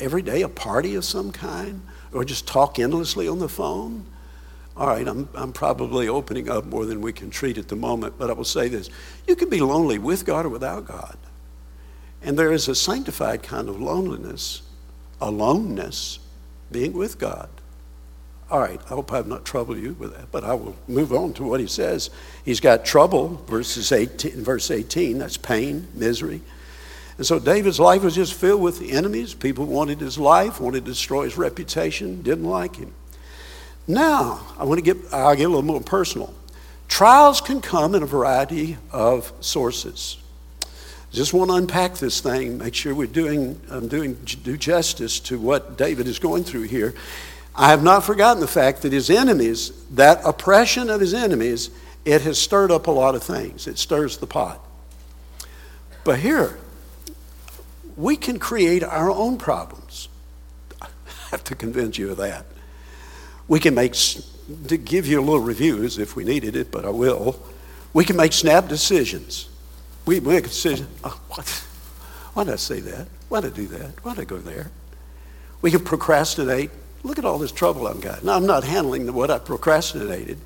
Every 0.00 0.22
day, 0.22 0.42
a 0.42 0.48
party 0.48 0.94
of 0.96 1.04
some 1.04 1.30
kind? 1.30 1.82
Or 2.12 2.24
just 2.24 2.46
talk 2.46 2.78
endlessly 2.78 3.28
on 3.28 3.38
the 3.38 3.48
phone? 3.48 4.06
All 4.76 4.88
right, 4.88 5.06
I'm, 5.06 5.28
I'm 5.34 5.52
probably 5.52 6.08
opening 6.08 6.50
up 6.50 6.66
more 6.66 6.84
than 6.84 7.00
we 7.00 7.12
can 7.12 7.30
treat 7.30 7.56
at 7.56 7.68
the 7.68 7.76
moment, 7.76 8.14
but 8.18 8.30
I 8.30 8.34
will 8.34 8.44
say 8.44 8.68
this. 8.68 8.90
You 9.26 9.36
can 9.36 9.48
be 9.48 9.60
lonely 9.60 9.98
with 9.98 10.26
God 10.26 10.44
or 10.44 10.50
without 10.50 10.86
God. 10.86 11.16
And 12.22 12.38
there 12.38 12.52
is 12.52 12.68
a 12.68 12.74
sanctified 12.74 13.42
kind 13.42 13.68
of 13.68 13.80
loneliness, 13.80 14.62
aloneness, 15.20 16.18
being 16.70 16.92
with 16.92 17.18
God. 17.18 17.48
All 18.50 18.60
right, 18.60 18.80
I 18.86 18.88
hope 18.88 19.12
I've 19.12 19.26
not 19.26 19.44
troubled 19.44 19.78
you 19.78 19.94
with 19.94 20.14
that, 20.14 20.30
but 20.30 20.44
I 20.44 20.54
will 20.54 20.76
move 20.86 21.12
on 21.12 21.32
to 21.34 21.44
what 21.44 21.58
he 21.58 21.66
says. 21.66 22.10
He's 22.44 22.60
got 22.60 22.84
trouble, 22.84 23.42
verses 23.48 23.92
18, 23.92 24.42
verse 24.42 24.70
18, 24.70 25.18
that's 25.18 25.36
pain, 25.36 25.88
misery. 25.94 26.42
And 27.18 27.26
so 27.26 27.38
David's 27.38 27.80
life 27.80 28.02
was 28.02 28.14
just 28.14 28.34
filled 28.34 28.60
with 28.60 28.82
enemies. 28.82 29.32
People 29.32 29.66
wanted 29.66 30.00
his 30.00 30.18
life, 30.18 30.60
wanted 30.60 30.84
to 30.84 30.90
destroy 30.90 31.24
his 31.24 31.38
reputation, 31.38 32.22
didn't 32.22 32.44
like 32.44 32.76
him. 32.76 32.92
Now, 33.88 34.46
I 34.58 34.64
want 34.64 34.78
to 34.78 34.94
get, 34.94 35.12
I'll 35.12 35.34
get 35.34 35.44
a 35.44 35.48
little 35.48 35.62
more 35.62 35.80
personal. 35.80 36.34
Trials 36.88 37.40
can 37.40 37.60
come 37.60 37.94
in 37.94 38.02
a 38.02 38.06
variety 38.06 38.76
of 38.92 39.32
sources. 39.40 40.18
Just 41.12 41.32
want 41.32 41.50
to 41.50 41.56
unpack 41.56 41.94
this 41.94 42.20
thing, 42.20 42.58
make 42.58 42.74
sure 42.74 42.94
we're 42.94 43.06
doing, 43.06 43.60
um, 43.70 43.88
doing 43.88 44.14
do 44.42 44.56
justice 44.56 45.18
to 45.20 45.38
what 45.38 45.78
David 45.78 46.06
is 46.06 46.18
going 46.18 46.44
through 46.44 46.64
here. 46.64 46.94
I 47.54 47.70
have 47.70 47.82
not 47.82 48.04
forgotten 48.04 48.40
the 48.40 48.48
fact 48.48 48.82
that 48.82 48.92
his 48.92 49.08
enemies, 49.08 49.72
that 49.92 50.20
oppression 50.26 50.90
of 50.90 51.00
his 51.00 51.14
enemies, 51.14 51.70
it 52.04 52.22
has 52.22 52.38
stirred 52.38 52.70
up 52.70 52.86
a 52.86 52.90
lot 52.90 53.14
of 53.14 53.22
things. 53.22 53.66
It 53.66 53.78
stirs 53.78 54.18
the 54.18 54.26
pot. 54.26 54.60
But 56.04 56.18
here, 56.18 56.58
we 57.96 58.16
can 58.16 58.38
create 58.38 58.82
our 58.82 59.10
own 59.10 59.38
problems. 59.38 60.08
I 60.82 60.88
have 61.30 61.44
to 61.44 61.54
convince 61.54 61.98
you 61.98 62.10
of 62.10 62.18
that. 62.18 62.44
We 63.48 63.60
can 63.60 63.74
make, 63.74 63.94
to 64.68 64.76
give 64.76 65.06
you 65.06 65.20
a 65.20 65.22
little 65.22 65.40
reviews 65.40 65.98
if 65.98 66.16
we 66.16 66.24
needed 66.24 66.56
it, 66.56 66.70
but 66.70 66.84
I 66.84 66.90
will. 66.90 67.40
We 67.92 68.04
can 68.04 68.16
make 68.16 68.32
snap 68.32 68.68
decisions. 68.68 69.48
We 70.04 70.20
make 70.20 70.44
a 70.44 70.48
decision. 70.48 70.86
Oh, 71.04 71.18
what? 71.28 71.48
Why 72.34 72.44
did 72.44 72.52
I 72.52 72.56
say 72.56 72.80
that? 72.80 73.08
Why 73.28 73.40
did 73.40 73.54
I 73.54 73.56
do 73.56 73.66
that? 73.68 74.04
Why 74.04 74.14
did 74.14 74.22
I 74.22 74.24
go 74.24 74.38
there? 74.38 74.70
We 75.62 75.70
can 75.70 75.80
procrastinate. 75.80 76.70
Look 77.02 77.18
at 77.18 77.24
all 77.24 77.38
this 77.38 77.52
trouble 77.52 77.86
I've 77.86 78.00
got. 78.00 78.24
Now, 78.24 78.36
I'm 78.36 78.46
not 78.46 78.64
handling 78.64 79.12
what 79.14 79.30
I 79.30 79.38
procrastinated, 79.38 80.38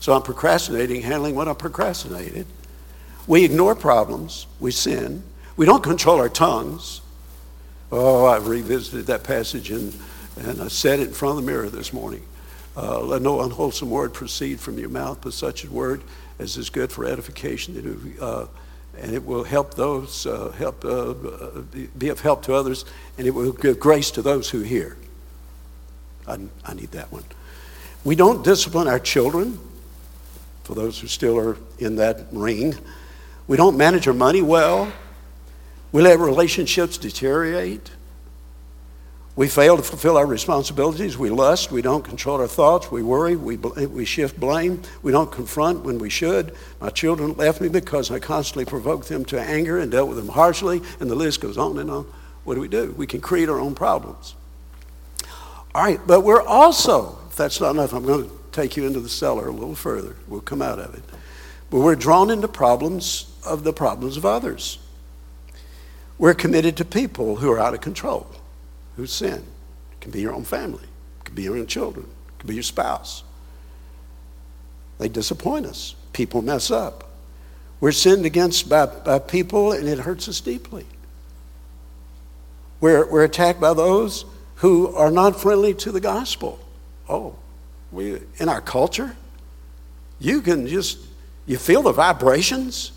so 0.00 0.12
I'm 0.12 0.22
procrastinating, 0.22 1.00
handling 1.00 1.34
what 1.34 1.48
I 1.48 1.54
procrastinated. 1.54 2.46
We 3.26 3.44
ignore 3.44 3.74
problems. 3.74 4.46
We 4.60 4.72
sin. 4.72 5.22
We 5.58 5.66
don't 5.66 5.82
control 5.82 6.20
our 6.20 6.28
tongues. 6.28 7.00
Oh, 7.90 8.26
I've 8.26 8.46
revisited 8.46 9.06
that 9.06 9.24
passage 9.24 9.72
and, 9.72 9.92
and 10.36 10.62
I 10.62 10.68
said 10.68 11.00
it 11.00 11.08
in 11.08 11.12
front 11.12 11.36
of 11.36 11.44
the 11.44 11.50
mirror 11.50 11.68
this 11.68 11.92
morning. 11.92 12.22
Uh, 12.76 13.00
let 13.00 13.22
no 13.22 13.40
unwholesome 13.40 13.90
word 13.90 14.14
proceed 14.14 14.60
from 14.60 14.78
your 14.78 14.88
mouth, 14.88 15.18
but 15.20 15.32
such 15.32 15.64
a 15.64 15.70
word 15.70 16.02
as 16.38 16.56
is 16.56 16.70
good 16.70 16.92
for 16.92 17.04
edification, 17.04 18.16
uh, 18.20 18.46
and 19.00 19.12
it 19.12 19.26
will 19.26 19.42
help 19.42 19.74
those, 19.74 20.26
uh, 20.26 20.52
help, 20.52 20.84
uh, 20.84 21.12
be 21.98 22.08
of 22.08 22.20
help 22.20 22.44
to 22.44 22.54
others, 22.54 22.84
and 23.18 23.26
it 23.26 23.32
will 23.32 23.50
give 23.50 23.80
grace 23.80 24.12
to 24.12 24.22
those 24.22 24.48
who 24.48 24.60
hear. 24.60 24.96
I, 26.28 26.38
I 26.64 26.74
need 26.74 26.92
that 26.92 27.10
one. 27.10 27.24
We 28.04 28.14
don't 28.14 28.44
discipline 28.44 28.86
our 28.86 29.00
children, 29.00 29.58
for 30.62 30.76
those 30.76 31.00
who 31.00 31.08
still 31.08 31.36
are 31.36 31.56
in 31.80 31.96
that 31.96 32.26
ring. 32.30 32.76
We 33.48 33.56
don't 33.56 33.76
manage 33.76 34.06
our 34.06 34.14
money 34.14 34.42
well. 34.42 34.92
We 35.92 36.02
let 36.02 36.18
relationships 36.18 36.98
deteriorate. 36.98 37.90
We 39.36 39.46
fail 39.46 39.76
to 39.76 39.82
fulfill 39.82 40.16
our 40.16 40.26
responsibilities. 40.26 41.16
We 41.16 41.30
lust. 41.30 41.70
We 41.70 41.80
don't 41.80 42.04
control 42.04 42.40
our 42.40 42.48
thoughts. 42.48 42.90
We 42.90 43.02
worry. 43.02 43.36
We, 43.36 43.56
we 43.56 44.04
shift 44.04 44.38
blame. 44.38 44.82
We 45.02 45.12
don't 45.12 45.30
confront 45.30 45.84
when 45.84 45.98
we 45.98 46.10
should. 46.10 46.56
My 46.80 46.90
children 46.90 47.34
left 47.34 47.60
me 47.60 47.68
because 47.68 48.10
I 48.10 48.18
constantly 48.18 48.64
provoked 48.64 49.08
them 49.08 49.24
to 49.26 49.40
anger 49.40 49.78
and 49.78 49.92
dealt 49.92 50.08
with 50.08 50.18
them 50.18 50.28
harshly, 50.28 50.82
and 50.98 51.08
the 51.08 51.14
list 51.14 51.40
goes 51.40 51.56
on 51.56 51.78
and 51.78 51.88
on. 51.88 52.04
What 52.42 52.54
do 52.54 52.60
we 52.60 52.68
do? 52.68 52.92
We 52.96 53.06
can 53.06 53.20
create 53.20 53.48
our 53.48 53.60
own 53.60 53.76
problems. 53.76 54.34
All 55.74 55.84
right, 55.84 56.00
but 56.04 56.22
we're 56.22 56.42
also, 56.42 57.18
if 57.30 57.36
that's 57.36 57.60
not 57.60 57.70
enough, 57.70 57.92
I'm 57.92 58.04
going 58.04 58.28
to 58.28 58.36
take 58.50 58.76
you 58.76 58.86
into 58.86 58.98
the 58.98 59.08
cellar 59.08 59.46
a 59.46 59.52
little 59.52 59.76
further. 59.76 60.16
We'll 60.26 60.40
come 60.40 60.62
out 60.62 60.80
of 60.80 60.94
it. 60.94 61.02
But 61.70 61.78
we're 61.78 61.94
drawn 61.94 62.30
into 62.30 62.48
problems 62.48 63.32
of 63.46 63.62
the 63.62 63.72
problems 63.72 64.16
of 64.16 64.26
others. 64.26 64.78
We're 66.18 66.34
committed 66.34 66.76
to 66.78 66.84
people 66.84 67.36
who 67.36 67.50
are 67.50 67.60
out 67.60 67.74
of 67.74 67.80
control, 67.80 68.26
who 68.96 69.06
sin. 69.06 69.44
It 69.92 70.00
can 70.00 70.10
be 70.10 70.20
your 70.20 70.34
own 70.34 70.44
family, 70.44 70.84
it 71.20 71.24
can 71.24 71.34
be 71.34 71.44
your 71.44 71.56
own 71.56 71.66
children, 71.66 72.06
it 72.06 72.38
can 72.40 72.48
be 72.48 72.54
your 72.54 72.62
spouse. 72.64 73.22
They 74.98 75.08
disappoint 75.08 75.66
us. 75.66 75.94
People 76.12 76.42
mess 76.42 76.70
up. 76.72 77.08
We're 77.80 77.92
sinned 77.92 78.26
against 78.26 78.68
by, 78.68 78.86
by 78.86 79.20
people, 79.20 79.70
and 79.70 79.88
it 79.88 80.00
hurts 80.00 80.28
us 80.28 80.40
deeply. 80.40 80.84
We're, 82.80 83.08
we're 83.08 83.24
attacked 83.24 83.60
by 83.60 83.74
those 83.74 84.24
who 84.56 84.92
are 84.94 85.12
not 85.12 85.40
friendly 85.40 85.74
to 85.74 85.92
the 85.92 86.00
gospel. 86.00 86.58
Oh, 87.08 87.36
we, 87.92 88.20
in 88.38 88.48
our 88.48 88.60
culture, 88.60 89.16
you 90.18 90.42
can 90.42 90.66
just, 90.66 90.98
you 91.46 91.56
feel 91.56 91.82
the 91.82 91.92
vibrations 91.92 92.90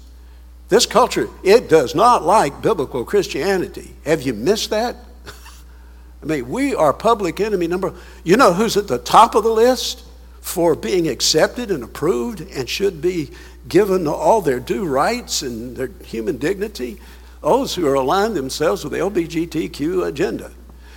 This 0.71 0.85
culture, 0.85 1.27
it 1.43 1.67
does 1.67 1.95
not 1.95 2.23
like 2.23 2.61
biblical 2.61 3.03
Christianity. 3.03 3.93
Have 4.05 4.21
you 4.21 4.31
missed 4.31 4.69
that? 4.69 4.95
I 6.23 6.25
mean, 6.25 6.47
we 6.47 6.73
are 6.73 6.93
public 6.93 7.41
enemy 7.41 7.67
number. 7.67 7.93
You 8.23 8.37
know 8.37 8.53
who's 8.53 8.77
at 8.77 8.87
the 8.87 8.97
top 8.97 9.35
of 9.35 9.43
the 9.43 9.51
list 9.51 10.05
for 10.39 10.77
being 10.77 11.09
accepted 11.09 11.71
and 11.71 11.83
approved 11.83 12.39
and 12.39 12.69
should 12.69 13.01
be 13.01 13.31
given 13.67 14.07
all 14.07 14.39
their 14.39 14.61
due 14.61 14.85
rights 14.85 15.41
and 15.41 15.75
their 15.75 15.89
human 16.05 16.37
dignity? 16.37 17.01
Those 17.41 17.75
who 17.75 17.85
are 17.85 17.95
aligned 17.95 18.37
themselves 18.37 18.85
with 18.85 18.93
the 18.93 18.99
LBGTQ 18.99 20.07
agenda. 20.07 20.51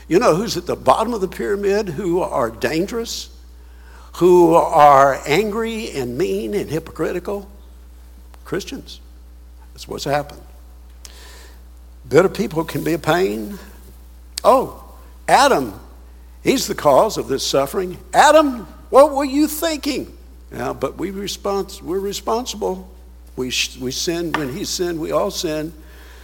You 0.06 0.20
know 0.20 0.36
who's 0.36 0.56
at 0.56 0.66
the 0.66 0.76
bottom 0.76 1.12
of 1.12 1.20
the 1.20 1.26
pyramid 1.26 1.88
who 1.88 2.20
are 2.20 2.48
dangerous, 2.48 3.28
who 4.18 4.54
are 4.54 5.20
angry 5.26 5.90
and 5.90 6.16
mean 6.16 6.54
and 6.54 6.70
hypocritical? 6.70 7.50
Christians. 8.44 9.00
That's 9.74 9.86
what's 9.86 10.04
happened. 10.04 10.40
Bitter 12.08 12.28
people 12.28 12.64
can 12.64 12.82
be 12.82 12.94
a 12.94 12.98
pain. 12.98 13.58
Oh, 14.42 14.84
Adam, 15.28 15.78
he's 16.42 16.66
the 16.66 16.74
cause 16.74 17.18
of 17.18 17.28
this 17.28 17.46
suffering. 17.46 17.98
Adam, 18.14 18.66
what 18.90 19.12
were 19.12 19.24
you 19.24 19.48
thinking? 19.48 20.16
But 20.50 20.96
we 20.96 21.10
respons- 21.10 21.82
we're 21.82 21.98
responsible. 21.98 22.90
We, 23.36 23.50
sh- 23.50 23.76
we 23.78 23.90
sin. 23.90 24.32
When 24.32 24.52
he 24.52 24.64
sinned, 24.64 25.00
we 25.00 25.10
all 25.10 25.32
sin. 25.32 25.72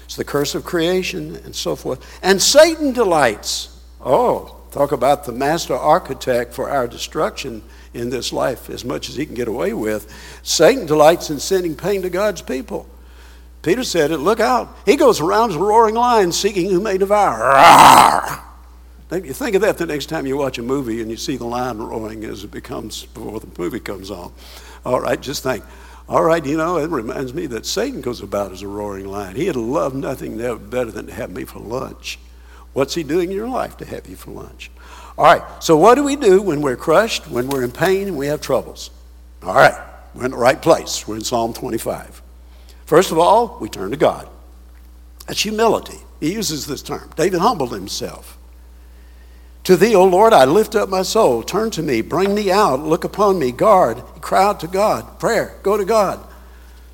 It's 0.05 0.17
the 0.17 0.25
curse 0.25 0.55
of 0.55 0.65
creation 0.65 1.37
and 1.45 1.55
so 1.55 1.75
forth. 1.75 2.19
And 2.23 2.41
Satan 2.41 2.93
delights. 2.93 3.77
Oh, 4.01 4.57
talk 4.71 4.93
about 4.93 5.25
the 5.25 5.33
master 5.33 5.75
architect 5.75 6.55
for 6.55 6.71
our 6.71 6.87
destruction 6.87 7.63
in 7.95 8.11
this 8.11 8.33
life 8.33 8.71
as 8.71 8.85
much 8.85 9.09
as 9.09 9.17
he 9.17 9.27
can 9.27 9.35
get 9.35 9.49
away 9.49 9.73
with. 9.73 10.13
Satan 10.43 10.87
delights 10.87 11.31
in 11.31 11.41
sending 11.41 11.75
pain 11.75 12.03
to 12.03 12.11
God's 12.11 12.43
people. 12.43 12.87
Peter 13.63 13.85
said 13.85 14.11
it, 14.11 14.19
look 14.19 14.41
out. 14.41 14.75
He 14.87 14.97
goes 14.97 15.21
around 15.21 15.51
as 15.51 15.57
a 15.57 15.61
roaring 15.61 15.95
lion 15.95 16.33
seeking 16.33 16.71
who 16.71 16.81
may 16.81 16.97
devour. 16.97 18.43
You 19.13 19.33
think 19.33 19.57
of 19.57 19.63
that 19.63 19.77
the 19.77 19.87
next 19.87 20.07
time 20.07 20.25
you 20.25 20.37
watch 20.37 20.57
a 20.59 20.63
movie 20.63 21.03
and 21.03 21.11
you 21.11 21.17
see 21.17 21.37
the 21.37 21.45
lion 21.45 21.79
roaring 21.79 22.25
as 22.25 22.45
it 22.45 22.51
becomes 22.51 23.05
before 23.07 23.41
the 23.41 23.49
movie 23.59 23.81
comes 23.81 24.11
on. 24.11 24.33
All 24.87 25.01
right, 25.01 25.21
just 25.21 25.43
think. 25.43 25.65
All 26.09 26.23
right, 26.23 26.45
you 26.45 26.57
know, 26.57 26.79
it 26.79 26.91
reminds 26.91 27.35
me 27.35 27.47
that 27.49 27.67
Satan 27.67 28.01
goes 28.01 28.21
about 28.21 28.53
as 28.53 28.63
a 28.63 28.69
roaring 28.69 29.07
lion. 29.07 29.37
He'd 29.37 29.57
love 29.57 29.95
nothing 29.95 30.39
better 30.39 30.91
than 30.91 31.07
to 31.07 31.13
have 31.13 31.31
me 31.31 31.45
for 31.45 31.59
lunch. 31.59 32.19
What's 32.73 32.95
he 32.95 33.03
doing 33.03 33.31
in 33.31 33.37
your 33.37 33.49
life 33.49 33.77
to 33.79 33.85
have 33.85 34.09
you 34.09 34.17
for 34.17 34.31
lunch? 34.31 34.71
All 35.19 35.25
right, 35.25 35.43
so 35.63 35.77
what 35.77 35.97
do 35.97 36.05
we 36.05 36.17
do 36.17 36.41
when 36.41 36.63
we're 36.63 36.77
crushed, 36.77 37.29
when 37.29 37.49
we're 37.49 37.65
in 37.65 37.73
pain, 37.73 38.09
and 38.09 38.17
we 38.17 38.29
have 38.29 38.41
troubles? 38.41 38.91
All 39.43 39.55
right, 39.55 39.75
we're 40.15 40.25
in 40.25 40.31
the 40.31 40.37
right 40.37 40.63
place. 40.63 41.07
We're 41.07 41.17
in 41.17 41.25
Psalm 41.25 41.53
25. 41.53 42.23
First 42.91 43.13
of 43.13 43.19
all, 43.19 43.57
we 43.61 43.69
turn 43.69 43.93
to 43.93 43.97
God. 43.97 44.29
That's 45.29 45.41
humility. 45.41 45.99
He 46.19 46.33
uses 46.33 46.67
this 46.67 46.83
term. 46.83 47.09
David 47.15 47.39
humbled 47.39 47.73
himself. 47.73 48.37
To 49.63 49.77
thee, 49.77 49.95
O 49.95 50.05
Lord, 50.05 50.33
I 50.33 50.45
lift 50.45 50.75
up 50.75 50.89
my 50.89 51.03
soul. 51.03 51.45
Turn 51.45 51.71
to 51.71 51.85
me, 51.85 52.01
bring 52.01 52.35
me 52.35 52.51
out, 52.51 52.81
look 52.81 53.05
upon 53.05 53.39
me, 53.39 53.53
guard. 53.53 53.99
Cry 54.21 54.43
out 54.43 54.59
to 54.59 54.67
God. 54.67 55.21
Prayer, 55.21 55.55
go 55.63 55.77
to 55.77 55.85
God. 55.85 56.19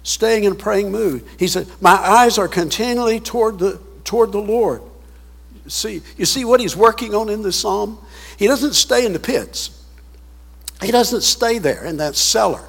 Staying 0.03 0.45
in 0.45 0.53
a 0.53 0.55
praying 0.55 0.93
mood. 0.93 1.25
He 1.39 1.47
said, 1.47 1.67
My 1.81 1.95
eyes 1.95 2.37
are 2.37 2.47
continually 2.47 3.19
toward 3.19 3.59
the, 3.59 3.81
toward 4.05 4.33
the 4.33 4.39
Lord. 4.39 4.83
See, 5.67 6.03
you 6.19 6.27
see 6.27 6.45
what 6.45 6.61
he's 6.61 6.77
working 6.77 7.15
on 7.15 7.31
in 7.31 7.41
this 7.41 7.59
psalm? 7.59 7.99
He 8.37 8.47
doesn't 8.47 8.75
stay 8.75 9.07
in 9.07 9.15
the 9.15 9.19
pits. 9.19 9.83
He 10.83 10.93
doesn't 10.93 11.23
stay 11.23 11.57
there 11.57 11.87
in 11.87 11.97
that 11.97 12.17
cellar. 12.17 12.65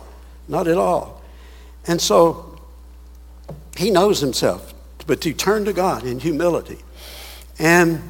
Not 0.48 0.70
at 0.70 0.78
all. 0.78 1.22
And 1.88 2.02
so 2.02 2.47
he 3.78 3.92
knows 3.92 4.20
himself, 4.20 4.74
but 5.06 5.22
to 5.22 5.34
turn 5.34 5.66
to 5.66 5.74
God 5.74 6.06
in 6.06 6.20
humility. 6.20 6.80
And 7.60 8.02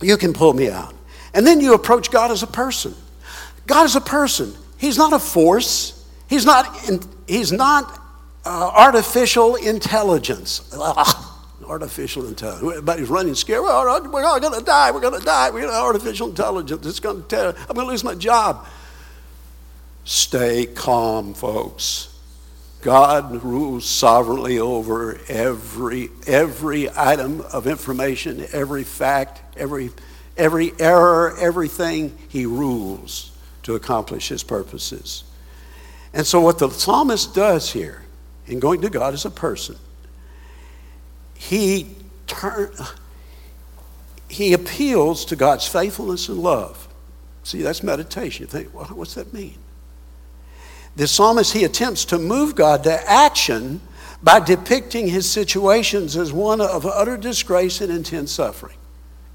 you 0.00 0.16
can 0.16 0.32
pull 0.32 0.52
me 0.52 0.70
out. 0.70 0.94
And 1.34 1.46
then 1.46 1.60
you 1.60 1.74
approach 1.74 2.10
God 2.10 2.30
as 2.30 2.42
a 2.42 2.46
person. 2.46 2.94
God 3.66 3.86
is 3.86 3.96
a 3.96 4.00
person. 4.00 4.54
He's 4.78 4.98
not 4.98 5.12
a 5.12 5.18
force. 5.18 6.04
He's 6.28 6.44
not, 6.44 6.76
he's 7.26 7.52
not 7.52 8.00
uh, 8.44 8.70
artificial 8.74 9.56
intelligence. 9.56 10.62
artificial 11.66 12.26
intelligence. 12.26 12.68
Everybody's 12.68 13.08
running 13.08 13.34
scared. 13.34 13.62
We're 13.62 13.70
all 13.70 14.40
going 14.40 14.58
to 14.58 14.64
die. 14.64 14.90
We're 14.90 15.00
going 15.00 15.18
to 15.18 15.24
die. 15.24 15.50
We're 15.50 15.70
artificial 15.70 16.28
intelligence. 16.28 16.84
It's 16.86 17.00
going 17.00 17.22
to 17.22 17.28
tell. 17.28 17.48
I'm 17.48 17.74
going 17.74 17.86
to 17.86 17.90
lose 17.90 18.02
my 18.02 18.14
job. 18.14 18.66
Stay 20.04 20.66
calm, 20.66 21.34
folks. 21.34 22.09
God 22.82 23.42
rules 23.42 23.84
sovereignly 23.84 24.58
over 24.58 25.20
every, 25.28 26.08
every 26.26 26.88
item 26.96 27.42
of 27.52 27.66
information, 27.66 28.46
every 28.52 28.84
fact, 28.84 29.42
every, 29.56 29.90
every 30.36 30.72
error, 30.78 31.36
everything. 31.38 32.16
He 32.28 32.46
rules 32.46 33.32
to 33.64 33.74
accomplish 33.74 34.28
his 34.28 34.42
purposes. 34.42 35.24
And 36.14 36.26
so, 36.26 36.40
what 36.40 36.58
the 36.58 36.70
psalmist 36.70 37.34
does 37.34 37.70
here, 37.70 38.02
in 38.46 38.58
going 38.58 38.80
to 38.80 38.90
God 38.90 39.14
as 39.14 39.24
a 39.26 39.30
person, 39.30 39.76
he, 41.34 41.94
turn, 42.26 42.72
he 44.28 44.54
appeals 44.54 45.24
to 45.26 45.36
God's 45.36 45.66
faithfulness 45.66 46.28
and 46.28 46.38
love. 46.38 46.88
See, 47.44 47.62
that's 47.62 47.82
meditation. 47.82 48.44
You 48.44 48.46
think, 48.46 48.74
well, 48.74 48.86
what's 48.86 49.14
that 49.14 49.32
mean? 49.32 49.58
The 50.96 51.06
psalmist, 51.06 51.52
he 51.52 51.64
attempts 51.64 52.04
to 52.06 52.18
move 52.18 52.54
God 52.54 52.84
to 52.84 53.10
action 53.10 53.80
by 54.22 54.40
depicting 54.40 55.08
his 55.08 55.28
situations 55.28 56.16
as 56.16 56.32
one 56.32 56.60
of 56.60 56.84
utter 56.84 57.16
disgrace 57.16 57.80
and 57.80 57.90
intense 57.90 58.32
suffering. 58.32 58.76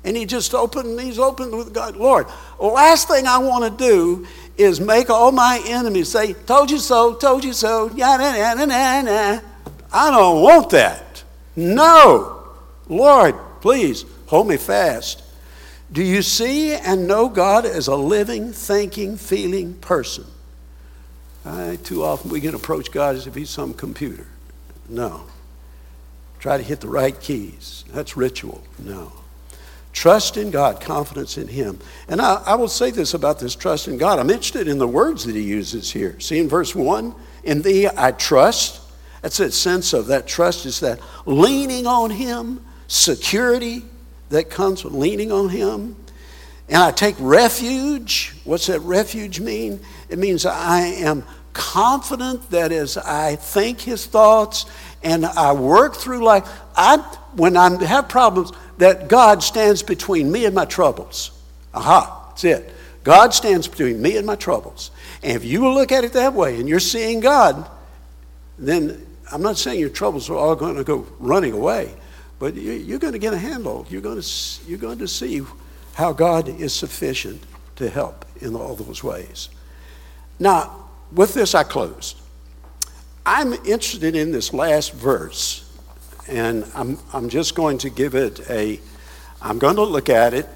And 0.04 0.16
he 0.16 0.26
just 0.26 0.54
opened, 0.54 1.00
he's 1.00 1.18
open 1.18 1.58
with 1.58 1.74
God. 1.74 1.96
Lord, 1.96 2.28
last 2.60 3.08
thing 3.08 3.26
I 3.26 3.40
want 3.40 3.64
to 3.64 3.84
do 3.84 4.28
is 4.56 4.80
make 4.80 5.10
all 5.10 5.32
my 5.32 5.62
enemies 5.66 6.10
say, 6.10 6.34
Told 6.34 6.70
you 6.70 6.78
so, 6.78 7.16
told 7.16 7.44
you 7.44 7.54
so, 7.54 7.90
nah, 7.96 8.18
nah, 8.18 9.02
nah. 9.02 9.40
I 9.92 10.12
don't 10.12 10.42
want 10.42 10.70
that. 10.72 11.24
No. 11.56 12.44
Lord, 12.88 13.36
please 13.62 14.06
hold 14.28 14.48
me 14.48 14.58
fast. 14.58 15.24
Do 15.92 16.04
you 16.04 16.22
see 16.22 16.76
and 16.76 17.08
know 17.08 17.30
God 17.30 17.66
as 17.66 17.88
a 17.88 17.96
living, 17.96 18.54
thinking, 18.54 19.18
feeling 19.18 19.74
person? 19.76 20.26
I, 21.46 21.78
too 21.84 22.04
often 22.04 22.32
we 22.32 22.42
can 22.42 22.56
approach 22.56 22.92
God 22.92 23.16
as 23.16 23.28
if 23.28 23.36
He's 23.36 23.50
some 23.50 23.74
computer. 23.74 24.28
No. 24.90 25.24
Try 26.40 26.58
to 26.58 26.64
hit 26.64 26.82
the 26.82 26.88
right 26.88 27.20
keys. 27.20 27.86
That's 27.92 28.18
ritual. 28.18 28.64
No. 28.80 29.12
Trust 29.94 30.36
in 30.36 30.52
God, 30.52 30.82
confidence 30.82 31.38
in 31.38 31.48
Him. 31.48 31.80
And 32.10 32.20
I, 32.20 32.44
I, 32.46 32.56
will 32.56 32.68
say 32.68 32.92
this 32.92 33.14
about 33.14 33.40
this 33.40 33.56
trust 33.56 33.88
in 33.88 33.98
God. 33.98 34.20
I'm 34.20 34.30
interested 34.30 34.68
in 34.68 34.78
the 34.78 34.88
words 34.88 35.24
that 35.26 35.36
He 35.36 35.42
uses 35.42 35.92
here. 35.92 36.20
See 36.20 36.38
in 36.38 36.50
verse 36.50 36.76
1 36.76 37.16
In 37.44 37.62
Thee 37.62 37.88
I 37.96 38.12
trust. 38.12 38.82
That's 39.22 39.38
that 39.38 39.54
sense 39.54 39.94
of 39.94 40.08
that 40.08 40.28
trust 40.28 40.66
is 40.66 40.82
that 40.82 41.00
leaning 41.26 41.88
on 41.88 42.12
Him, 42.12 42.64
security 42.88 43.86
that 44.30 44.50
comes 44.50 44.84
with 44.84 44.94
leaning 44.94 45.32
on 45.32 45.50
Him. 45.50 45.96
And 46.68 46.78
I 46.78 46.92
take 46.92 47.16
refuge. 47.20 48.36
What's 48.44 48.68
that 48.68 48.80
refuge 48.82 49.40
mean? 49.40 49.80
It 50.10 50.20
means 50.20 50.46
I 50.46 50.82
am 50.82 51.24
confident 51.54 52.50
that 52.52 52.72
as 52.72 52.98
I 52.98 53.36
think 53.36 53.80
his 53.80 54.06
thoughts 54.06 54.66
and 55.04 55.26
I 55.26 55.54
work 55.54 55.96
through 55.96 56.24
life, 56.24 56.48
I, 56.76 56.98
when 57.36 57.56
I 57.56 57.84
have 57.86 58.10
problems, 58.10 58.52
that 58.78 59.08
God 59.08 59.44
stands 59.44 59.84
between 59.84 60.32
me 60.32 60.46
and 60.46 60.56
my 60.56 60.66
troubles. 60.66 61.32
Aha, 61.74 62.26
that's 62.30 62.44
it. 62.44 62.74
God 63.04 63.34
stands 63.34 63.68
between 63.68 64.02
me 64.02 64.18
and 64.18 64.26
my 64.26 64.36
troubles. 64.36 64.92
And 65.24 65.34
if 65.34 65.46
you 65.46 65.62
will 65.62 65.74
look 65.74 65.92
at 65.92 66.04
it 66.04 66.14
that 66.14 66.34
way 66.34 66.60
and 66.60 66.68
you're 66.68 66.80
seeing 66.80 67.20
God, 67.20 67.70
then 68.58 69.06
I'm 69.32 69.42
not 69.42 69.58
saying 69.58 69.80
your 69.80 69.90
troubles 69.90 70.30
are 70.30 70.36
all 70.36 70.56
going 70.56 70.76
to 70.76 70.84
go 70.84 71.08
running 71.20 71.54
away, 71.54 71.94
but 72.40 72.56
you're 72.56 73.00
going 73.00 73.14
to 73.14 73.20
get 73.20 73.34
a 73.34 73.38
handle. 73.38 73.86
You're 73.90 74.02
going 74.02 74.20
to, 74.20 74.28
you're 74.68 74.80
going 74.80 74.98
to 75.00 75.08
see 75.08 75.46
how 75.96 76.12
God 76.12 76.50
is 76.50 76.74
sufficient 76.74 77.42
to 77.78 77.90
help 77.90 78.26
in 78.42 78.54
all 78.54 78.76
those 78.76 79.02
ways. 79.02 79.50
Now, 80.40 80.90
with 81.12 81.34
this, 81.34 81.56
I 81.56 81.64
close. 81.64 82.16
I'm 83.26 83.54
interested 83.54 84.14
in 84.14 84.32
this 84.32 84.54
last 84.54 84.94
verse, 84.94 85.74
and 86.28 86.70
I'm, 86.76 87.00
I'm 87.14 87.30
just 87.30 87.56
going 87.56 87.78
to 87.80 87.90
give 87.90 88.14
it 88.14 88.42
a, 88.50 88.80
I'm 89.42 89.58
going 89.58 89.78
to 89.78 89.84
look 89.84 90.10
at 90.10 90.34
it, 90.34 90.48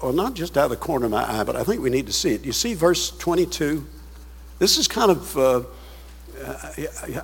or 0.00 0.12
not 0.12 0.34
just 0.34 0.56
out 0.56 0.64
of 0.64 0.70
the 0.70 0.76
corner 0.76 1.06
of 1.06 1.10
my 1.10 1.28
eye, 1.28 1.42
but 1.42 1.56
I 1.56 1.64
think 1.64 1.82
we 1.82 1.90
need 1.90 2.06
to 2.06 2.12
see 2.12 2.30
it. 2.30 2.44
You 2.44 2.52
see 2.52 2.74
verse 2.74 3.10
22? 3.18 3.84
This 4.60 4.78
is 4.78 4.86
kind 4.86 5.10
of, 5.10 5.36
uh, 5.36 5.62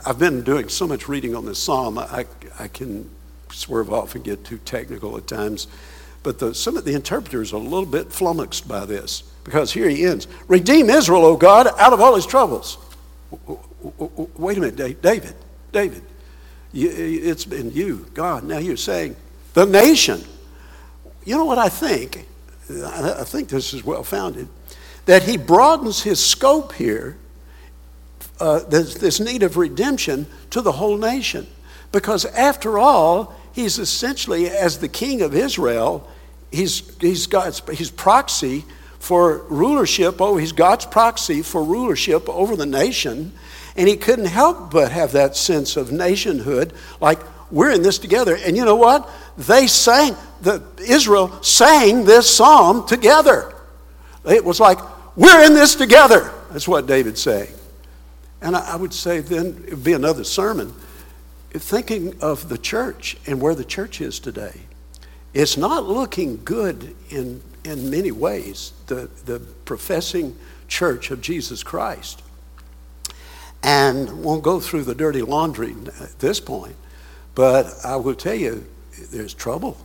I've 0.05 0.19
been 0.19 0.43
doing 0.43 0.69
so 0.69 0.89
much 0.89 1.09
reading 1.09 1.37
on 1.37 1.47
this 1.47 1.63
psalm, 1.63 1.97
I, 1.97 2.27
I 2.59 2.67
can 2.67 3.09
swerve 3.53 3.93
off 3.93 4.17
and 4.17 4.25
get 4.25 4.45
too 4.45 4.59
technical 4.59 5.17
at 5.17 5.29
times. 5.29 5.69
But 6.23 6.39
the, 6.39 6.55
some 6.55 6.77
of 6.77 6.85
the 6.85 6.95
interpreters 6.95 7.53
are 7.53 7.57
a 7.57 7.59
little 7.59 7.87
bit 7.87 8.13
flummoxed 8.13 8.67
by 8.67 8.85
this 8.85 9.23
because 9.45 9.73
here 9.73 9.89
he 9.89 10.05
ends 10.05 10.27
Redeem 10.49 10.91
Israel, 10.91 11.25
O 11.25 11.37
God, 11.37 11.69
out 11.79 11.93
of 11.93 12.01
all 12.01 12.17
his 12.17 12.27
troubles. 12.27 12.79
Wait 14.37 14.59
a 14.59 14.61
minute, 14.61 15.03
David. 15.03 15.35
David, 15.73 16.03
it's 16.73 17.45
been 17.45 17.71
you, 17.71 18.07
God. 18.15 18.45
Now 18.45 18.59
you're 18.59 18.77
saying 18.77 19.15
the 19.55 19.67
nation. 19.67 20.23
You 21.25 21.37
know 21.37 21.45
what 21.45 21.59
I 21.59 21.69
think? 21.69 22.27
I 22.71 23.25
think 23.25 23.49
this 23.49 23.73
is 23.73 23.85
well 23.85 24.03
founded. 24.03 24.49
That 25.05 25.23
he 25.23 25.37
broadens 25.37 26.03
his 26.03 26.25
scope 26.25 26.73
here, 26.73 27.17
uh, 28.41 28.61
this, 28.61 28.95
this 28.95 29.21
need 29.21 29.43
of 29.45 29.57
redemption, 29.57 30.27
to 30.51 30.61
the 30.61 30.73
whole 30.73 30.97
nation. 30.99 31.47
Because 31.93 32.25
after 32.25 32.79
all, 32.79 33.35
he's 33.57 33.79
essentially, 33.79 34.49
as 34.49 34.79
the 34.79 34.89
king 34.89 35.23
of 35.23 35.35
Israel, 35.35 36.07
he's, 36.53 36.95
he's 37.01 37.27
God's 37.27 37.63
he's 37.71 37.91
proxy 37.91 38.67
for 38.99 39.39
rulership. 39.49 40.21
over, 40.21 40.39
he's 40.39 40.53
God's 40.53 40.85
proxy 40.85 41.41
for 41.43 41.65
rulership 41.65 42.29
over 42.29 42.55
the 42.55 42.67
nation. 42.67 43.33
And 43.75 43.89
he 43.89 43.97
couldn't 43.97 44.27
help 44.27 44.71
but 44.71 44.93
have 44.93 45.13
that 45.13 45.37
sense 45.37 45.77
of 45.77 45.91
nationhood, 45.91 46.73
like 47.01 47.19
we're 47.51 47.71
in 47.71 47.83
this 47.83 47.99
together. 47.99 48.37
And 48.37 48.57
you 48.57 48.65
know 48.65 48.77
what? 48.77 49.11
They 49.39 49.67
sang, 49.67 50.17
the, 50.43 50.63
Israel 50.79 51.43
sang 51.43 52.05
this 52.05 52.35
psalm 52.35 52.87
together. 52.87 53.55
It 54.27 54.45
was 54.45 54.61
like, 54.61 54.79
we're 55.17 55.45
in 55.47 55.55
this 55.55 55.75
together. 55.75 56.31
That's 56.51 56.69
what 56.69 56.87
David's 56.87 57.23
saying. 57.23 57.53
And 58.43 58.55
I, 58.55 58.73
I 58.73 58.77
would 58.77 58.93
say 58.93 59.21
then 59.21 59.65
it 59.67 59.71
would 59.71 59.85
be 59.85 59.95
another 59.95 60.25
sermon. 60.25 60.75
Thinking 61.53 62.21
of 62.21 62.49
the 62.49 62.59
church 62.59 63.17
and 63.27 63.41
where 63.41 63.55
the 63.55 63.65
church 63.65 64.01
is 64.01 64.19
today, 64.19 64.61
it's 65.33 65.57
not 65.57 65.85
looking 65.85 66.41
good 66.45 66.95
in, 67.11 67.43
in 67.65 67.91
many 67.91 68.11
ways, 68.11 68.73
the, 68.87 69.11
the 69.25 69.41
professing 69.65 70.37
church 70.69 71.11
of 71.11 71.21
Jesus 71.21 71.63
Christ. 71.63 72.23
And 73.63 74.23
won't 74.23 74.43
go 74.43 74.61
through 74.61 74.85
the 74.85 74.95
dirty 74.95 75.23
laundry 75.23 75.75
at 76.01 76.19
this 76.21 76.41
point, 76.41 76.77
but 77.35 77.67
I 77.85 77.97
will 77.97 78.15
tell 78.15 78.35
you, 78.35 78.67
there's 79.11 79.35
trouble. 79.35 79.77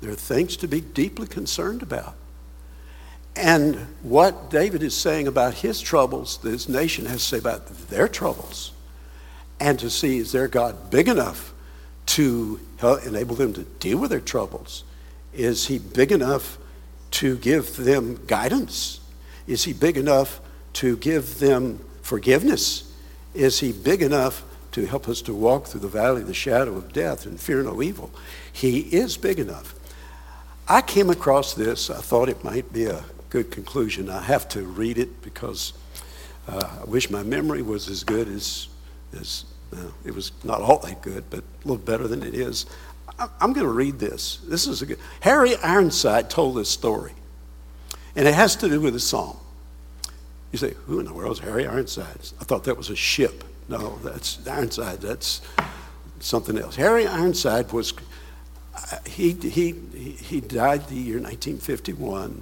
There 0.00 0.10
are 0.10 0.16
things 0.16 0.56
to 0.58 0.68
be 0.68 0.82
deeply 0.82 1.26
concerned 1.26 1.82
about. 1.82 2.14
And 3.36 3.76
what 4.02 4.50
David 4.50 4.82
is 4.82 4.94
saying 4.94 5.26
about 5.26 5.54
his 5.54 5.80
troubles, 5.80 6.38
this 6.42 6.68
nation 6.68 7.06
has 7.06 7.22
to 7.22 7.28
say 7.28 7.38
about 7.38 7.66
their 7.88 8.06
troubles. 8.06 8.72
And 9.64 9.78
to 9.78 9.88
see, 9.88 10.18
is 10.18 10.30
their 10.30 10.46
God 10.46 10.90
big 10.90 11.08
enough 11.08 11.54
to 12.04 12.60
enable 13.06 13.34
them 13.34 13.54
to 13.54 13.62
deal 13.62 13.96
with 13.96 14.10
their 14.10 14.20
troubles? 14.20 14.84
Is 15.32 15.68
he 15.68 15.78
big 15.78 16.12
enough 16.12 16.58
to 17.12 17.38
give 17.38 17.74
them 17.76 18.20
guidance? 18.26 19.00
Is 19.46 19.64
he 19.64 19.72
big 19.72 19.96
enough 19.96 20.42
to 20.74 20.98
give 20.98 21.38
them 21.38 21.82
forgiveness? 22.02 22.92
Is 23.32 23.60
he 23.60 23.72
big 23.72 24.02
enough 24.02 24.44
to 24.72 24.84
help 24.84 25.08
us 25.08 25.22
to 25.22 25.34
walk 25.34 25.64
through 25.64 25.80
the 25.80 25.88
valley 25.88 26.20
of 26.20 26.26
the 26.28 26.34
shadow 26.34 26.76
of 26.76 26.92
death 26.92 27.24
and 27.24 27.40
fear 27.40 27.62
no 27.62 27.80
evil? 27.80 28.10
He 28.52 28.80
is 28.80 29.16
big 29.16 29.38
enough. 29.38 29.74
I 30.68 30.82
came 30.82 31.08
across 31.08 31.54
this. 31.54 31.88
I 31.88 32.02
thought 32.02 32.28
it 32.28 32.44
might 32.44 32.70
be 32.70 32.84
a 32.84 33.02
good 33.30 33.50
conclusion. 33.50 34.10
I 34.10 34.20
have 34.20 34.46
to 34.50 34.60
read 34.60 34.98
it 34.98 35.22
because 35.22 35.72
uh, 36.46 36.80
I 36.82 36.84
wish 36.84 37.08
my 37.08 37.22
memory 37.22 37.62
was 37.62 37.88
as 37.88 38.04
good 38.04 38.28
as, 38.28 38.68
as 39.18 39.46
it 40.04 40.14
was 40.14 40.32
not 40.42 40.60
all 40.60 40.78
that 40.78 41.02
good, 41.02 41.24
but 41.30 41.40
a 41.40 41.68
little 41.68 41.84
better 41.84 42.06
than 42.08 42.22
it 42.22 42.34
is. 42.34 42.66
I, 43.18 43.28
I'm 43.40 43.52
going 43.52 43.66
to 43.66 43.72
read 43.72 43.98
this. 43.98 44.38
This 44.46 44.66
is 44.66 44.82
a 44.82 44.86
good. 44.86 44.98
Harry 45.20 45.56
Ironside 45.56 46.30
told 46.30 46.56
this 46.56 46.70
story, 46.70 47.12
and 48.16 48.26
it 48.26 48.34
has 48.34 48.56
to 48.56 48.68
do 48.68 48.80
with 48.80 48.94
a 48.94 49.00
psalm. 49.00 49.36
You 50.52 50.58
say, 50.58 50.74
who 50.86 51.00
in 51.00 51.06
the 51.06 51.12
world 51.12 51.32
is 51.32 51.38
Harry 51.40 51.66
Ironside? 51.66 52.30
I 52.40 52.44
thought 52.44 52.64
that 52.64 52.76
was 52.76 52.88
a 52.90 52.96
ship. 52.96 53.42
No, 53.68 53.98
that's 54.04 54.46
Ironside. 54.46 55.00
That's 55.00 55.40
something 56.20 56.56
else. 56.56 56.76
Harry 56.76 57.06
Ironside 57.06 57.72
was, 57.72 57.92
he, 59.04 59.32
he, 59.32 59.72
he 59.72 60.40
died 60.40 60.86
the 60.88 60.94
year 60.94 61.18
1951. 61.18 62.40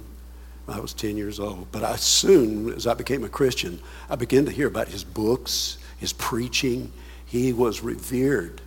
I 0.67 0.79
was 0.79 0.93
10 0.93 1.17
years 1.17 1.39
old. 1.39 1.71
But 1.71 1.83
I 1.83 1.95
soon, 1.95 2.71
as 2.73 2.87
I 2.87 2.93
became 2.93 3.23
a 3.23 3.29
Christian, 3.29 3.79
I 4.09 4.15
began 4.15 4.45
to 4.45 4.51
hear 4.51 4.67
about 4.67 4.87
his 4.87 5.03
books, 5.03 5.77
his 5.97 6.13
preaching. 6.13 6.91
He 7.33 7.51
was 7.51 7.81
revered. 7.81 8.61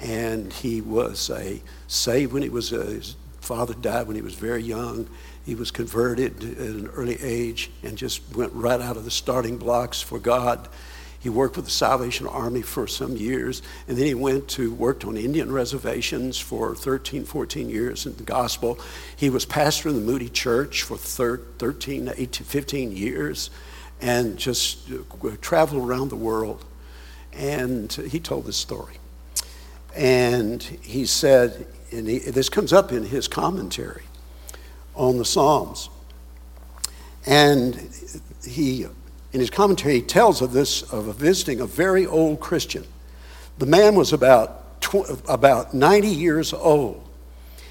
And 0.00 0.52
he 0.52 0.80
was 0.80 1.30
a 1.30 1.60
saved 1.88 2.32
when 2.32 2.44
he 2.44 2.48
was, 2.48 2.72
a, 2.72 2.84
his 2.84 3.16
father 3.40 3.74
died 3.74 4.06
when 4.06 4.14
he 4.14 4.22
was 4.22 4.34
very 4.34 4.62
young. 4.62 5.08
He 5.44 5.56
was 5.56 5.72
converted 5.72 6.44
at 6.44 6.58
an 6.58 6.86
early 6.94 7.20
age 7.20 7.72
and 7.82 7.98
just 7.98 8.22
went 8.36 8.52
right 8.52 8.80
out 8.80 8.96
of 8.96 9.04
the 9.04 9.10
starting 9.10 9.56
blocks 9.56 10.00
for 10.00 10.20
God. 10.20 10.68
He 11.18 11.28
worked 11.28 11.56
with 11.56 11.64
the 11.64 11.72
Salvation 11.72 12.28
Army 12.28 12.62
for 12.62 12.86
some 12.86 13.16
years, 13.16 13.62
and 13.88 13.98
then 13.98 14.06
he 14.06 14.14
went 14.14 14.46
to 14.50 14.72
worked 14.72 15.04
on 15.04 15.16
Indian 15.16 15.50
reservations 15.50 16.38
for 16.38 16.76
13, 16.76 17.24
14 17.24 17.68
years 17.68 18.06
in 18.06 18.14
the 18.14 18.22
gospel. 18.22 18.78
He 19.16 19.28
was 19.28 19.44
pastor 19.44 19.88
in 19.88 19.96
the 19.96 20.00
Moody 20.00 20.28
Church 20.28 20.84
for 20.84 20.96
13, 20.96 22.12
18, 22.16 22.46
15 22.46 22.96
years, 22.96 23.50
and 24.00 24.36
just 24.38 24.88
uh, 24.92 25.30
traveled 25.40 25.82
around 25.82 26.10
the 26.10 26.16
world. 26.16 26.64
And 27.38 27.90
he 27.92 28.18
told 28.18 28.46
this 28.46 28.56
story. 28.56 28.96
And 29.94 30.62
he 30.62 31.06
said, 31.06 31.66
and 31.92 32.06
he, 32.06 32.18
this 32.18 32.48
comes 32.48 32.72
up 32.72 32.92
in 32.92 33.04
his 33.04 33.28
commentary 33.28 34.02
on 34.94 35.16
the 35.16 35.24
Psalms. 35.24 35.88
And 37.24 37.88
he, 38.46 38.86
in 39.32 39.40
his 39.40 39.50
commentary, 39.50 39.94
he 39.94 40.02
tells 40.02 40.42
of 40.42 40.52
this, 40.52 40.82
of 40.92 41.14
visiting 41.16 41.60
a 41.60 41.66
very 41.66 42.06
old 42.06 42.40
Christian. 42.40 42.84
The 43.58 43.66
man 43.66 43.94
was 43.94 44.12
about, 44.12 44.80
tw- 44.80 45.22
about 45.28 45.74
90 45.74 46.08
years 46.08 46.52
old, 46.52 47.06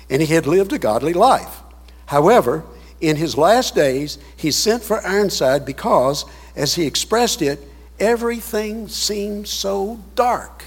and 0.09 0.21
he 0.21 0.33
had 0.33 0.47
lived 0.47 0.71
a 0.71 0.79
godly 0.79 1.13
life. 1.13 1.59
However, 2.05 2.63
in 3.01 3.17
his 3.17 3.37
last 3.37 3.75
days, 3.75 4.17
he 4.37 4.51
sent 4.51 4.83
for 4.83 5.05
Ironside 5.05 5.65
because, 5.65 6.25
as 6.55 6.75
he 6.75 6.85
expressed 6.85 7.41
it, 7.41 7.59
everything 7.99 8.87
seemed 8.87 9.47
so 9.47 9.99
dark. 10.15 10.65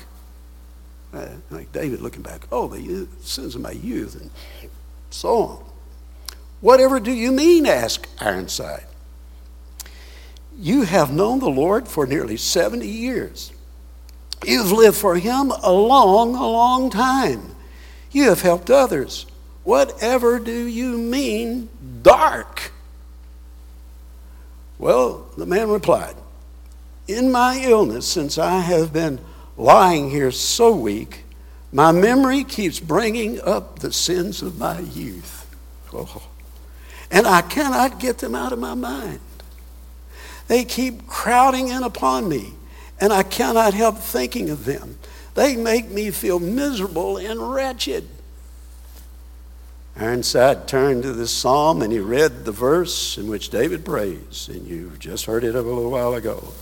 Uh, 1.13 1.29
like 1.51 1.73
David 1.73 2.01
looking 2.01 2.23
back, 2.23 2.47
oh, 2.53 2.69
the 2.69 3.09
sins 3.21 3.55
of 3.55 3.61
my 3.61 3.73
youth, 3.73 4.21
and 4.21 4.31
so 5.11 5.37
on. 5.37 5.65
Whatever 6.61 7.01
do 7.01 7.13
you 7.13 7.33
mean? 7.33 7.67
asked 7.67 8.07
Ironside. 8.21 8.85
You 10.57 10.83
have 10.83 11.13
known 11.13 11.41
the 11.41 11.49
Lord 11.49 11.89
for 11.89 12.07
nearly 12.07 12.37
70 12.37 12.87
years. 12.87 13.51
You've 14.45 14.71
lived 14.71 14.97
for 14.97 15.17
Him 15.17 15.51
a 15.63 15.73
long, 15.73 16.35
a 16.35 16.47
long 16.47 16.91
time. 16.91 17.57
You 18.11 18.25
have 18.25 18.43
helped 18.43 18.71
others. 18.71 19.27
Whatever 19.65 20.39
do 20.39 20.67
you 20.67 20.97
mean, 20.97 21.69
dark? 22.03 22.73
Well, 24.79 25.27
the 25.37 25.47
man 25.47 25.69
replied, 25.69 26.15
In 27.11 27.33
my 27.33 27.59
illness, 27.61 28.07
since 28.07 28.39
I 28.39 28.61
have 28.61 28.93
been 28.93 29.19
lying 29.57 30.11
here 30.11 30.31
so 30.31 30.75
weak, 30.75 31.25
my 31.73 31.91
memory 31.91 32.45
keeps 32.45 32.79
bringing 32.79 33.41
up 33.41 33.81
the 33.81 33.93
sins 33.93 34.43
of 34.43 34.59
my 34.59 34.79
youth. 34.79 35.53
Oh 35.93 36.23
and 37.11 37.27
I 37.27 37.43
cannot 37.43 37.99
get 37.99 38.19
them 38.19 38.37
out 38.37 38.53
of 38.53 38.61
my 38.61 38.75
mind. 38.75 39.19
They 40.47 40.65
keep 40.65 41.09
crowding 41.09 41.67
in 41.67 41.83
upon 41.83 42.29
me, 42.29 42.53
and 43.01 43.13
I 43.13 43.25
cannot 43.25 43.75
help 43.75 43.99
thinking 43.99 44.49
of 44.49 44.65
them. 44.65 44.97
They 45.35 45.57
make 45.57 45.91
me 45.91 46.13
feel 46.13 46.39
miserable 46.39 47.17
and 47.17 47.53
wretched. 47.53 48.09
Ironside 49.97 50.69
turned 50.69 51.03
to 51.03 51.13
this 51.13 51.33
psalm 51.33 51.83
and 51.83 51.93
he 51.93 51.99
read 51.99 52.45
the 52.45 52.53
verse 52.53 53.19
in 53.19 53.27
which 53.27 53.51
David 53.51 53.85
prays, 53.85 54.49
and 54.49 54.65
you 54.69 54.93
just 55.01 55.27
heard 55.27 55.43
it 55.43 55.57
a 55.57 55.63
little 55.63 55.91
while 55.91 56.15
ago. 56.15 56.53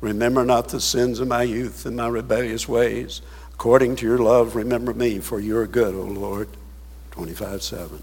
Remember 0.00 0.44
not 0.44 0.68
the 0.68 0.80
sins 0.80 1.20
of 1.20 1.28
my 1.28 1.42
youth 1.42 1.84
and 1.84 1.96
my 1.96 2.08
rebellious 2.08 2.68
ways. 2.68 3.20
According 3.52 3.96
to 3.96 4.06
your 4.06 4.18
love, 4.18 4.56
remember 4.56 4.94
me, 4.94 5.18
for 5.18 5.40
you 5.40 5.58
are 5.58 5.66
good, 5.66 5.94
O 5.94 6.02
Lord. 6.02 6.48
25 7.10 7.62
7. 7.62 8.02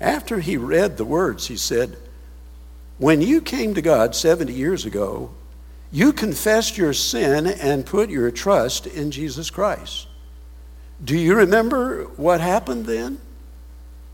After 0.00 0.40
he 0.40 0.56
read 0.56 0.96
the 0.96 1.04
words, 1.04 1.46
he 1.46 1.56
said, 1.56 1.96
When 2.98 3.20
you 3.20 3.40
came 3.40 3.74
to 3.74 3.82
God 3.82 4.14
70 4.14 4.52
years 4.52 4.84
ago, 4.84 5.30
you 5.90 6.12
confessed 6.12 6.78
your 6.78 6.92
sin 6.92 7.46
and 7.46 7.84
put 7.84 8.10
your 8.10 8.30
trust 8.30 8.86
in 8.86 9.10
Jesus 9.10 9.50
Christ. 9.50 10.06
Do 11.04 11.16
you 11.16 11.34
remember 11.34 12.04
what 12.16 12.40
happened 12.40 12.86
then? 12.86 13.18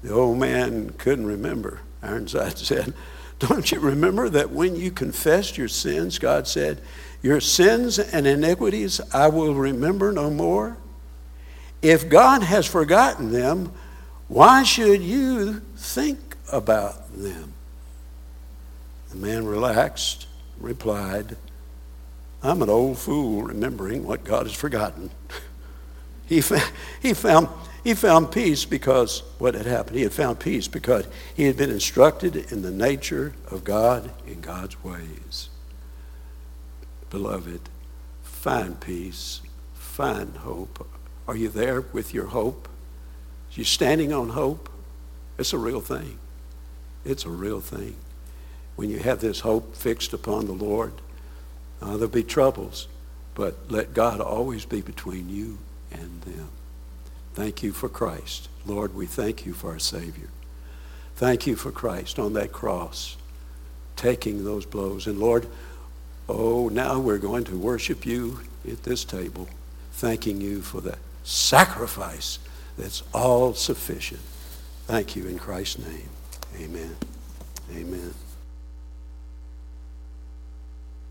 The 0.03 0.13
old 0.13 0.39
man 0.39 0.91
couldn't 0.91 1.27
remember. 1.27 1.81
Ironside 2.03 2.59
said, 2.59 2.95
Don't 3.39 3.71
you 3.71 3.79
remember 3.79 4.29
that 4.29 4.51
when 4.51 4.75
you 4.75 4.91
confessed 4.91 5.57
your 5.57 5.69
sins, 5.69 6.19
God 6.19 6.49
said, 6.49 6.81
Your 7.23 7.41
sins 7.41 7.99
and 7.99 8.27
iniquities 8.27 9.01
I 9.13 9.29
will 9.29 9.55
remember 9.55 10.13
no 10.13 10.31
more? 10.31 10.77
If 11.81 12.09
God 12.09 12.43
has 12.43 12.67
forgotten 12.67 13.31
them, 13.31 13.73
why 14.27 14.65
should 14.65 15.03
you 15.03 15.61
think 15.77 16.37
about 16.53 17.13
them? 17.17 17.53
The 19.11 19.17
man 19.17 19.47
relaxed, 19.47 20.27
replied, 20.59 21.37
I'm 22.43 22.63
an 22.63 22.71
old 22.71 22.99
fool 22.99 23.43
remembering 23.43 24.05
what 24.05 24.25
God 24.25 24.47
has 24.47 24.55
forgotten. 24.55 25.11
he, 26.29 26.43
he, 27.01 27.15
found, 27.15 27.49
he 27.83 27.95
found 27.95 28.31
peace 28.31 28.67
because 28.67 29.23
what 29.39 29.55
had 29.55 29.67
happened. 29.67 29.97
He 29.97 30.03
had 30.03 30.13
found 30.13 30.39
peace 30.39 30.69
because 30.69 31.09
he 31.35 31.45
had 31.45 31.57
been 31.57 31.71
instructed 31.71 32.37
in 32.53 32.63
the 32.63 32.71
nature 32.71 33.33
of 33.51 33.65
God 33.65 34.11
in 34.27 34.41
God's 34.41 34.83
ways. 34.85 35.49
Beloved, 37.09 37.63
find 38.23 38.79
peace, 38.79 39.41
find 39.73 40.37
hope. 40.37 40.87
Are 41.27 41.37
you 41.37 41.49
there 41.49 41.81
with 41.81 42.13
your 42.13 42.27
hope? 42.27 42.69
You 43.53 43.65
standing 43.65 44.13
on 44.13 44.29
hope? 44.29 44.69
It's 45.39 45.55
a 45.55 45.59
real 45.59 45.81
thing. 45.81 46.19
It's 47.05 47.25
a 47.25 47.31
real 47.31 47.61
thing. 47.61 47.97
When 48.77 48.91
you 48.91 48.99
have 48.99 49.21
this 49.21 49.41
hope 49.41 49.75
fixed 49.75 50.13
upon 50.13 50.47
the 50.47 50.53
Lord, 50.53 50.93
uh, 51.81 51.93
there'll 51.93 52.09
be 52.09 52.23
troubles, 52.23 52.87
but 53.35 53.57
let 53.71 53.95
God 53.95 54.21
always 54.21 54.67
be 54.67 54.83
between 54.83 55.29
you 55.29 55.59
and 55.93 56.23
them. 56.23 56.49
Thank 57.35 57.63
you 57.63 57.73
for 57.73 57.89
Christ. 57.89 58.49
Lord, 58.67 58.95
we 58.95 59.07
thank 59.07 59.47
you 59.47 59.53
for 59.53 59.71
our 59.71 59.79
Savior. 59.79 60.29
Thank 61.17 61.47
you 61.47 61.57
for 61.57 61.71
Christ 61.71 62.19
on 62.19 62.33
that 62.35 62.53
cross, 62.53 63.17
taking 63.97 64.45
those 64.45 64.67
blows. 64.67 65.07
And 65.07 65.19
Lord, 65.19 65.47
oh, 66.29 66.69
now 66.69 66.99
we're 66.99 67.19
going 67.19 67.45
to 67.45 67.57
worship 67.57 68.07
you 68.07 68.41
at 68.71 68.83
this 68.85 69.05
table, 69.05 69.49
thanking 69.93 70.41
you 70.41 70.63
for 70.63 70.81
that 70.83 70.99
sacrifice 71.25 72.39
that's 72.77 73.03
all 73.13 73.55
sufficient. 73.55 74.21
Thank 74.87 75.17
you 75.17 75.27
in 75.27 75.39
Christ's 75.39 75.81
name. 75.81 76.09
Amen. 76.61 76.97
Amen. 77.75 78.28